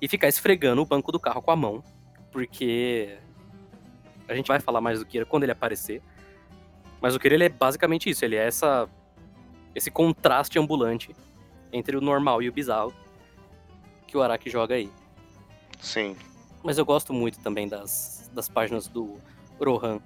e 0.00 0.06
ficar 0.06 0.28
esfregando 0.28 0.80
o 0.80 0.86
banco 0.86 1.10
do 1.10 1.18
carro 1.18 1.42
com 1.42 1.50
a 1.50 1.56
mão. 1.56 1.82
Porque 2.30 3.18
a 4.28 4.36
gente 4.36 4.46
vai 4.46 4.60
falar 4.60 4.80
mais 4.80 5.00
do 5.00 5.04
Kira 5.04 5.26
quando 5.26 5.42
ele 5.42 5.50
aparecer. 5.50 6.00
Mas 7.00 7.16
o 7.16 7.18
Kira 7.18 7.34
ele 7.34 7.46
é 7.46 7.48
basicamente 7.48 8.08
isso, 8.08 8.24
ele 8.24 8.36
é 8.36 8.46
essa 8.46 8.88
esse 9.74 9.90
contraste 9.90 10.60
ambulante 10.60 11.12
entre 11.72 11.96
o 11.96 12.00
normal 12.00 12.40
e 12.40 12.48
o 12.48 12.52
bizarro 12.52 12.94
que 14.06 14.16
o 14.16 14.22
Araki 14.22 14.48
joga 14.48 14.76
aí. 14.76 14.88
Sim. 15.80 16.16
Mas 16.62 16.78
eu 16.78 16.84
gosto 16.84 17.12
muito 17.12 17.40
também 17.40 17.66
das, 17.66 18.30
das 18.32 18.48
páginas 18.48 18.86
do 18.86 19.18
Rohan 19.60 20.00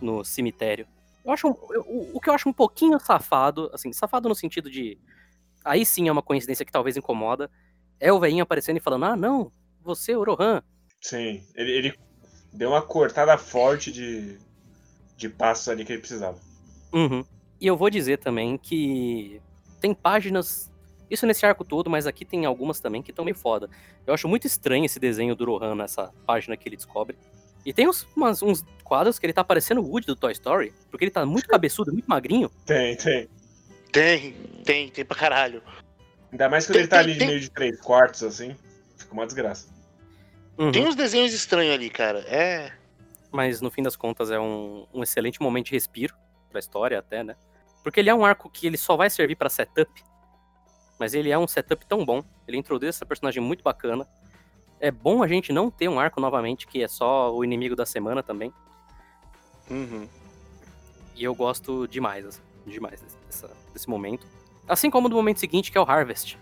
no 0.00 0.24
cemitério. 0.24 0.86
Eu 1.26 1.32
acho 1.32 1.46
eu- 1.48 2.10
o, 2.14 2.20
que 2.20 2.30
eu 2.30 2.34
acho 2.34 2.48
um 2.48 2.52
pouquinho 2.52 3.00
safado, 3.00 3.68
assim, 3.74 3.92
safado 3.92 4.28
no 4.28 4.34
sentido 4.34 4.70
de. 4.70 4.96
Aí 5.64 5.84
sim 5.84 6.06
é 6.08 6.12
uma 6.12 6.22
coincidência 6.22 6.64
que 6.64 6.70
talvez 6.70 6.96
incomoda. 6.96 7.50
É 7.98 8.12
o 8.12 8.20
velhinho 8.20 8.44
aparecendo 8.44 8.76
e 8.76 8.80
falando: 8.80 9.04
Ah, 9.06 9.16
não, 9.16 9.50
você, 9.82 10.14
o 10.14 10.22
Rohan. 10.22 10.62
Sim, 11.00 11.44
ele, 11.56 11.72
ele 11.72 11.94
deu 12.52 12.70
uma 12.70 12.80
cortada 12.82 13.36
forte 13.36 13.90
de, 13.90 14.38
de 15.16 15.28
passos 15.28 15.68
ali 15.68 15.84
que 15.84 15.92
ele 15.92 16.00
precisava. 16.00 16.38
Uhum. 16.92 17.24
E 17.60 17.66
eu 17.66 17.76
vou 17.76 17.90
dizer 17.90 18.18
também 18.18 18.56
que 18.56 19.40
tem 19.80 19.92
páginas. 19.92 20.70
Isso 21.08 21.26
nesse 21.26 21.46
arco 21.46 21.64
todo, 21.64 21.88
mas 21.88 22.06
aqui 22.06 22.24
tem 22.24 22.46
algumas 22.46 22.80
também 22.80 23.02
que 23.02 23.10
estão 23.10 23.24
meio 23.24 23.36
foda. 23.36 23.68
Eu 24.06 24.12
acho 24.14 24.26
muito 24.28 24.46
estranho 24.46 24.84
esse 24.84 24.98
desenho 24.98 25.36
do 25.36 25.44
Rohan 25.44 25.74
nessa 25.74 26.12
página 26.24 26.56
que 26.56 26.68
ele 26.68 26.76
descobre. 26.76 27.16
E 27.66 27.72
tem 27.72 27.88
uns, 27.88 28.06
umas- 28.16 28.40
uns 28.42 28.64
quadros 28.84 29.18
que 29.18 29.26
ele 29.26 29.32
tá 29.32 29.42
parecendo 29.42 29.82
o 29.82 29.88
Woody 29.90 30.06
do 30.06 30.14
Toy 30.16 30.30
Story, 30.32 30.72
porque 30.90 31.04
ele 31.04 31.10
tá 31.10 31.26
muito 31.26 31.48
cabeçudo, 31.48 31.92
muito 31.92 32.06
magrinho. 32.06 32.48
Tem, 32.64 32.96
tem. 32.96 33.28
Tem, 33.92 34.32
tem, 34.64 34.88
tem 34.88 35.04
pra 35.04 35.16
caralho. 35.16 35.60
Ainda 36.30 36.48
mais 36.48 36.64
quando 36.66 36.74
Tem- 36.74 36.82
ele 36.82 36.88
tá 36.88 36.96
tem- 37.02 37.10
ali 37.10 37.18
tem- 37.18 37.26
meio 37.28 37.40
de 37.40 37.50
três 37.50 37.80
quartos, 37.80 38.22
assim. 38.22 38.54
Fica 38.96 39.12
uma 39.12 39.26
desgraça. 39.26 39.68
Uhum. 40.56 40.70
Tem 40.72 40.86
uns 40.86 40.94
desenhos 40.94 41.32
estranhos 41.34 41.74
ali, 41.74 41.90
cara. 41.90 42.20
É. 42.20 42.72
Mas 43.32 43.60
no 43.60 43.70
fim 43.70 43.82
das 43.82 43.96
contas 43.96 44.30
é 44.30 44.38
um, 44.38 44.86
um 44.94 45.02
excelente 45.02 45.40
momento 45.42 45.66
de 45.66 45.72
respiro 45.72 46.14
pra 46.50 46.60
história 46.60 46.98
até, 46.98 47.22
né? 47.24 47.34
Porque 47.82 48.00
ele 48.00 48.10
é 48.10 48.14
um 48.14 48.24
arco 48.24 48.48
que 48.48 48.66
ele 48.66 48.76
só 48.76 48.96
vai 48.96 49.10
servir 49.10 49.34
pra 49.36 49.48
setup. 49.50 49.90
Mas 50.98 51.12
ele 51.14 51.30
é 51.30 51.38
um 51.38 51.46
setup 51.46 51.84
tão 51.86 52.04
bom. 52.04 52.22
Ele 52.48 52.56
introduz 52.56 52.88
essa 52.96 53.04
personagem 53.04 53.42
muito 53.42 53.62
bacana. 53.62 54.06
É 54.80 54.90
bom 54.90 55.22
a 55.22 55.28
gente 55.28 55.52
não 55.52 55.70
ter 55.70 55.88
um 55.88 55.98
arco 55.98 56.20
novamente, 56.20 56.66
que 56.66 56.82
é 56.82 56.88
só 56.88 57.34
o 57.34 57.42
inimigo 57.44 57.74
da 57.74 57.86
semana 57.86 58.22
também. 58.22 58.52
Uhum. 59.70 60.08
E 61.14 61.24
eu 61.24 61.34
gosto 61.34 61.88
demais, 61.88 62.26
assim, 62.26 62.40
demais 62.66 63.00
desse, 63.00 63.16
dessa- 63.26 63.50
desse 63.72 63.88
momento. 63.88 64.26
Assim 64.68 64.90
como 64.90 65.08
do 65.08 65.16
momento 65.16 65.40
seguinte, 65.40 65.72
que 65.72 65.78
é 65.78 65.80
o 65.80 65.84
Harvest. 65.84 66.38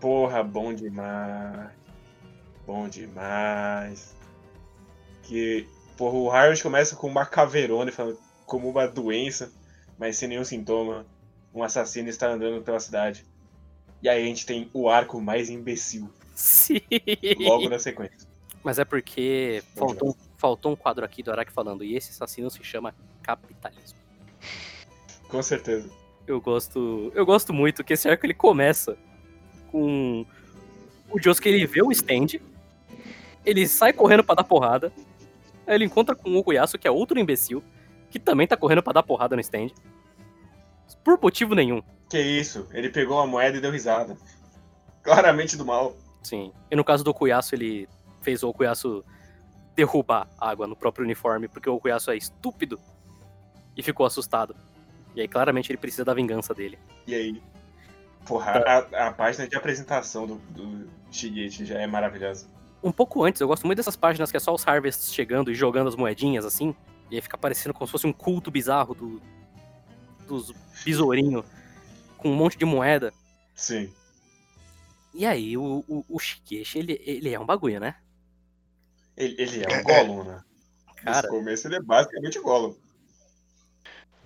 Porra, 0.00 0.42
bom 0.42 0.74
demais. 0.74 1.70
Bom 2.66 2.88
demais. 2.88 4.14
Que, 5.22 5.66
porra, 5.96 6.14
o 6.16 6.26
Howard 6.26 6.62
começa 6.62 6.96
com 6.96 7.06
uma 7.08 7.24
caveirona, 7.24 7.90
falando 7.90 8.18
como 8.44 8.68
uma 8.68 8.86
doença, 8.86 9.50
mas 9.98 10.16
sem 10.18 10.28
nenhum 10.28 10.44
sintoma. 10.44 11.06
Um 11.54 11.62
assassino 11.62 12.08
está 12.08 12.28
andando 12.28 12.62
pela 12.62 12.80
cidade. 12.80 13.24
E 14.02 14.08
aí 14.08 14.22
a 14.22 14.26
gente 14.26 14.44
tem 14.44 14.68
o 14.74 14.88
arco 14.88 15.18
mais 15.20 15.48
imbecil, 15.48 16.10
Sim. 16.34 16.80
logo 17.40 17.68
na 17.68 17.78
sequência. 17.78 18.28
Mas 18.62 18.78
é 18.78 18.84
porque 18.84 19.62
faltou, 19.76 20.16
faltou 20.36 20.72
um 20.72 20.76
quadro 20.76 21.04
aqui 21.04 21.22
do 21.22 21.30
Araki 21.30 21.52
falando, 21.52 21.84
e 21.84 21.94
esse 21.96 22.10
assassino 22.10 22.50
se 22.50 22.64
chama 22.64 22.94
capitalismo. 23.22 23.98
Com 25.28 25.42
certeza. 25.42 25.90
Eu 26.26 26.40
gosto. 26.40 27.12
Eu 27.14 27.26
gosto 27.26 27.52
muito 27.52 27.84
que 27.84 27.92
esse 27.92 28.08
arco 28.08 28.24
ele 28.24 28.34
começa 28.34 28.96
com 29.70 30.24
o 31.10 31.20
Josuke 31.20 31.48
ele 31.48 31.66
vê 31.66 31.82
o 31.82 31.92
stand, 31.92 32.40
ele 33.44 33.68
sai 33.68 33.92
correndo 33.92 34.24
pra 34.24 34.34
dar 34.34 34.44
porrada. 34.44 34.92
Aí 35.66 35.76
ele 35.76 35.84
encontra 35.84 36.14
com 36.14 36.30
o 36.30 36.38
Okuyasu, 36.38 36.78
que 36.78 36.88
é 36.88 36.90
outro 36.90 37.18
imbecil, 37.18 37.62
que 38.10 38.18
também 38.18 38.46
tá 38.46 38.56
correndo 38.56 38.82
pra 38.82 38.92
dar 38.92 39.02
porrada 39.02 39.36
no 39.36 39.40
stand. 39.40 39.68
Por 41.02 41.18
motivo 41.20 41.54
nenhum. 41.54 41.82
Que 42.08 42.20
isso? 42.20 42.66
Ele 42.72 42.88
pegou 42.88 43.18
a 43.20 43.26
moeda 43.26 43.58
e 43.58 43.60
deu 43.60 43.70
risada. 43.70 44.16
Claramente 45.02 45.56
do 45.56 45.64
mal. 45.64 45.96
Sim. 46.24 46.52
E 46.70 46.74
no 46.74 46.82
caso 46.82 47.04
do 47.04 47.10
Okuyasu, 47.10 47.54
ele 47.54 47.88
fez 48.22 48.42
o 48.42 48.48
Okuyasu 48.48 49.04
derrubar 49.76 50.28
água 50.40 50.66
no 50.66 50.74
próprio 50.74 51.04
uniforme, 51.04 51.46
porque 51.46 51.68
o 51.68 51.74
Okuyasu 51.74 52.10
é 52.10 52.16
estúpido 52.16 52.80
e 53.76 53.82
ficou 53.82 54.06
assustado. 54.06 54.56
E 55.14 55.20
aí, 55.20 55.28
claramente, 55.28 55.70
ele 55.70 55.78
precisa 55.78 56.04
da 56.04 56.14
vingança 56.14 56.54
dele. 56.54 56.78
E 57.06 57.14
aí? 57.14 57.42
Porra, 58.26 58.52
a, 58.52 59.08
a 59.08 59.12
página 59.12 59.46
de 59.46 59.54
apresentação 59.54 60.26
do, 60.26 60.36
do 60.50 60.88
Shigeki 61.10 61.64
já 61.64 61.78
é 61.78 61.86
maravilhosa. 61.86 62.48
Um 62.82 62.90
pouco 62.90 63.22
antes, 63.22 63.40
eu 63.40 63.46
gosto 63.46 63.66
muito 63.66 63.76
dessas 63.76 63.96
páginas 63.96 64.30
que 64.30 64.36
é 64.36 64.40
só 64.40 64.52
os 64.52 64.66
Harvests 64.66 65.12
chegando 65.12 65.50
e 65.50 65.54
jogando 65.54 65.88
as 65.88 65.96
moedinhas 65.96 66.44
assim, 66.44 66.74
e 67.10 67.16
aí 67.16 67.20
fica 67.22 67.38
parecendo 67.38 67.72
como 67.72 67.86
se 67.86 67.92
fosse 67.92 68.06
um 68.06 68.12
culto 68.12 68.50
bizarro 68.50 68.94
do, 68.94 69.22
dos 70.26 70.52
besourinhos 70.84 71.44
com 72.18 72.30
um 72.30 72.34
monte 72.34 72.58
de 72.58 72.64
moeda. 72.64 73.12
Sim. 73.54 73.92
E 75.14 75.24
aí, 75.24 75.56
o, 75.56 75.84
o, 75.86 76.04
o 76.08 76.18
Shigeshi, 76.18 76.80
ele, 76.80 77.00
ele 77.04 77.32
é 77.32 77.38
um 77.38 77.46
bagulho, 77.46 77.78
né? 77.78 77.94
Ele, 79.16 79.40
ele 79.40 79.62
é 79.64 79.78
um 79.78 79.82
Gollum, 79.84 80.24
né? 80.24 80.42
Cara. 80.96 81.28
No 81.28 81.34
começo 81.34 81.68
ele 81.68 81.76
é 81.76 81.80
basicamente 81.80 82.40
Gollum. 82.40 82.74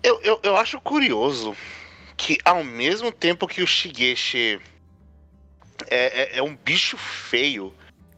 Eu, 0.02 0.18
eu, 0.22 0.40
eu 0.42 0.56
acho 0.56 0.80
curioso 0.80 1.54
que 2.16 2.38
ao 2.44 2.64
mesmo 2.64 3.12
tempo 3.12 3.46
que 3.46 3.62
o 3.62 3.66
Shigeshi 3.66 4.60
é, 5.88 6.36
é, 6.36 6.38
é 6.38 6.42
um 6.42 6.56
bicho 6.56 6.96
feio 6.96 7.74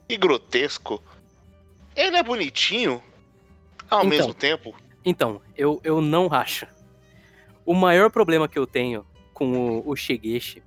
e 0.09 0.17
grotesco, 0.17 1.03
ele 1.97 2.17
é 2.17 2.23
bonitinho 2.23 3.03
ao 3.89 4.01
Então. 4.01 4.09
mesmo 4.11 4.33
tempo. 4.35 4.77
Então, 5.05 5.43
eu, 5.57 5.81
eu 5.83 6.01
não 6.01 6.29
racho. 6.29 6.67
O 7.67 7.75
maior 7.75 8.11
problema 8.11 8.49
que 8.49 8.59
eu 8.59 8.67
tenho 8.67 9.05
com 9.35 9.81
o, 9.81 9.89
o 9.91 9.97
Shigeshi 9.97 10.63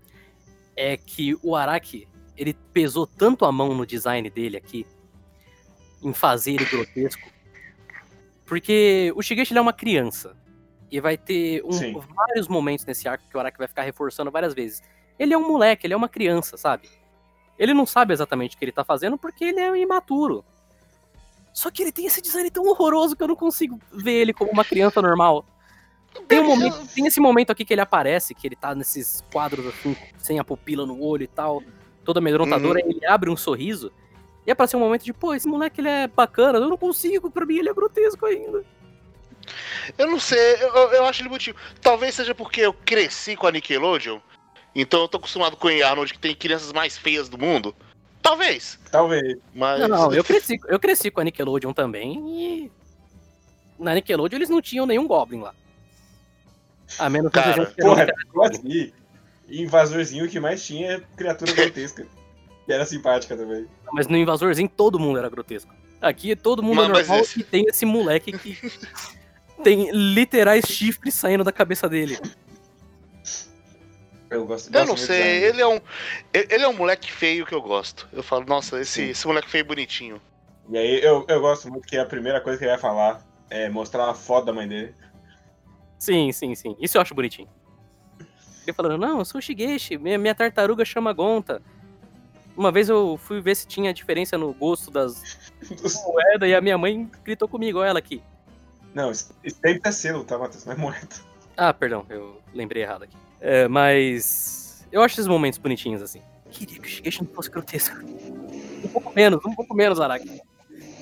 é 0.76 0.98
que 0.98 1.38
o 1.42 1.56
Araki, 1.56 2.08
ele 2.36 2.54
pesou 2.74 3.06
tanto 3.06 3.46
a 3.46 3.52
mão 3.52 3.74
no 3.76 3.86
design 3.86 4.30
dele 4.30 4.58
aqui, 4.58 4.86
em 6.02 6.14
fazer 6.14 6.54
ele 6.54 6.66
grotesco, 6.66 7.30
porque 8.46 9.14
o 9.16 9.22
Shigeshi 9.22 9.58
é 9.58 9.62
uma 9.62 9.74
criança. 9.74 10.36
E 10.92 11.00
vai 11.00 11.18
ter 11.18 11.64
um- 11.66 11.70
vários 12.00 12.48
momentos 12.48 12.86
nesse 12.86 13.08
arco 13.08 13.28
que 13.28 13.36
o 13.36 13.40
Araki 13.40 13.58
vai 13.58 13.68
ficar 13.68 13.82
reforçando 13.82 14.30
várias 14.30 14.54
vezes. 14.54 14.82
Ele 15.18 15.34
é 15.34 15.38
um 15.38 15.48
moleque, 15.48 15.88
ele 15.88 15.94
é 15.94 15.98
uma 15.98 16.10
criança, 16.10 16.56
sabe? 16.56 16.90
Ele 17.58 17.74
não 17.74 17.86
sabe 17.86 18.14
exatamente 18.14 18.56
o 18.56 18.60
que 18.60 18.66
ele 18.66 18.72
tá 18.72 18.84
fazendo 18.84 19.18
porque 19.18 19.44
ele 19.46 19.60
é 19.60 19.76
imaturo. 19.78 20.44
Só 21.52 21.70
que 21.72 21.84
ele 21.84 21.92
tem 21.92 22.06
esse 22.06 22.22
design 22.22 22.50
tão 22.50 22.66
horroroso 22.68 23.16
que 23.16 23.24
eu 23.24 23.28
não 23.28 23.36
consigo 23.36 23.80
ver 23.92 24.14
ele 24.22 24.34
como 24.34 24.52
uma 24.52 24.66
criança 24.66 25.02
normal. 25.02 25.46
Tem, 26.28 26.40
um 26.40 26.46
momento, 26.48 26.88
tem 26.94 27.06
esse 27.08 27.20
momento 27.20 27.52
aqui 27.52 27.66
que 27.66 27.74
ele 27.74 27.82
aparece, 27.82 28.34
que 28.36 28.48
ele 28.48 28.56
tá 28.56 28.74
nesses 28.76 29.24
quadros 29.32 29.66
assim, 29.68 29.96
sem 30.18 30.40
a 30.40 30.44
pupila 30.44 30.86
no 30.86 31.02
olho 31.02 31.24
e 31.24 31.28
tal, 31.28 31.62
toda 32.06 32.20
amedrontadora, 32.20 32.80
Uhum. 32.84 32.92
ele 32.92 33.06
abre 33.06 33.30
um 33.30 33.36
sorriso. 33.38 33.92
E 34.46 34.52
é 34.52 34.56
pra 34.56 34.68
ser 34.68 34.76
um 34.76 34.80
momento 34.82 35.04
de, 35.04 35.14
pô, 35.14 35.34
esse 35.34 35.48
moleque 35.48 35.82
ele 35.82 35.90
é 35.90 36.08
bacana, 36.08 36.60
eu 36.60 36.70
não 36.70 36.78
consigo, 36.78 37.32
pra 37.32 37.46
mim 37.46 37.58
ele 37.58 37.70
é 37.70 37.74
grotesco 37.74 38.26
ainda. 38.26 38.64
Eu 39.98 40.08
não 40.10 40.20
sei, 40.20 40.54
eu, 40.62 40.70
eu- 40.92 41.06
acho 41.06 41.22
ele 41.22 41.30
bonitinho. 41.30 41.56
Talvez 41.82 42.16
seja 42.16 42.34
porque 42.34 42.62
eu 42.62 42.74
cresci 42.74 43.36
com 43.36 43.48
a 43.48 43.52
Nickelodeon, 43.52 44.20
então 44.76 45.02
eu 45.02 45.08
tô 45.08 45.18
acostumado 45.18 45.58
com 45.58 45.68
o 45.68 45.86
Arnold 45.86 46.14
que 46.14 46.20
tem 46.20 46.36
crianças 46.36 46.72
mais 46.72 46.98
feias 46.98 47.28
do 47.28 47.38
mundo. 47.38 47.76
Talvez, 48.22 48.80
Talvez. 48.90 49.38
mas. 49.54 49.82
Não, 49.82 49.88
não, 49.88 50.14
eu 50.14 50.24
cresci, 50.24 50.58
eu 50.68 50.80
cresci 50.80 51.12
com 51.12 51.20
a 51.20 51.24
Nickelodeon 51.26 51.74
também 51.74 52.14
e. 52.30 52.72
Na 53.78 53.94
Nickelodeon 53.96 54.38
eles 54.38 54.50
não 54.50 54.62
tinham 54.62 54.86
nenhum 54.86 55.06
Goblin 55.08 55.42
lá. 55.42 55.54
A 57.00 57.10
menos 57.10 57.32
que 57.32 57.40
Cara, 57.40 57.62
a 57.62 57.66
gente 57.66 57.76
Porra, 57.76 58.08
assim? 58.50 58.94
Invasorzinho 59.50 60.26
o 60.26 60.30
que 60.30 60.40
mais 60.40 60.66
tinha 60.66 60.94
é 60.94 61.02
criatura 61.16 61.52
grotesca. 61.54 62.06
E 62.68 62.72
era 62.72 62.86
simpática 62.86 63.36
também. 63.36 63.68
Mas 63.92 64.08
no 64.08 64.16
Invasorzinho 64.18 64.70
todo 64.70 64.98
mundo 65.00 65.20
era 65.20 65.30
grotesco. 65.30 65.74
Aqui 66.02 66.36
todo 66.36 66.64
mundo 66.64 66.78
Mas- 66.78 66.86
é 66.86 66.92
mas 66.92 67.08
normal 67.08 67.24
esse- 67.24 67.40
e 67.40 67.44
tem 67.44 67.66
esse 67.68 67.86
moleque 67.86 68.32
que 68.38 68.58
tem 69.64 69.90
literais 69.92 70.66
chifres 70.66 71.14
saindo 71.14 71.44
da 71.44 71.52
cabeça 71.52 71.88
dele. 71.90 72.18
Eu 74.30 74.46
gosto 74.48 74.68
Eu 74.68 74.72
gosto 74.74 74.74
não 74.74 74.86
muito 74.96 75.00
sei, 75.06 75.44
ele 75.46 75.62
é 75.62 75.68
um. 75.68 75.80
Ele 76.34 76.64
é 76.64 76.68
um 76.68 76.74
moleque 76.74 77.12
feio 77.12 77.46
que 77.46 77.54
eu 77.54 77.62
gosto. 77.62 78.08
Eu 78.12 78.24
falo, 78.24 78.46
nossa, 78.46 78.82
esse, 78.82 79.04
esse 79.04 79.28
moleque 79.28 79.50
feio 79.50 79.62
é 79.62 79.66
bonitinho. 79.66 80.22
E 80.70 80.78
aí 80.78 81.04
eu, 81.04 81.26
eu 81.28 81.40
gosto 81.40 81.70
muito 81.70 81.88
que 81.88 81.98
a 81.98 82.06
primeira 82.06 82.42
coisa 82.42 82.58
que 82.58 82.64
ele 82.64 82.72
vai 82.72 82.80
falar 82.80 83.22
é 83.50 83.70
mostrar 83.70 84.06
uma 84.06 84.16
foto 84.16 84.46
da 84.46 84.54
mãe 84.54 84.68
dele. 84.68 84.96
Sim, 86.04 86.34
sim, 86.34 86.54
sim. 86.54 86.76
Isso 86.82 86.98
eu 86.98 87.02
acho 87.02 87.16
bonitinho. 87.16 87.48
Ele 88.68 88.74
falando, 88.76 88.98
não, 88.98 89.20
eu 89.20 89.26
sou 89.26 89.40
o 89.40 89.42
Shigeshi, 89.42 89.98
minha, 89.98 90.18
minha 90.18 90.36
tartaruga 90.36 90.84
chama 90.84 91.14
Gonta. 91.14 91.62
Uma 92.58 92.74
vez 92.74 92.90
eu 92.90 93.16
fui 93.18 93.40
ver 93.40 93.56
se 93.56 93.66
tinha 93.66 93.94
diferença 93.94 94.38
no 94.38 94.54
gosto 94.54 94.92
das 94.92 95.24
moedas 96.06 96.50
e 96.50 96.54
a 96.54 96.60
minha 96.60 96.78
mãe 96.78 97.10
gritou 97.24 97.48
comigo, 97.48 97.80
olha 97.80 97.88
ela 97.88 98.00
aqui. 98.00 98.22
Não, 98.94 99.12
isso 99.12 99.34
sempre 99.46 99.80
é 99.86 99.92
selo, 99.94 100.26
tá, 100.26 100.38
Matheus? 100.38 100.66
Não 100.66 100.74
é 100.74 100.76
moeda. 100.76 101.16
Ah, 101.56 101.74
perdão, 101.74 102.06
eu 102.10 102.42
lembrei 102.54 102.84
errado 102.84 103.04
aqui. 103.04 103.16
É, 103.40 103.70
mas 103.70 104.86
eu 104.92 105.02
acho 105.02 105.16
esses 105.16 105.28
momentos 105.28 105.58
bonitinhos 105.58 106.02
assim. 106.02 106.22
Queria 106.52 106.82
que 106.82 106.86
o 106.86 106.92
Shigeshi 106.92 107.24
não 107.24 107.34
fosse 107.34 107.50
grotesco. 107.50 107.96
Um 107.96 108.90
pouco 108.90 109.14
menos, 109.16 109.40
um 109.46 109.56
pouco 109.56 109.74
menos, 109.74 110.02
Araki. 110.02 110.42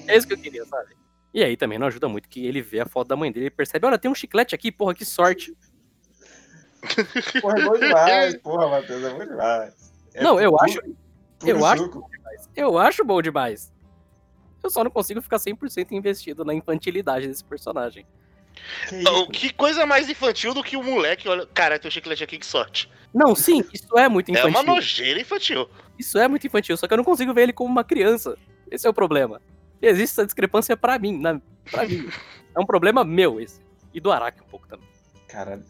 É 0.06 0.16
isso 0.16 0.28
que 0.28 0.34
eu 0.34 0.38
queria, 0.38 0.64
sabe? 0.66 0.96
E 1.34 1.44
aí 1.44 1.56
também 1.56 1.80
não 1.80 1.88
ajuda 1.88 2.08
muito 2.10 2.28
que 2.28 2.46
ele 2.46 2.62
vê 2.62 2.82
a 2.82 2.86
foto 2.86 3.08
da 3.08 3.16
mãe 3.16 3.32
dele 3.32 3.46
e 3.48 3.50
percebe, 3.52 3.86
olha, 3.86 3.98
tem 3.98 4.12
um 4.12 4.16
chiclete 4.16 4.54
aqui, 4.54 4.72
porra, 4.72 4.94
que 4.94 5.06
sorte. 5.06 5.56
Porra, 7.42 7.60
é 7.60 7.64
bom 7.66 7.78
demais. 7.78 8.36
Porra, 8.38 8.68
Matheus, 8.68 9.04
é 9.04 9.10
bom 9.14 9.26
demais. 9.26 9.94
É 10.14 10.24
não, 10.24 10.40
eu 10.40 10.52
puro- 10.52 10.64
acho, 10.64 10.82
puro 10.82 10.96
eu 11.50 11.66
acho 11.66 11.84
suco. 11.84 12.10
eu 12.56 12.78
acho 12.78 13.06
bom 13.06 13.22
demais. 13.22 13.72
Eu 14.64 14.70
só 14.70 14.84
não 14.84 14.92
consigo 14.92 15.22
ficar 15.22 15.38
100% 15.38 15.92
investido 15.92 16.44
na 16.44 16.54
infantilidade 16.54 17.28
desse 17.28 17.44
personagem. 17.44 18.06
Que 18.90 19.28
que 19.32 19.54
coisa 19.54 19.86
mais 19.86 20.10
infantil 20.10 20.54
do 20.54 20.62
que 20.64 20.76
o 20.76 20.84
moleque, 20.84 21.28
olha. 21.30 21.48
Cara, 21.48 21.80
teu 21.80 21.90
chiclete 21.90 22.24
aqui, 22.24 22.38
que 22.38 22.46
sorte. 22.46 22.92
Não, 23.14 23.34
sim, 23.36 23.64
isso 23.74 23.98
é 23.98 24.08
muito 24.10 24.30
É 24.30 24.34
infantil. 24.34 24.50
uma 24.50 24.64
nojeira 24.64 25.20
infantil. 25.22 25.70
Isso 25.98 26.18
é 26.18 26.28
muito 26.28 26.46
infantil, 26.46 26.76
só 26.78 26.88
que 26.88 26.94
eu 26.94 26.98
não 26.98 27.04
consigo 27.04 27.34
ver 27.34 27.44
ele 27.44 27.54
como 27.54 27.70
uma 27.72 27.84
criança. 27.84 28.38
Esse 28.70 28.86
é 28.86 28.90
o 28.90 28.94
problema. 28.94 29.42
Existe 29.82 30.14
essa 30.14 30.26
discrepância 30.26 30.78
pra 30.78 31.00
mim, 31.00 31.20
na, 31.20 31.42
pra 31.70 31.88
mim. 31.88 32.10
É 32.56 32.60
um 32.60 32.66
problema 32.66 33.04
meu 33.04 33.40
esse. 33.40 33.62
E 33.94 34.00
do 34.00 34.12
Araki 34.12 34.42
um 34.42 34.48
pouco 34.48 34.68
também. 34.68 34.88
Cara, 35.28 35.62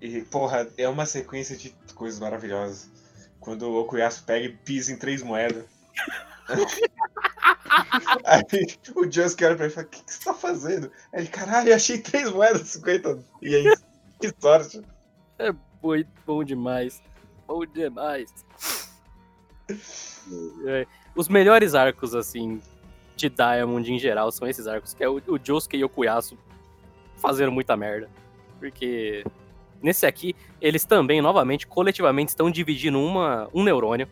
e, 0.00 0.22
porra, 0.22 0.68
é 0.76 0.88
uma 0.88 1.06
sequência 1.06 1.56
de 1.56 1.74
coisas 1.94 2.20
maravilhosas. 2.20 2.90
Quando 3.40 3.62
o 3.62 3.80
Okuyasu 3.80 4.24
pega 4.24 4.46
e 4.46 4.52
pisa 4.52 4.92
em 4.92 4.96
três 4.96 5.22
moedas. 5.22 5.64
Aí 8.24 8.42
o 8.94 9.10
Josuke 9.10 9.44
olha 9.44 9.56
pra 9.56 9.64
ele 9.66 9.72
e 9.72 9.74
fala, 9.74 9.86
o 9.86 9.90
que, 9.90 10.02
que 10.02 10.12
você 10.12 10.24
tá 10.24 10.34
fazendo? 10.34 10.90
Aí 11.12 11.20
ele, 11.20 11.28
caralho, 11.28 11.68
eu 11.70 11.76
achei 11.76 11.98
três 11.98 12.30
moedas 12.30 12.62
de 12.62 12.68
50. 12.68 13.18
E 13.42 13.54
aí, 13.54 13.76
que 14.20 14.32
sorte. 14.40 14.82
Muito 15.82 16.08
bom 16.26 16.42
demais. 16.42 17.02
Bom 17.46 17.64
demais. 17.64 18.32
É, 20.66 20.86
Os 21.14 21.26
melhores 21.26 21.74
arcos, 21.74 22.14
assim, 22.14 22.60
de 23.18 23.28
Diamond 23.28 23.92
em 23.92 23.98
geral 23.98 24.30
são 24.30 24.46
esses 24.46 24.66
arcos, 24.66 24.94
que 24.94 25.02
é 25.02 25.08
o, 25.08 25.20
o 25.26 25.38
Josuke 25.42 25.76
e 25.76 25.84
o 25.84 25.88
Kuyasu 25.88 26.38
fazendo 27.16 27.50
muita 27.52 27.76
merda. 27.76 28.08
Porque 28.58 29.24
nesse 29.82 30.06
aqui, 30.06 30.34
eles 30.60 30.84
também, 30.84 31.20
novamente, 31.20 31.66
coletivamente, 31.66 32.30
estão 32.30 32.50
dividindo 32.50 32.98
uma, 33.00 33.48
um 33.52 33.62
neurônio. 33.62 34.08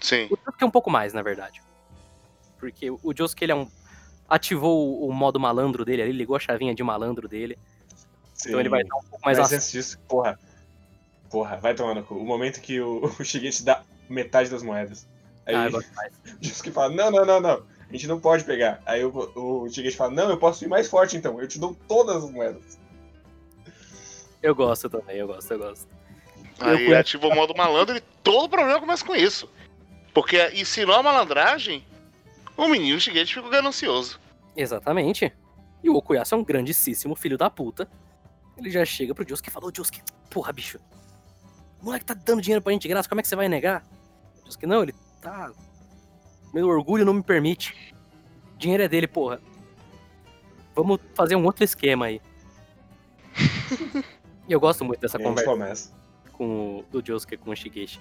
Sim. 0.00 0.24
O 0.30 0.36
Josuke 0.36 0.62
é 0.62 0.66
um 0.66 0.70
pouco 0.70 0.90
mais, 0.90 1.12
na 1.12 1.22
verdade. 1.22 1.62
Porque 2.58 2.90
o 2.90 3.14
Josuke, 3.16 3.44
ele 3.44 3.52
é 3.52 3.56
um... 3.56 3.68
Ativou 4.28 5.02
o, 5.02 5.08
o 5.08 5.12
modo 5.12 5.40
malandro 5.40 5.84
dele 5.84 6.02
ali, 6.02 6.12
ligou 6.12 6.36
a 6.36 6.40
chavinha 6.40 6.74
de 6.74 6.82
malandro 6.82 7.28
dele. 7.28 7.58
Então 8.46 8.60
ele 8.60 8.68
vai 8.68 8.84
dar 8.84 8.96
um 8.96 9.02
pouco 9.02 9.24
mais 9.24 9.38
Mas 9.38 9.52
antes 9.52 9.72
disso, 9.72 9.98
porra. 10.08 10.38
Porra, 11.30 11.56
vai 11.56 11.74
tomar 11.74 11.94
no 11.94 12.02
cu. 12.02 12.14
O 12.14 12.24
momento 12.24 12.60
que 12.60 12.80
o, 12.80 13.04
o 13.18 13.24
Shigeki 13.24 13.62
dá 13.62 13.82
metade 14.08 14.50
das 14.50 14.62
moedas. 14.62 15.06
Aí 15.56 15.66
Ah, 15.72 15.78
o 15.78 16.44
Josuke 16.44 16.70
fala, 16.72 16.92
não, 16.94 17.10
não, 17.10 17.24
não, 17.24 17.40
não. 17.40 17.62
A 17.88 17.92
gente 17.92 18.06
não 18.06 18.20
pode 18.20 18.44
pegar. 18.44 18.80
Aí 18.86 19.04
o, 19.04 19.10
o 19.34 19.68
Shigeshi 19.68 19.96
fala, 19.96 20.12
não, 20.12 20.30
eu 20.30 20.38
posso 20.38 20.64
ir 20.64 20.68
mais 20.68 20.88
forte 20.88 21.16
então. 21.16 21.40
Eu 21.40 21.48
te 21.48 21.58
dou 21.58 21.74
todas 21.88 22.24
as 22.24 22.30
moedas. 22.30 22.78
Eu 24.42 24.54
gosto 24.54 24.88
também, 24.88 25.16
eu 25.16 25.26
gosto, 25.26 25.50
eu 25.52 25.58
gosto. 25.58 25.88
Aí 26.60 26.90
Eu- 26.90 26.98
ativa 26.98 27.26
o 27.26 27.34
modo 27.34 27.54
malandro 27.56 27.96
e 27.96 28.00
todo 28.22 28.48
problema 28.48 28.80
começa 28.80 29.04
com 29.04 29.14
isso. 29.14 29.48
Porque 30.14 30.36
ensinou 30.54 30.94
a 30.96 31.02
malandragem, 31.02 31.84
o 32.56 32.68
menino 32.68 32.98
Shigechi 33.00 33.34
ficou 33.34 33.50
ganancioso. 33.50 34.18
Exatamente. 34.56 35.32
E 35.82 35.88
o 35.90 35.94
Okuyasu 35.96 36.34
é 36.34 36.38
um 36.38 36.44
grandíssimo 36.44 37.14
filho 37.14 37.38
da 37.38 37.48
puta. 37.50 37.88
Ele 38.56 38.70
já 38.70 38.84
chega 38.84 39.14
pro 39.14 39.26
Josuke 39.28 39.48
e 39.48 39.52
fala, 39.52 39.66
ô 39.66 39.72
Josuke, 39.74 40.02
porra, 40.28 40.52
bicho. 40.52 40.78
O 41.80 41.86
moleque 41.86 42.04
tá 42.04 42.12
dando 42.14 42.42
dinheiro 42.42 42.62
pra 42.62 42.72
gente 42.72 42.82
de 42.82 42.88
graça, 42.88 43.08
como 43.08 43.20
é 43.20 43.22
que 43.22 43.28
você 43.28 43.36
vai 43.36 43.48
negar? 43.48 43.84
O 44.42 44.46
Josuke, 44.46 44.66
não, 44.66 44.82
ele 44.82 44.94
tá... 45.20 45.52
Meu 46.52 46.68
orgulho 46.68 47.04
não 47.04 47.14
me 47.14 47.22
permite. 47.22 47.94
Dinheiro 48.58 48.82
é 48.82 48.88
dele, 48.88 49.06
porra. 49.06 49.40
Vamos 50.74 50.98
fazer 51.14 51.36
um 51.36 51.44
outro 51.44 51.64
esquema 51.64 52.06
aí. 52.06 52.20
e 54.48 54.52
eu 54.52 54.58
gosto 54.58 54.84
muito 54.84 55.00
dessa 55.00 55.18
E 55.20 55.22
conversa 55.22 55.50
começa. 55.50 55.92
com 56.32 56.78
o, 56.78 56.82
do 56.90 57.04
Josuke 57.04 57.36
com 57.36 57.50
o 57.50 57.56
Shigeshi. 57.56 58.00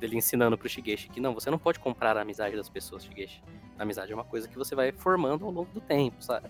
Dele 0.00 0.16
ensinando 0.16 0.56
pro 0.56 0.68
Shigeshi 0.68 1.08
que 1.08 1.20
não, 1.20 1.34
você 1.34 1.50
não 1.50 1.58
pode 1.58 1.78
comprar 1.78 2.16
a 2.16 2.22
amizade 2.22 2.56
das 2.56 2.68
pessoas, 2.68 3.04
Shigeshi. 3.04 3.42
A 3.78 3.82
amizade 3.82 4.12
é 4.12 4.14
uma 4.14 4.24
coisa 4.24 4.48
que 4.48 4.56
você 4.56 4.74
vai 4.74 4.92
formando 4.92 5.44
ao 5.44 5.50
longo 5.50 5.70
do 5.72 5.80
tempo, 5.80 6.22
sabe? 6.22 6.48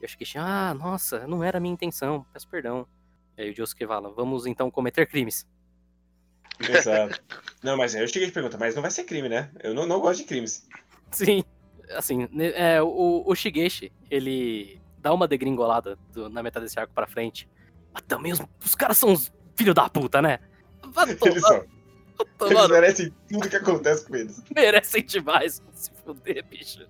E 0.00 0.04
o 0.04 0.08
Shigeshi, 0.08 0.38
ah, 0.38 0.74
nossa, 0.74 1.26
não 1.26 1.42
era 1.42 1.58
a 1.58 1.60
minha 1.60 1.72
intenção, 1.72 2.26
peço 2.32 2.48
perdão. 2.48 2.86
E 3.36 3.42
aí 3.42 3.50
o 3.50 3.56
Josuke 3.56 3.86
fala, 3.86 4.10
vamos 4.10 4.46
então 4.46 4.70
cometer 4.70 5.06
crimes. 5.06 5.46
Exato. 6.60 7.22
Não, 7.62 7.76
mas 7.76 7.94
aí 7.94 8.02
eu 8.02 8.08
cheguei 8.08 8.28
e 8.28 8.32
pergunta, 8.32 8.56
mas 8.58 8.74
não 8.74 8.82
vai 8.82 8.90
ser 8.90 9.04
crime, 9.04 9.28
né? 9.28 9.50
Eu 9.62 9.74
não, 9.74 9.86
não 9.86 10.00
gosto 10.00 10.18
de 10.20 10.24
crimes. 10.26 10.66
Sim, 11.10 11.42
assim, 11.96 12.28
é, 12.54 12.82
o, 12.82 13.22
o 13.26 13.34
Shigeshi, 13.34 13.92
ele 14.10 14.80
dá 14.98 15.12
uma 15.12 15.26
degringolada 15.26 15.98
do- 16.12 16.28
na 16.28 16.42
metade 16.42 16.66
desse 16.66 16.78
arco 16.78 16.92
pra 16.94 17.06
frente. 17.06 17.48
Mas 17.92 18.02
também 18.06 18.32
os, 18.32 18.40
os 18.64 18.74
caras 18.74 18.98
são 18.98 19.10
uns 19.10 19.32
filho 19.56 19.72
da 19.72 19.88
puta, 19.88 20.20
né? 20.20 20.38
Vai 20.92 21.06
Eles 21.10 21.18
tomar, 21.18 21.40
são. 21.40 21.64
tomar 22.38 22.52
Eles 22.60 22.68
merecem 22.70 23.14
tudo 23.28 23.48
que 23.48 23.56
acontece 23.56 24.06
com 24.06 24.16
eles. 24.16 24.42
merecem 24.54 25.04
demais 25.04 25.62
se 25.72 25.90
fuder, 26.04 26.44
bicho. 26.44 26.86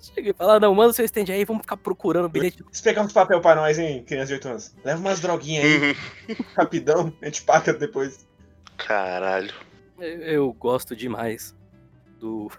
Chega 0.00 0.30
e 0.30 0.32
fala, 0.34 0.58
não, 0.58 0.74
manda 0.74 0.92
seu 0.92 1.04
stand 1.04 1.26
aí, 1.28 1.44
vamos 1.44 1.62
ficar 1.62 1.76
procurando 1.76 2.28
bilhete. 2.28 2.64
Se 2.72 2.82
pegar 2.82 3.02
uns 3.02 3.12
papel 3.12 3.40
pra 3.40 3.54
nós, 3.54 3.78
hein, 3.78 4.02
criança 4.04 4.26
de 4.26 4.32
8 4.34 4.48
anos. 4.48 4.74
Leva 4.84 4.98
umas 5.00 5.20
droguinhas 5.20 5.64
aí, 5.64 5.96
rapidão, 6.56 7.12
a 7.22 7.24
gente 7.26 7.42
paga 7.44 7.72
depois. 7.72 8.26
Caralho. 8.76 9.54
Eu, 9.98 10.22
eu 10.22 10.52
gosto 10.52 10.94
demais 10.96 11.54
do... 12.18 12.50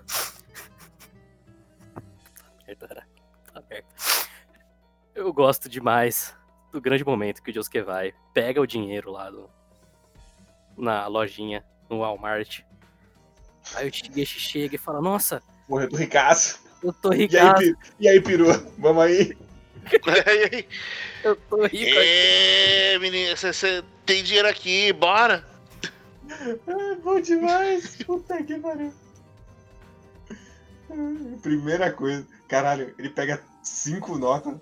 Tá. 2.79 3.13
Eu 5.13 5.31
gosto 5.31 5.69
demais 5.69 6.35
do 6.71 6.81
grande 6.81 7.05
momento 7.05 7.41
que 7.43 7.51
o 7.51 7.53
Josuke 7.53 7.81
vai, 7.81 8.13
pega 8.33 8.59
o 8.59 8.65
dinheiro 8.65 9.11
lá 9.11 9.29
do, 9.29 9.49
na 10.77 11.05
lojinha, 11.07 11.63
no 11.89 11.99
Walmart. 11.99 12.61
Aí 13.75 13.87
o 13.87 13.93
Shigeshi 13.93 14.39
chega 14.39 14.75
e 14.75 14.79
fala, 14.79 15.01
nossa, 15.01 15.41
Porra, 15.67 15.83
eu 15.83 15.89
tô 15.89 15.97
ricaço. 15.97 16.59
eu 16.83 16.93
tô 16.93 17.13
E 17.13 17.15
aí, 17.15 17.21
ricaço, 17.21 17.75
e 17.99 18.07
aí, 18.07 18.21
perua? 18.21 18.57
Vamos 18.77 19.03
aí? 19.03 19.37
Eu 21.23 21.35
tô 21.35 21.65
rico. 21.65 21.75
Ê, 21.75 22.97
menino, 22.99 23.35
você 23.37 23.83
tem 24.05 24.23
dinheiro 24.23 24.47
aqui, 24.47 24.91
bora. 24.93 25.45
Ah, 26.67 26.97
bom 27.03 27.19
demais. 27.19 27.97
Puta 28.05 28.41
que 28.43 28.57
pariu. 28.59 28.91
Primeira 31.41 31.91
coisa. 31.91 32.25
Caralho, 32.47 32.93
ele 32.97 33.09
pega 33.09 33.41
cinco 33.63 34.17
notas 34.17 34.55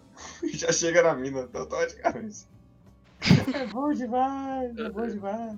e 0.44 0.56
já 0.58 0.72
chega 0.72 1.02
na 1.04 1.14
mina, 1.16 1.50
automaticamente. 1.54 2.48
É 3.54 3.66
bom 3.68 3.92
demais, 3.94 4.78
é 4.78 4.90
bom 4.90 5.08
demais. 5.08 5.56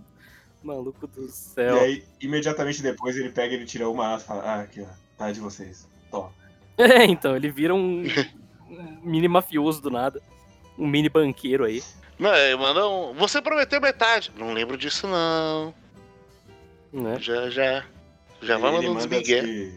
Maluco 0.64 1.08
do 1.08 1.26
E 1.26 1.30
céu. 1.30 1.76
aí, 1.80 2.04
imediatamente 2.22 2.82
depois, 2.82 3.16
ele 3.18 3.30
pega 3.30 3.54
e 3.54 3.58
ele 3.58 3.66
tira 3.66 3.88
uma 3.90 4.10
nota 4.10 4.24
e 4.24 4.28
fala, 4.28 4.44
ah, 4.44 4.62
aqui, 4.62 4.82
ó, 4.82 4.88
tá 5.18 5.32
de 5.32 5.40
vocês. 5.40 5.88
Toma. 6.10 6.32
É, 6.76 7.06
então, 7.06 7.36
ele 7.36 7.52
vira 7.52 7.76
um, 7.76 8.04
um 8.68 9.00
mini 9.04 9.28
mafioso 9.28 9.80
do 9.80 9.92
nada. 9.92 10.20
Um 10.76 10.88
mini 10.88 11.08
banqueiro 11.08 11.66
aí. 11.66 11.84
Não, 12.18 12.34
ele 12.34 12.56
manda 12.56 12.88
um. 12.90 13.14
Você 13.14 13.40
prometeu 13.40 13.80
metade. 13.80 14.32
Não 14.36 14.54
lembro 14.54 14.76
disso, 14.76 15.06
não. 15.06 15.72
Né? 16.94 17.20
Já, 17.20 17.50
já. 17.50 17.86
Já 18.40 18.58
vai 18.58 18.76
ele 18.76 18.88
mandando 18.88 19.02
manda 19.02 19.18
migué. 19.18 19.42
que 19.42 19.74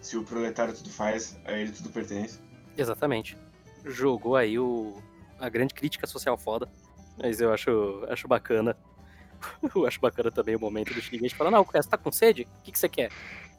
se 0.00 0.16
o 0.16 0.22
proletário 0.22 0.72
tudo 0.72 0.90
faz, 0.90 1.36
a 1.44 1.52
ele 1.52 1.72
tudo 1.72 1.90
pertence. 1.90 2.38
Exatamente. 2.78 3.36
Jogou 3.84 4.36
aí 4.36 4.56
o, 4.58 5.02
a 5.38 5.48
grande 5.48 5.74
crítica 5.74 6.06
social 6.06 6.38
foda. 6.38 6.68
Mas 7.20 7.40
eu 7.40 7.52
acho, 7.52 8.06
acho 8.08 8.28
bacana. 8.28 8.76
Eu 9.74 9.86
acho 9.86 9.98
bacana 9.98 10.30
também 10.30 10.54
o 10.54 10.60
momento 10.60 10.92
do 10.92 11.00
Shigeshi 11.00 11.34
falar, 11.34 11.50
não, 11.50 11.64
você 11.64 11.88
tá 11.88 11.96
com 11.96 12.12
sede? 12.12 12.42
O 12.42 12.62
que, 12.62 12.72
que 12.72 12.78
você 12.78 12.90
quer? 12.90 13.10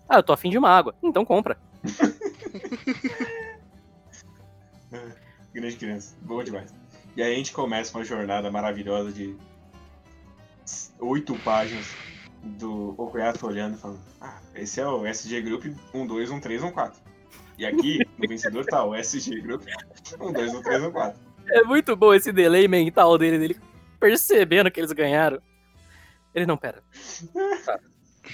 Ah, 0.07 0.17
eu 0.17 0.24
tô 0.24 0.32
afim 0.32 0.51
de 0.51 0.57
uma 0.59 0.69
água. 0.69 0.93
Então 1.01 1.26
compra. 1.26 1.57
Grande 5.51 5.76
criança, 5.78 6.15
boa 6.22 6.43
demais. 6.43 6.72
E 7.15 7.24
aí 7.24 7.34
a 7.34 7.36
gente 7.36 7.51
começa 7.51 7.97
uma 7.97 8.03
jornada 8.03 8.51
maravilhosa 8.51 9.11
de 9.11 9.36
oito 10.99 11.34
páginas 11.39 11.88
do 12.44 12.96
Okuyasu 12.98 13.48
olhando 13.48 13.76
e 13.76 13.78
falando: 13.78 14.00
Ah, 14.20 14.39
esse 14.56 14.80
é 14.80 14.88
o 14.88 15.06
SG 15.06 15.42
Group 15.42 15.66
1, 15.94 16.08
2, 16.08 16.32
1, 16.32 16.39
3, 16.39 16.64
1, 16.64 16.72
4. 16.72 17.02
E 17.58 17.66
aqui, 17.66 18.00
no 18.18 18.28
vencedor, 18.28 18.66
tá 18.66 18.84
o 18.84 18.96
SG 18.96 19.42
Group 19.42 19.64
1, 20.20 20.34
2, 20.34 20.54
1, 20.56 20.62
3, 20.62 20.84
1, 20.84 20.92
4. 20.92 21.20
É 21.50 21.64
muito 21.64 21.96
bom 21.96 22.14
esse 22.14 22.32
delay 22.32 22.68
mental 22.68 23.18
dele, 23.18 23.38
dele 23.38 23.60
percebendo 24.00 24.72
que 24.72 24.80
eles 24.80 24.92
ganharam. 24.92 25.42
Ele 26.34 26.46
não, 26.46 26.58
pera. 26.58 26.84
Tá. 27.66 27.80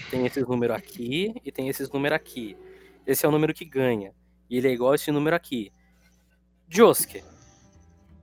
Tem 0.10 0.26
esses 0.26 0.48
números 0.48 0.76
aqui 0.76 1.34
e 1.44 1.52
tem 1.52 1.68
esses 1.68 1.90
números 1.90 2.16
aqui. 2.16 2.56
Esse 3.06 3.26
é 3.26 3.30
o 3.30 3.32
número 3.32 3.54
que 3.54 3.66
ganha. 3.66 4.14
E 4.50 4.58
ele 4.58 4.68
é 4.68 4.72
igual 4.72 4.92
a 4.92 4.96
esse 4.96 5.12
número 5.12 5.36
aqui. 5.36 5.72
Josuke, 6.70 7.24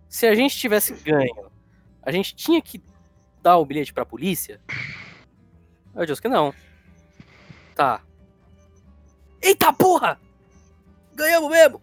se 0.09 0.27
a 0.27 0.35
gente 0.35 0.57
tivesse 0.57 0.95
ganho, 0.95 1.51
a 2.03 2.13
gente 2.13 2.35
tinha 2.37 2.61
que 2.63 2.83
dar 3.43 3.59
o 3.59 3.67
bilhete 3.67 3.93
pra 3.93 4.07
polícia? 4.07 4.61
Aí 5.95 6.05
o 6.05 6.07
Josuke, 6.07 6.29
não. 6.29 6.53
Tá. 7.75 8.01
Eita 9.43 9.73
porra! 9.73 10.19
Ganhamos 11.15 11.51
mesmo! 11.51 11.81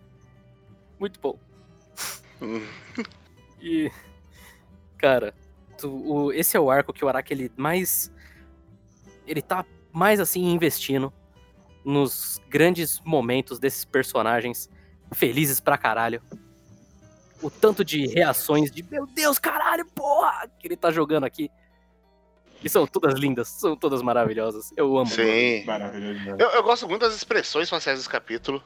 Muito 1.00 1.20
bom. 1.20 1.38
Hum. 2.42 2.66
E. 3.64 3.92
Cara, 4.98 5.36
tu- 5.78 5.92
o- 6.12 6.34
esse 6.34 6.58
é 6.58 6.60
o 6.60 6.72
arco 6.72 6.92
que 6.92 7.06
o 7.06 7.08
Araki 7.08 7.32
ele 7.32 7.52
mais. 7.56 8.12
Ele 9.28 9.40
tá 9.40 9.64
mais 9.92 10.20
assim 10.20 10.46
investindo 10.52 11.14
nos 11.86 12.42
grandes 12.50 13.00
momentos 13.02 13.60
desses 13.60 13.86
personagens 13.86 14.68
felizes 15.14 15.60
pra 15.60 15.78
caralho. 15.78 16.24
O 17.40 17.52
tanto 17.52 17.86
de 17.86 18.08
reações 18.08 18.72
de 18.72 18.82
meu 18.90 19.06
Deus, 19.06 19.38
caralho, 19.38 19.86
porra! 19.94 20.50
Que 20.60 20.68
ele 20.68 20.76
tá 20.76 20.90
jogando 20.90 21.26
aqui. 21.26 21.52
E 22.64 22.70
são 22.70 22.86
todas 22.86 23.16
lindas, 23.16 23.48
são 23.48 23.76
todas 23.76 24.02
maravilhosas. 24.02 24.72
Eu 24.78 24.98
amo. 24.98 25.10
Sim. 25.10 25.66
Eu, 26.38 26.50
eu 26.50 26.64
gosto 26.64 26.88
muito 26.88 27.02
das 27.02 27.16
expressões 27.16 27.70
faciais 27.70 28.00
desse 28.00 28.10
capítulo. 28.10 28.64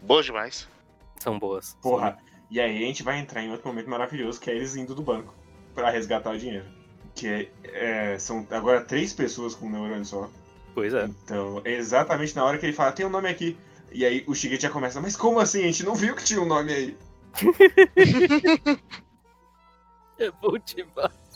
Boas 0.00 0.26
demais. 0.26 0.68
São 1.18 1.38
boas. 1.38 1.76
Porra, 1.82 2.18
e 2.50 2.60
aí 2.60 2.76
a 2.76 2.86
gente 2.86 3.02
vai 3.02 3.18
entrar 3.18 3.42
em 3.42 3.50
outro 3.50 3.68
momento 3.68 3.88
maravilhoso, 3.88 4.40
que 4.40 4.50
é 4.50 4.56
eles 4.56 4.74
indo 4.76 4.94
do 4.94 5.02
banco 5.02 5.34
pra 5.74 5.90
resgatar 5.90 6.30
o 6.30 6.38
dinheiro. 6.38 6.66
Que 7.14 7.50
é, 7.64 8.12
é, 8.14 8.18
são 8.18 8.46
agora 8.50 8.80
três 8.80 9.12
pessoas 9.12 9.54
com 9.54 9.66
um 9.66 9.70
neurônio 9.70 10.04
só. 10.04 10.28
Pois 10.74 10.94
é. 10.94 11.04
Então, 11.04 11.60
é 11.64 11.72
exatamente 11.72 12.34
na 12.34 12.44
hora 12.44 12.58
que 12.58 12.66
ele 12.66 12.72
fala, 12.72 12.92
tem 12.92 13.06
um 13.06 13.10
nome 13.10 13.28
aqui. 13.28 13.56
E 13.92 14.04
aí 14.04 14.24
o 14.26 14.34
Shigechi 14.34 14.62
já 14.62 14.70
começa, 14.70 15.00
mas 15.00 15.16
como 15.16 15.40
assim? 15.40 15.60
A 15.60 15.66
gente 15.66 15.84
não 15.84 15.94
viu 15.94 16.14
que 16.14 16.24
tinha 16.24 16.40
um 16.40 16.46
nome 16.46 16.72
aí. 16.72 16.96
É 20.18 20.32
bom 20.32 20.58
demais. 20.58 21.27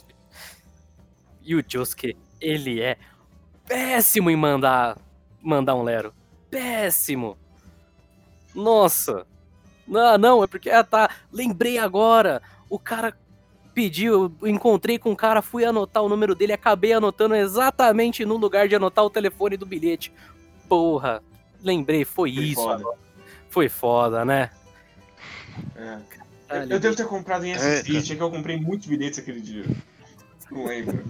E 1.45 1.55
o 1.55 1.63
Josuke, 1.67 2.15
ele 2.39 2.81
é 2.81 2.97
péssimo 3.67 4.29
em 4.29 4.35
mandar 4.35 4.97
mandar 5.41 5.75
um 5.75 5.83
Lero. 5.83 6.13
Péssimo. 6.49 7.37
Nossa. 8.55 9.25
Não, 9.85 10.17
não, 10.17 10.43
é 10.43 10.47
porque, 10.47 10.69
ah 10.69 10.83
tá, 10.83 11.09
lembrei 11.31 11.77
agora. 11.77 12.41
O 12.69 12.79
cara 12.79 13.13
pediu, 13.73 14.33
eu 14.41 14.47
encontrei 14.47 14.97
com 14.97 15.11
o 15.11 15.15
cara, 15.15 15.41
fui 15.41 15.65
anotar 15.65 16.03
o 16.03 16.09
número 16.09 16.33
dele, 16.35 16.53
acabei 16.53 16.93
anotando 16.93 17.35
exatamente 17.35 18.23
no 18.23 18.37
lugar 18.37 18.67
de 18.67 18.75
anotar 18.75 19.03
o 19.03 19.09
telefone 19.09 19.57
do 19.57 19.65
bilhete. 19.65 20.13
Porra, 20.69 21.21
lembrei, 21.61 22.05
foi, 22.05 22.33
Foi 22.33 22.43
isso. 22.43 22.61
foda. 22.61 22.85
Foi 23.49 23.69
foda, 23.69 24.23
né? 24.25 24.49
É. 25.75 25.99
Eu, 26.49 26.61
eu 26.69 26.79
devo 26.79 26.95
ter 26.95 27.07
comprado 27.07 27.45
em 27.45 27.51
É, 27.51 27.55
SSD, 27.55 27.91
cara. 27.91 28.03
tinha 28.03 28.17
que 28.17 28.23
eu 28.23 28.31
comprei 28.31 28.57
muitos 28.59 28.87
bilhetes 28.87 29.19
aquele 29.19 29.41
dia. 29.41 29.65
Não 30.51 30.65
lembro. 30.65 31.03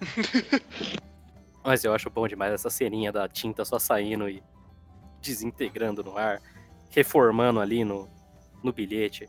Mas 1.64 1.84
eu 1.84 1.94
acho 1.94 2.08
bom 2.10 2.26
demais 2.26 2.52
essa 2.52 2.70
ceninha 2.70 3.12
da 3.12 3.28
tinta 3.28 3.64
só 3.64 3.78
saindo 3.78 4.28
e 4.28 4.42
desintegrando 5.20 6.02
no 6.02 6.16
ar, 6.16 6.40
reformando 6.90 7.60
ali 7.60 7.84
no, 7.84 8.08
no 8.62 8.72
bilhete. 8.72 9.28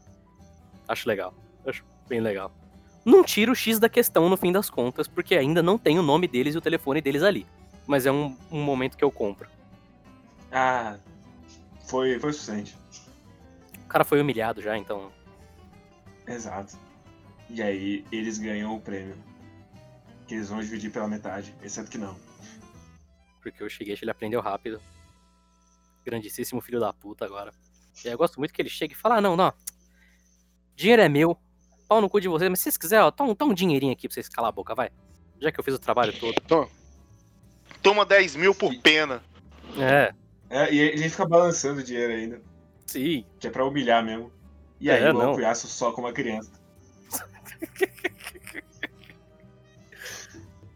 Acho 0.88 1.08
legal. 1.08 1.34
Acho 1.66 1.84
bem 2.08 2.22
legal. 2.22 2.52
Não 3.04 3.24
tira 3.24 3.52
o 3.52 3.56
X 3.56 3.80
da 3.80 3.90
questão 3.90 4.30
no 4.30 4.38
fim 4.38 4.52
das 4.52 4.70
contas, 4.70 5.08
porque 5.08 5.36
ainda 5.36 5.62
não 5.62 5.78
tem 5.78 5.98
o 5.98 6.04
nome 6.04 6.28
deles 6.28 6.56
e 6.56 6.58
o 6.58 6.62
telefone 6.62 7.02
deles 7.02 7.24
ali. 7.24 7.46
Mas 7.88 8.06
é 8.06 8.12
um, 8.12 8.38
um 8.52 8.62
momento 8.62 8.96
que 8.96 9.04
eu 9.04 9.12
compro. 9.12 9.50
Ah, 10.52 10.98
foi, 11.88 12.20
foi 12.20 12.30
o 12.30 12.34
suficiente. 12.34 12.78
O 13.84 13.88
cara 13.88 14.06
foi 14.06 14.22
humilhado 14.22 14.62
já, 14.62 14.78
então. 14.78 15.12
Exato. 16.28 16.78
E 17.50 17.62
aí 17.62 18.06
eles 18.12 18.38
ganham 18.38 18.76
o 18.76 18.80
prêmio. 18.80 19.16
Que 20.32 20.36
eles 20.36 20.48
vão 20.48 20.62
dividir 20.62 20.90
pela 20.90 21.10
metade, 21.10 21.54
exceto 21.62 21.92
que 21.92 21.98
não. 21.98 22.18
Porque 23.44 23.62
o 23.62 23.70
Shigeshi 23.70 24.06
ele 24.06 24.12
aprendeu 24.12 24.40
rápido. 24.40 24.82
Grandíssimo 26.06 26.62
filho 26.62 26.80
da 26.80 26.94
puta 26.94 27.26
agora. 27.26 27.52
E 28.02 28.08
aí 28.08 28.14
eu 28.14 28.18
gosto 28.18 28.40
muito 28.40 28.54
que 28.54 28.62
ele 28.62 28.70
chega 28.70 28.94
e 28.94 28.96
fala: 28.96 29.18
ah, 29.18 29.22
não, 29.22 29.36
não. 29.36 29.54
Dinheiro 30.74 31.02
é 31.02 31.10
meu. 31.10 31.38
Pau 31.86 32.00
no 32.00 32.10
cu 32.10 32.22
de 32.22 32.30
vocês, 32.30 32.50
mas 32.50 32.60
se 32.60 32.64
vocês 32.64 32.78
quiserem, 32.78 33.04
ó, 33.04 33.12
toma, 33.12 33.36
toma 33.36 33.52
um 33.52 33.54
dinheirinho 33.54 33.92
aqui 33.92 34.08
pra 34.08 34.14
vocês 34.14 34.30
calar 34.30 34.48
a 34.48 34.54
boca, 34.54 34.74
vai. 34.74 34.90
Já 35.42 35.52
que 35.52 35.60
eu 35.60 35.64
fiz 35.66 35.74
o 35.74 35.80
trabalho 35.80 36.18
todo. 36.18 36.70
Toma 37.84 38.06
10 38.06 38.38
mil 38.38 38.56
por 38.56 38.74
pena. 38.82 39.22
É, 39.78 40.14
É, 40.50 40.74
e 40.74 40.80
ele 40.80 41.10
fica 41.10 41.26
balançando 41.26 41.82
o 41.82 41.84
dinheiro 41.84 42.14
ainda, 42.14 42.42
sim. 42.86 43.26
que 43.38 43.48
é 43.48 43.50
pra 43.50 43.66
humilhar 43.66 44.02
mesmo. 44.02 44.32
E 44.80 44.90
É, 44.90 44.94
aí 44.94 45.10
o 45.10 45.14
não. 45.14 45.34
Okuyasu 45.34 45.68
só 45.68 45.92
com 45.92 46.00
uma 46.00 46.14
criança. 46.14 46.54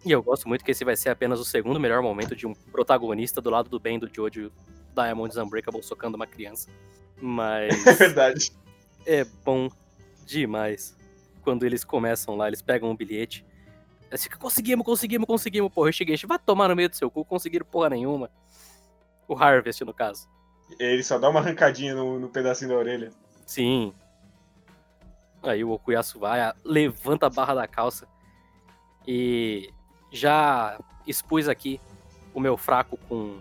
E 0.06 0.12
eu 0.12 0.22
gosto 0.22 0.48
muito 0.48 0.64
que 0.64 0.70
esse 0.70 0.86
vai 0.86 0.96
ser 0.96 1.10
apenas 1.10 1.40
o 1.40 1.46
segundo 1.46 1.80
melhor 1.80 2.02
momento 2.04 2.36
de 2.36 2.46
um 2.46 2.54
protagonista 2.54 3.42
do 3.42 3.50
lado 3.50 3.70
do 3.70 3.80
bem 3.80 3.98
do 3.98 4.08
Jojo 4.08 4.52
Diamonds 4.94 5.36
Unbreakable 5.36 5.82
socando 5.82 6.16
uma 6.16 6.28
criança. 6.28 6.70
Mas 7.20 7.74
É 7.88 7.94
verdade. 7.94 8.52
é 9.06 9.24
bom 9.44 9.68
demais. 10.26 10.96
Quando 11.42 11.66
eles 11.66 11.84
começam 11.84 12.36
lá, 12.36 12.48
eles 12.48 12.62
pegam 12.62 12.92
um 12.92 12.96
bilhete. 12.96 13.44
Eles 14.10 14.24
ficam, 14.24 14.38
conseguimos, 14.38 14.86
conseguimos, 14.86 15.26
conseguimos. 15.26 15.74
Porra, 15.74 15.92
cheguei, 15.92 16.16
vai 16.28 16.38
tomar 16.38 16.70
no 16.70 16.76
meio 16.76 16.90
do 16.90 16.96
seu 16.96 17.10
cu, 17.10 17.26
conseguiram 17.26 17.66
porra 17.66 17.90
nenhuma. 17.90 18.30
O 19.28 19.36
Harvest, 19.36 19.84
no 19.84 19.94
caso. 19.94 20.30
Ele 20.80 21.02
só 21.04 21.18
dá 21.18 21.30
uma 21.30 21.40
arrancadinha 21.40 21.96
no, 21.96 22.20
no 22.20 22.30
pedacinho 22.30 22.70
da 22.70 22.78
orelha. 22.78 23.12
Sim. 23.46 23.92
Aí 25.42 25.64
o 25.64 25.72
Okuyasu 25.72 26.20
vai, 26.20 26.54
levanta 26.64 27.26
a 27.26 27.30
barra 27.30 27.56
da 27.56 27.68
calça 27.68 28.08
e 29.08 29.70
já 30.16 30.80
expus 31.06 31.48
aqui 31.48 31.80
o 32.34 32.40
meu 32.40 32.58
fraco 32.58 32.98
com 33.10 33.40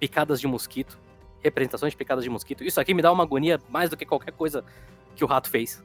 picadas 0.00 0.40
de 0.40 0.46
mosquito, 0.46 0.98
representações 1.42 1.92
de 1.92 1.96
picadas 1.96 2.24
de 2.24 2.30
mosquito. 2.30 2.64
Isso 2.64 2.80
aqui 2.80 2.94
me 2.94 3.02
dá 3.02 3.12
uma 3.12 3.24
agonia 3.24 3.60
mais 3.68 3.90
do 3.90 3.96
que 3.96 4.04
qualquer 4.04 4.32
coisa 4.32 4.64
que 5.14 5.24
o 5.24 5.26
rato 5.26 5.48
fez, 5.48 5.82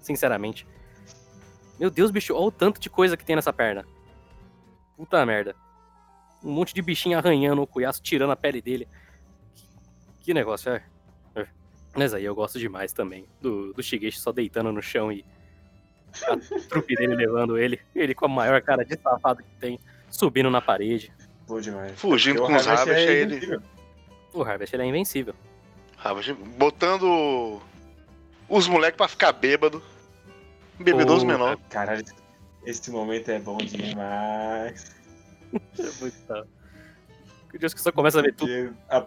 sinceramente. 0.00 0.66
Meu 1.78 1.90
Deus, 1.90 2.10
bicho, 2.10 2.34
olha 2.34 2.46
o 2.46 2.50
tanto 2.50 2.80
de 2.80 2.90
coisa 2.90 3.16
que 3.16 3.24
tem 3.24 3.36
nessa 3.36 3.52
perna. 3.52 3.84
Puta 4.96 5.24
merda. 5.24 5.54
Um 6.42 6.52
monte 6.52 6.74
de 6.74 6.82
bichinho 6.82 7.16
arranhando 7.16 7.60
o 7.60 7.64
Okuyasu, 7.64 8.02
tirando 8.02 8.32
a 8.32 8.36
pele 8.36 8.60
dele. 8.60 8.88
Que, 10.20 10.34
negócio, 10.34 10.70
é. 10.72 10.82
Mas 11.94 12.14
aí 12.14 12.24
eu 12.24 12.34
gosto 12.34 12.58
demais 12.58 12.92
também 12.92 13.26
do, 13.40 13.72
do 13.72 13.82
Shigeshi 13.82 14.18
só 14.18 14.32
deitando 14.32 14.72
no 14.72 14.80
chão 14.80 15.12
e 15.12 15.24
a 16.28 16.36
trupe 16.68 16.94
dele 16.94 17.14
levando 17.14 17.58
ele. 17.58 17.80
Ele 17.94 18.14
com 18.14 18.26
a 18.26 18.28
maior 18.28 18.60
cara 18.62 18.84
de 18.84 18.98
safado 19.00 19.42
que 19.42 19.54
tem, 19.60 19.78
subindo 20.10 20.50
na 20.50 20.60
parede. 20.60 21.12
Bom 21.46 21.60
demais. 21.60 21.92
Fugindo 21.98 22.38
Porque 22.40 22.52
com 22.52 22.58
os 22.58 22.66
Harvest 22.66 22.90
é 22.98 23.04
é 23.04 23.12
ele. 23.12 23.36
invencível. 23.36 23.62
O 24.32 24.42
Harvest 24.42 24.74
ele 24.74 24.82
é 24.82 24.86
invencível. 24.86 25.34
Harvest 25.98 26.32
botando 26.56 27.60
os 28.48 28.68
moleques 28.68 28.96
pra 28.96 29.08
ficar 29.08 29.32
bêbado. 29.32 29.82
Bebedoso 30.78 31.24
menor. 31.26 31.58
Caralho, 31.68 32.04
esse 32.64 32.90
momento 32.90 33.30
é 33.30 33.38
bom 33.38 33.56
demais. 33.58 34.92
É 35.78 36.00
muito 36.00 36.48
O 37.54 37.58
Deus 37.58 37.74
que 37.74 37.82
só 37.82 37.92
começa 37.92 38.18
a 38.18 38.22
ver 38.22 38.34
tudo. 38.34 38.48
Porque 38.50 38.72
a, 38.88 39.06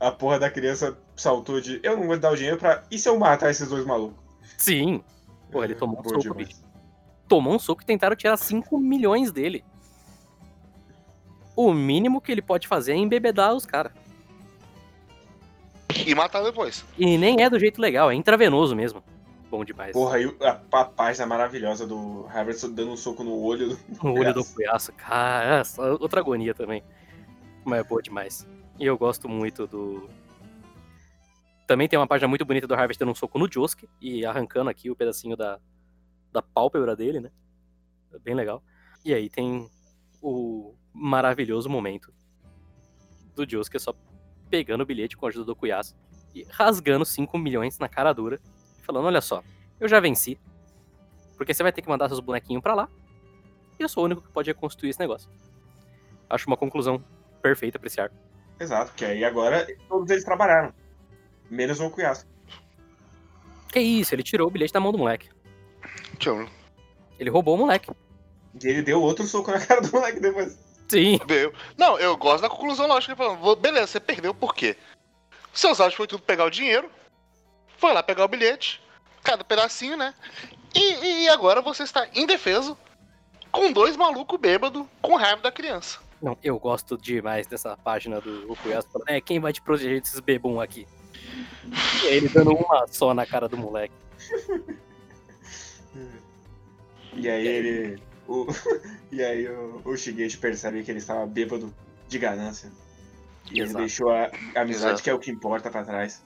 a 0.00 0.10
porra 0.10 0.38
da 0.38 0.50
criança 0.50 0.96
saltou 1.14 1.60
de 1.60 1.78
eu 1.82 1.94
não 1.94 2.06
vou 2.06 2.18
dar 2.18 2.30
o 2.32 2.36
dinheiro 2.36 2.56
pra. 2.56 2.82
E 2.90 2.98
se 2.98 3.06
eu 3.06 3.18
matar 3.18 3.50
esses 3.50 3.68
dois 3.68 3.84
malucos? 3.84 4.16
Sim. 4.56 5.04
Pô, 5.52 5.62
ele 5.62 5.74
tomou 5.74 6.00
um 6.00 6.02
soco, 6.02 6.20
demais. 6.20 6.48
bicho. 6.48 6.60
Tomou 7.28 7.54
um 7.54 7.58
soco 7.58 7.82
e 7.82 7.86
tentaram 7.86 8.16
tirar 8.16 8.36
5 8.36 8.78
milhões 8.78 9.30
dele. 9.30 9.62
O 11.54 11.72
mínimo 11.74 12.20
que 12.20 12.32
ele 12.32 12.42
pode 12.42 12.66
fazer 12.66 12.92
é 12.92 12.96
embebedar 12.96 13.54
os 13.54 13.66
caras. 13.66 13.92
E 16.06 16.14
matar 16.14 16.42
depois. 16.42 16.84
E 16.98 17.18
nem 17.18 17.42
é 17.42 17.50
do 17.50 17.58
jeito 17.58 17.80
legal, 17.80 18.10
é 18.10 18.14
intravenoso 18.14 18.74
mesmo. 18.74 19.04
Bom 19.50 19.62
demais. 19.62 19.92
Porra, 19.92 20.16
aí 20.16 20.34
a, 20.40 20.58
a 20.72 20.84
página 20.86 21.26
maravilhosa 21.26 21.86
do 21.86 22.22
Harvard 22.22 22.58
dando 22.68 22.92
um 22.92 22.96
soco 22.96 23.22
no 23.22 23.38
olho 23.38 23.68
do. 23.68 23.78
No 24.02 24.14
olho 24.14 24.32
do. 24.32 24.42
Cuiaço, 24.42 24.90
cara, 24.94 25.62
outra 26.00 26.20
agonia 26.20 26.54
também. 26.54 26.82
Mas 27.62 27.80
é 27.80 27.84
boa 27.84 28.00
demais. 28.00 28.48
E 28.80 28.86
eu 28.86 28.96
gosto 28.96 29.28
muito 29.28 29.66
do. 29.66 30.08
Também 31.72 31.88
tem 31.88 31.98
uma 31.98 32.06
página 32.06 32.28
muito 32.28 32.44
bonita 32.44 32.66
do 32.66 32.74
Harvest 32.74 32.98
dando 32.98 33.12
um 33.12 33.14
soco 33.14 33.38
no 33.38 33.50
Josuke 33.50 33.88
e 33.98 34.26
arrancando 34.26 34.68
aqui 34.68 34.90
o 34.90 34.94
pedacinho 34.94 35.34
da, 35.34 35.58
da 36.30 36.42
pálpebra 36.42 36.94
dele, 36.94 37.18
né? 37.18 37.30
É 38.12 38.18
bem 38.18 38.34
legal. 38.34 38.62
E 39.02 39.14
aí 39.14 39.30
tem 39.30 39.70
o 40.20 40.74
maravilhoso 40.92 41.70
momento 41.70 42.12
do 43.34 43.48
Josuke 43.48 43.78
só 43.78 43.94
pegando 44.50 44.82
o 44.82 44.84
bilhete 44.84 45.16
com 45.16 45.24
a 45.24 45.30
ajuda 45.30 45.46
do 45.46 45.56
Cuiaço 45.56 45.96
e 46.34 46.44
rasgando 46.50 47.06
5 47.06 47.38
milhões 47.38 47.78
na 47.78 47.88
cara 47.88 48.12
dura, 48.12 48.38
falando: 48.82 49.06
Olha 49.06 49.22
só, 49.22 49.42
eu 49.80 49.88
já 49.88 49.98
venci. 49.98 50.38
Porque 51.38 51.54
você 51.54 51.62
vai 51.62 51.72
ter 51.72 51.80
que 51.80 51.88
mandar 51.88 52.08
seus 52.08 52.20
bonequinhos 52.20 52.62
pra 52.62 52.74
lá 52.74 52.86
e 53.78 53.82
eu 53.82 53.88
sou 53.88 54.02
o 54.02 54.04
único 54.04 54.20
que 54.20 54.28
pode 54.28 54.50
reconstruir 54.50 54.90
esse 54.90 55.00
negócio. 55.00 55.30
Acho 56.28 56.46
uma 56.48 56.56
conclusão 56.58 57.02
perfeita 57.40 57.78
pra 57.78 57.86
esse 57.86 57.98
arco. 57.98 58.14
Exato, 58.60 58.90
porque 58.90 59.06
aí 59.06 59.24
agora 59.24 59.66
todos 59.88 60.10
eles 60.10 60.22
trabalharam. 60.22 60.81
Menos 61.52 61.80
o 61.80 61.86
Okuyasu. 61.86 62.24
Que 63.70 63.78
isso, 63.78 64.14
ele 64.14 64.22
tirou 64.22 64.48
o 64.48 64.50
bilhete 64.50 64.72
da 64.72 64.80
mão 64.80 64.90
do 64.90 64.96
moleque. 64.96 65.28
Eu 66.24 66.48
Ele 67.18 67.28
roubou 67.28 67.56
o 67.56 67.58
moleque. 67.58 67.90
E 68.62 68.66
ele 68.66 68.80
deu 68.80 69.02
outro 69.02 69.26
soco 69.26 69.50
na 69.50 69.60
cara 69.64 69.82
do 69.82 69.92
moleque 69.92 70.18
depois. 70.18 70.58
Sim. 70.88 71.18
ver. 71.26 71.52
Não, 71.76 71.98
eu 71.98 72.16
gosto 72.16 72.40
da 72.40 72.48
conclusão 72.48 72.86
lógica. 72.86 73.14
Falando, 73.14 73.38
"Vou- 73.40 73.54
beleza, 73.54 73.86
você 73.86 74.00
perdeu 74.00 74.34
por 74.34 74.54
quê? 74.54 74.78
Seus 75.52 75.78
áudios 75.78 75.96
foi 75.96 76.06
tudo 76.06 76.22
pegar 76.22 76.46
o 76.46 76.50
dinheiro. 76.50 76.90
Foi 77.76 77.92
lá 77.92 78.02
pegar 78.02 78.24
o 78.24 78.28
bilhete. 78.28 78.80
Cada 79.22 79.44
pedacinho, 79.44 79.96
né? 79.98 80.14
E, 80.74 81.24
e 81.24 81.28
agora 81.28 81.60
você 81.60 81.82
está 81.82 82.08
indefeso 82.14 82.78
com 83.50 83.70
dois 83.72 83.94
malucos 83.94 84.40
bêbados 84.40 84.86
com 85.02 85.16
raiva 85.16 85.42
da 85.42 85.52
criança. 85.52 85.98
Não, 86.22 86.38
eu 86.42 86.58
gosto 86.58 86.96
demais 86.96 87.46
dessa 87.46 87.76
página 87.76 88.22
do 88.22 88.50
Okuyasu 88.50 88.88
falando, 88.90 89.08
é, 89.10 89.20
quem 89.20 89.38
vai 89.38 89.52
te 89.52 89.60
proteger 89.60 90.00
desses 90.00 90.20
bebum 90.20 90.58
aqui? 90.60 90.86
E 92.02 92.08
aí 92.08 92.16
ele 92.16 92.28
dando 92.28 92.52
uma 92.54 92.86
só 92.88 93.12
na 93.14 93.26
cara 93.26 93.48
do 93.48 93.56
moleque. 93.56 93.94
E 97.14 97.28
aí 97.28 97.46
ele. 97.46 98.02
O, 98.26 98.46
e 99.10 99.22
aí 99.22 99.48
o, 99.48 99.82
o 99.84 99.96
Shigeshi 99.96 100.38
percebe 100.38 100.82
que 100.82 100.90
ele 100.90 100.98
estava 100.98 101.26
bêbado 101.26 101.74
de 102.08 102.18
ganância. 102.18 102.70
E 103.50 103.54
ele 103.58 103.62
Exato. 103.62 103.78
deixou 103.78 104.10
a, 104.10 104.30
a 104.54 104.60
amizade, 104.62 104.70
Exato. 104.70 105.02
que 105.02 105.10
é 105.10 105.14
o 105.14 105.18
que 105.18 105.30
importa, 105.30 105.70
pra 105.70 105.84
trás. 105.84 106.22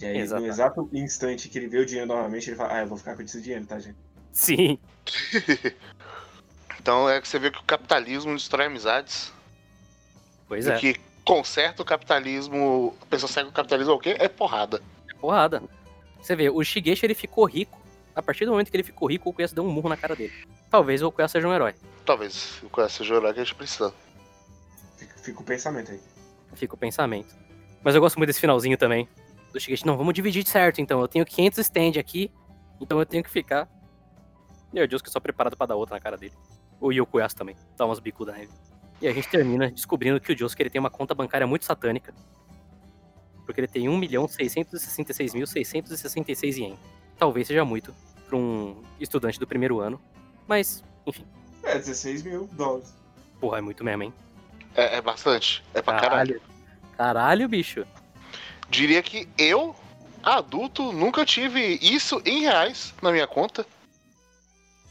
E 0.00 0.06
aí, 0.06 0.18
Exatamente. 0.18 0.46
no 0.46 0.52
exato 0.54 0.90
instante 0.92 1.48
que 1.48 1.58
ele 1.58 1.68
vê 1.68 1.78
o 1.78 1.86
dinheiro 1.86 2.08
novamente, 2.08 2.48
ele 2.48 2.56
fala: 2.56 2.74
Ah, 2.74 2.80
eu 2.82 2.86
vou 2.86 2.96
ficar 2.96 3.16
com 3.16 3.22
esse 3.22 3.40
dinheiro, 3.40 3.66
tá, 3.66 3.78
gente? 3.78 3.96
Sim, 4.32 4.78
Então 6.80 7.08
é 7.10 7.20
que 7.20 7.28
você 7.28 7.38
vê 7.38 7.50
que 7.50 7.58
o 7.58 7.64
capitalismo 7.64 8.34
destrói 8.34 8.66
amizades. 8.66 9.32
pois 10.48 10.66
E 10.66 10.70
é, 10.72 10.78
que 10.78 10.96
conserta 11.30 11.80
o 11.80 11.84
capitalismo. 11.84 12.92
A 13.00 13.06
pessoa 13.06 13.30
segue 13.30 13.48
o 13.48 13.52
capitalismo 13.52 13.92
é 13.92 13.94
o 13.94 14.00
quê? 14.00 14.16
É 14.18 14.28
porrada. 14.28 14.82
é 15.08 15.14
porrada. 15.14 15.62
Você 16.20 16.34
vê, 16.34 16.50
o 16.50 16.62
Shigeshi 16.64 17.06
ele 17.06 17.14
ficou 17.14 17.44
rico. 17.44 17.80
A 18.16 18.20
partir 18.20 18.44
do 18.44 18.50
momento 18.50 18.68
que 18.68 18.76
ele 18.76 18.82
ficou 18.82 19.08
rico, 19.08 19.28
o 19.28 19.30
Okuyasu 19.30 19.54
deu 19.54 19.64
um 19.64 19.70
murro 19.70 19.88
na 19.88 19.96
cara 19.96 20.16
dele. 20.16 20.32
Talvez 20.68 21.00
o 21.02 21.06
Okuyasu 21.06 21.32
seja 21.32 21.46
um 21.46 21.54
herói. 21.54 21.76
Talvez 22.04 22.60
o 22.64 22.68
Coração 22.68 23.06
Jorá 23.06 23.32
que 23.32 23.38
a 23.38 23.44
gente 23.44 23.54
precisa. 23.54 23.94
Fica, 24.96 25.18
fica 25.18 25.40
o 25.40 25.44
pensamento 25.44 25.92
aí. 25.92 26.00
Fica 26.54 26.74
o 26.74 26.76
pensamento. 26.76 27.32
Mas 27.80 27.94
eu 27.94 28.00
gosto 28.00 28.16
muito 28.16 28.26
desse 28.26 28.40
finalzinho 28.40 28.76
também. 28.76 29.08
Do 29.52 29.60
Shigeshi, 29.60 29.86
não, 29.86 29.96
vamos 29.96 30.12
dividir 30.12 30.44
certo 30.44 30.80
então. 30.80 31.00
Eu 31.00 31.06
tenho 31.06 31.24
500 31.24 31.60
stand 31.60 32.00
aqui, 32.00 32.28
então 32.80 32.98
eu 32.98 33.06
tenho 33.06 33.22
que 33.22 33.30
ficar. 33.30 33.68
O 34.72 34.86
Deus 34.88 35.00
que 35.00 35.08
só 35.08 35.20
preparado 35.20 35.56
pra 35.56 35.66
dar 35.66 35.76
outra 35.76 35.94
na 35.94 36.00
cara 36.00 36.16
dele. 36.16 36.34
O 36.80 36.90
Yokuyasu 36.90 37.36
também, 37.36 37.54
dá 37.76 37.86
umas 37.86 38.00
bicudas 38.00 38.34
nele. 38.36 38.50
E 39.00 39.08
a 39.08 39.12
gente 39.12 39.28
termina 39.28 39.70
descobrindo 39.70 40.20
que 40.20 40.32
o 40.32 40.38
Josuke 40.38 40.62
ele 40.62 40.70
tem 40.70 40.78
uma 40.78 40.90
conta 40.90 41.14
bancária 41.14 41.46
muito 41.46 41.64
satânica. 41.64 42.12
Porque 43.46 43.60
ele 43.60 43.68
tem 43.68 43.86
1.666.666 43.86 46.56
ien. 46.58 46.78
Talvez 47.18 47.46
seja 47.46 47.64
muito 47.64 47.94
pra 48.26 48.36
um 48.36 48.82
estudante 49.00 49.38
do 49.40 49.46
primeiro 49.46 49.80
ano. 49.80 50.00
Mas, 50.46 50.84
enfim. 51.06 51.24
É, 51.62 51.72
É, 51.72 51.78
16 51.78 52.22
mil 52.22 52.48
dólares. 52.52 52.94
Porra, 53.40 53.58
é 53.58 53.60
muito 53.60 53.82
mesmo, 53.84 54.02
hein? 54.04 54.12
É, 54.74 54.96
é 54.96 55.00
bastante. 55.00 55.64
É 55.74 55.82
pra 55.82 55.98
caralho. 55.98 56.40
Caralho. 56.40 56.50
Caralho, 56.96 57.48
bicho. 57.48 57.84
Diria 58.68 59.02
que 59.02 59.28
eu, 59.36 59.74
adulto, 60.22 60.92
nunca 60.92 61.24
tive 61.24 61.78
isso 61.80 62.20
em 62.24 62.42
reais 62.42 62.94
na 63.02 63.10
minha 63.10 63.26
conta. 63.26 63.66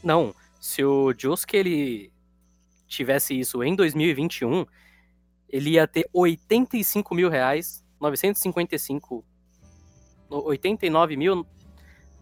Não, 0.02 0.34
se 0.60 0.84
o 0.84 1.14
Josuke 1.16 1.56
ele 1.56 2.12
tivesse 2.90 3.38
isso 3.38 3.62
em 3.62 3.74
2021, 3.74 4.66
ele 5.48 5.70
ia 5.70 5.86
ter 5.86 6.08
85 6.12 7.14
mil 7.14 7.30
reais, 7.30 7.84
955, 8.00 9.24
no- 10.28 10.44
89 10.44 11.16
mil 11.16 11.46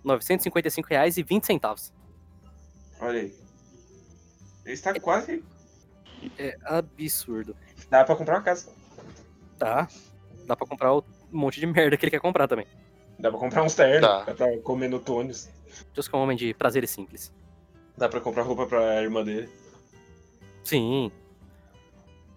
955 0.04 0.88
reais 0.88 1.16
e 1.16 1.22
20 1.22 1.44
centavos. 1.44 1.92
Olha 3.00 3.20
aí. 3.20 3.34
Ele 4.64 4.74
está 4.74 4.98
quase. 5.00 5.42
É 6.38 6.56
absurdo. 6.64 7.56
Dá 7.90 8.04
pra 8.04 8.14
comprar 8.16 8.36
uma 8.36 8.42
casa. 8.42 8.70
Tá? 9.58 9.88
Dá 10.46 10.56
pra 10.56 10.66
comprar 10.66 10.94
o 10.94 11.04
monte 11.30 11.60
de 11.60 11.66
merda 11.66 11.96
que 11.96 12.04
ele 12.04 12.10
quer 12.10 12.20
comprar 12.20 12.46
também. 12.48 12.66
Dá 13.18 13.30
pra 13.30 13.38
comprar 13.38 13.62
uns 13.62 13.74
ternos. 13.74 14.00
Dá. 14.02 14.24
Dá 14.24 14.34
pra 14.34 14.58
comer 14.58 14.88
no 14.88 14.98
Tônios. 14.98 15.48
Josuke 15.94 16.14
é 16.14 16.18
um 16.18 16.22
homem 16.22 16.36
de 16.36 16.54
prazeres 16.54 16.90
simples. 16.90 17.32
Dá 17.96 18.08
pra 18.08 18.20
comprar 18.20 18.42
roupa 18.42 18.66
pra 18.66 19.02
irmã 19.02 19.24
dele. 19.24 19.48
Sim. 20.64 21.10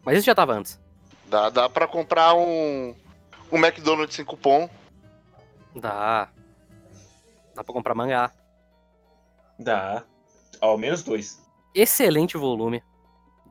Mas 0.04 0.18
isso 0.18 0.26
já 0.26 0.36
tava 0.36 0.54
antes. 0.54 0.80
Dá, 1.28 1.50
dá 1.50 1.70
pra 1.70 1.88
comprar 1.88 2.34
um, 2.34 2.96
um 3.52 3.58
McDonald's 3.58 4.16
sem 4.16 4.26
cupom. 4.26 4.70
Dá. 5.76 6.30
Dá 7.56 7.64
pra 7.64 7.74
comprar 7.74 7.94
mangá. 7.96 8.32
Dá. 9.60 10.04
Ao 10.60 10.78
menos 10.78 11.04
dois. 11.04 11.42
Excelente 11.74 12.36
volume, 12.38 12.84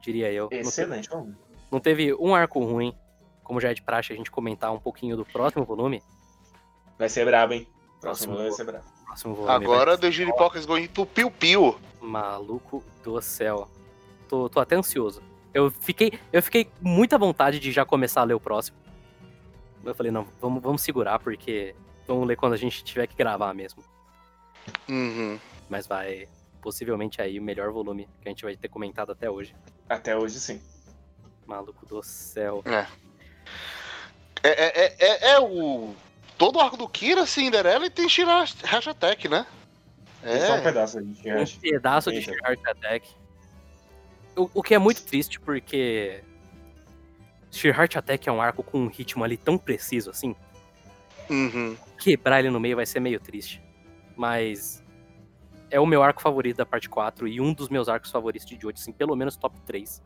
diria 0.01 0.31
eu. 0.33 0.45
Não 0.45 0.51
te- 0.51 0.57
Excelente, 0.69 1.09
vamos. 1.09 1.35
Não 1.71 1.81
teve 1.81 2.15
um 2.15 2.35
arco 2.35 2.61
ruim. 2.65 2.95
Como 3.43 3.61
já 3.61 3.71
é 3.71 3.75
de 3.75 3.83
praxe 3.83 4.13
a 4.13 4.17
gente 4.17 4.31
comentar 4.31 4.73
um 4.73 4.79
pouquinho 4.79 5.17
do 5.17 5.25
próximo 5.25 5.65
volume. 5.65 6.03
Vai 6.99 7.09
ser 7.09 7.25
brabo, 7.25 7.55
hein? 7.55 7.67
Próximo 8.01 8.35
Próximo 8.35 8.37
vai 8.37 8.51
ser 8.53 8.65
brabo. 8.65 8.85
Próximo 9.07 9.35
volume 9.35 9.53
Agora 9.65 9.99
The 9.99 10.11
Giripoca 10.11 10.59
is 10.59 10.67
going 10.67 10.87
to 10.89 11.07
Piu 11.07 11.31
Piu. 11.31 11.79
Maluco 12.01 12.83
do 13.03 13.21
céu. 13.23 13.69
Tô, 14.31 14.49
tô 14.49 14.61
até 14.61 14.77
ansioso. 14.77 15.21
Eu 15.53 15.73
fiquei, 15.73 16.13
eu 16.33 16.41
fiquei 16.41 16.67
com 16.67 16.89
muita 16.89 17.19
vontade 17.19 17.59
de 17.59 17.73
já 17.73 17.85
começar 17.85 18.21
a 18.21 18.25
ler 18.25 18.35
o 18.35 18.41
próximo. 18.41 18.77
Eu 19.85 19.93
falei, 19.93 20.13
não, 20.13 20.25
vamos, 20.41 20.63
vamos 20.63 20.83
segurar, 20.83 21.19
porque 21.19 21.75
vamos 22.07 22.29
ler 22.29 22.37
quando 22.37 22.53
a 22.53 22.57
gente 22.57 22.85
tiver 22.85 23.09
que 23.09 23.17
gravar 23.17 23.53
mesmo. 23.53 23.83
Uhum. 24.89 25.37
Mas 25.69 25.89
vai, 25.89 26.29
possivelmente 26.63 27.21
aí, 27.21 27.41
o 27.41 27.43
melhor 27.43 27.73
volume 27.73 28.09
que 28.23 28.29
a 28.29 28.31
gente 28.31 28.45
vai 28.45 28.55
ter 28.57 28.69
comentado 28.69 29.11
até 29.11 29.29
hoje. 29.29 29.53
Até 29.89 30.17
hoje, 30.17 30.39
sim. 30.39 30.63
Maluco 31.45 31.85
do 31.85 32.01
céu. 32.01 32.63
É, 32.67 32.87
é, 34.45 34.85
é, 34.85 34.97
é, 35.01 35.31
é 35.33 35.41
o. 35.41 35.93
Todo 36.39 36.57
o 36.57 36.61
arco 36.61 36.77
do 36.77 36.89
Kira, 36.89 37.27
Cinderela 37.27 37.85
e 37.85 37.91
tem 37.91 38.09
Shira 38.09 38.45
Hashtag, 38.65 39.29
né? 39.29 39.45
É. 40.23 40.47
Só 40.47 40.53
um 40.53 40.57
É. 40.57 40.61
pedaço 40.63 41.03
de 41.03 41.29
Um 41.29 41.35
resto. 41.35 41.61
pedaço 41.61 42.13
de 42.13 42.31
Attack. 42.65 43.20
O, 44.37 44.49
o 44.55 44.63
que 44.63 44.75
é 44.75 44.79
muito 44.79 45.03
triste, 45.05 45.41
porque. 45.41 46.23
Sheer 47.51 47.77
Heart 47.77 47.97
Attack 47.97 48.29
é 48.29 48.33
um 48.33 48.41
arco 48.41 48.63
com 48.63 48.79
um 48.79 48.87
ritmo 48.87 49.25
ali 49.25 49.37
tão 49.37 49.59
preciso 49.59 50.11
assim. 50.11 50.37
Uhum. 51.29 51.77
Quebrar 51.99 52.39
ele 52.39 52.51
no 52.51 52.61
meio 52.61 52.77
vai 52.77 52.87
ser 52.87 53.01
meio 53.01 53.19
triste. 53.21 53.63
Mas. 54.17 54.83
É 55.73 55.79
o 55.79 55.87
meu 55.87 56.03
arco 56.03 56.21
favorito 56.21 56.57
da 56.57 56.67
parte 56.67 56.89
4 56.89 57.29
e 57.29 57.41
um 57.41 57.53
dos 57.53 57.69
meus 57.69 57.89
arcos 57.89 58.11
favoritos 58.11 58.45
de 58.47 58.57
Jojo, 58.57 58.75
assim, 58.75 58.93
pelo 58.93 59.15
menos 59.15 59.37
top 59.37 59.57
3. 59.61 60.03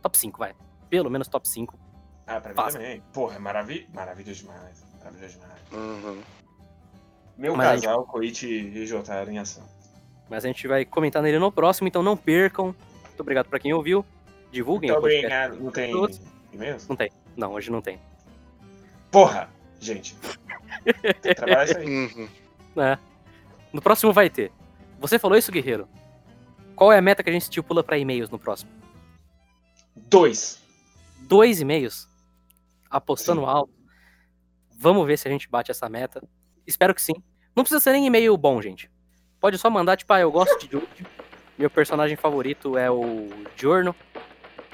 Top 0.00 0.16
5, 0.16 0.38
vai. 0.38 0.54
Pelo 0.88 1.10
menos 1.10 1.26
top 1.26 1.48
5. 1.48 1.76
Ah, 2.28 2.40
pra 2.40 2.54
mim 2.54 2.72
também. 2.72 3.02
Porra, 3.12 3.34
é 3.34 3.38
maravi... 3.40 3.88
maravilhoso 3.92 4.42
demais. 4.42 4.84
Maravilhoso 4.98 5.38
demais. 5.40 5.60
Uhum. 5.72 6.22
Meu 7.36 7.56
Mas 7.56 7.66
a 7.66 7.74
gente- 7.74 7.84
casal, 7.86 8.04
Koichi 8.04 8.46
e 8.46 8.86
Jotaro 8.86 9.30
em 9.32 9.38
ação. 9.38 9.66
Mas 10.28 10.44
a 10.44 10.46
gente 10.46 10.68
vai 10.68 10.84
comentar 10.84 11.20
nele 11.22 11.40
no 11.40 11.50
próximo, 11.50 11.88
então 11.88 12.04
não 12.04 12.16
percam. 12.16 12.72
Muito 13.20 13.26
obrigado 13.26 13.48
pra 13.50 13.58
quem 13.58 13.74
ouviu. 13.74 14.02
Divulguem 14.50 14.90
Muito 14.90 14.98
obrigado. 14.98 15.60
Não 15.60 15.70
tem 15.70 15.92
Todos. 15.92 16.20
e-mails? 16.50 16.88
Não 16.88 16.96
tem. 16.96 17.10
Não, 17.36 17.52
hoje 17.52 17.70
não 17.70 17.82
tem. 17.82 18.00
Porra! 19.10 19.50
Gente. 19.78 20.16
Tem 21.02 21.12
que 21.14 21.34
trabalhar 21.34 21.64
isso 21.64 21.76
aí. 21.76 21.86
Uhum. 21.86 22.28
É. 22.82 22.98
No 23.72 23.82
próximo 23.82 24.12
vai 24.12 24.30
ter. 24.30 24.50
Você 24.98 25.18
falou 25.18 25.36
isso, 25.36 25.52
guerreiro? 25.52 25.86
Qual 26.74 26.92
é 26.92 26.98
a 26.98 27.02
meta 27.02 27.22
que 27.22 27.28
a 27.28 27.32
gente 27.32 27.42
estipula 27.42 27.82
pra 27.82 27.98
e-mails 27.98 28.30
no 28.30 28.38
próximo? 28.38 28.70
Dois. 29.96 30.62
Dois 31.20 31.60
e-mails? 31.60 32.08
Apostando 32.90 33.42
Sim. 33.42 33.46
alto. 33.46 33.72
Vamos 34.78 35.06
ver 35.06 35.18
se 35.18 35.28
a 35.28 35.30
gente 35.30 35.48
bate 35.48 35.70
essa 35.70 35.88
meta. 35.88 36.22
Espero 36.66 36.94
que 36.94 37.02
sim. 37.02 37.14
Não 37.54 37.64
precisa 37.64 37.80
ser 37.80 37.92
nem 37.92 38.06
e-mail 38.06 38.36
bom, 38.36 38.60
gente. 38.62 38.90
Pode 39.38 39.58
só 39.58 39.68
mandar, 39.68 39.96
tipo, 39.96 40.12
ah, 40.12 40.20
eu 40.20 40.30
gosto 40.32 40.58
de 40.58 40.70
Jojo. 40.72 40.86
Meu 41.60 41.68
personagem 41.68 42.16
favorito 42.16 42.78
é 42.78 42.90
o 42.90 43.28
Giorno. 43.54 43.94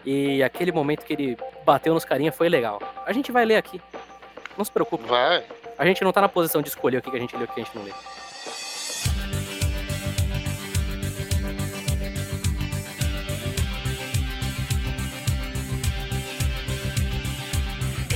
E 0.05 0.41
aquele 0.41 0.71
momento 0.71 1.05
que 1.05 1.15
ele 1.15 1.37
bateu 1.65 1.93
nos 1.93 2.05
carinha 2.05 2.31
foi 2.31 2.49
legal. 2.49 2.81
A 3.05 3.13
gente 3.13 3.33
vai 3.33 3.45
ler 3.45 3.57
aqui. 3.57 3.83
Não 4.57 4.65
se 4.65 4.71
preocupe. 4.71 5.05
Vai. 5.05 5.45
A 5.77 5.85
gente 5.85 6.05
não 6.05 6.13
tá 6.13 6.21
na 6.21 6.29
posição 6.29 6.63
de 6.63 6.69
escolher 6.69 6.99
o 6.99 7.03
que 7.03 7.11
que 7.11 7.17
a 7.17 7.19
gente 7.19 7.37
lê 7.37 7.43
e 7.43 7.45
o 7.45 7.49
que 7.49 7.61
a 7.61 7.65
gente 7.65 7.77
não 7.77 7.83
lê. 7.83 7.91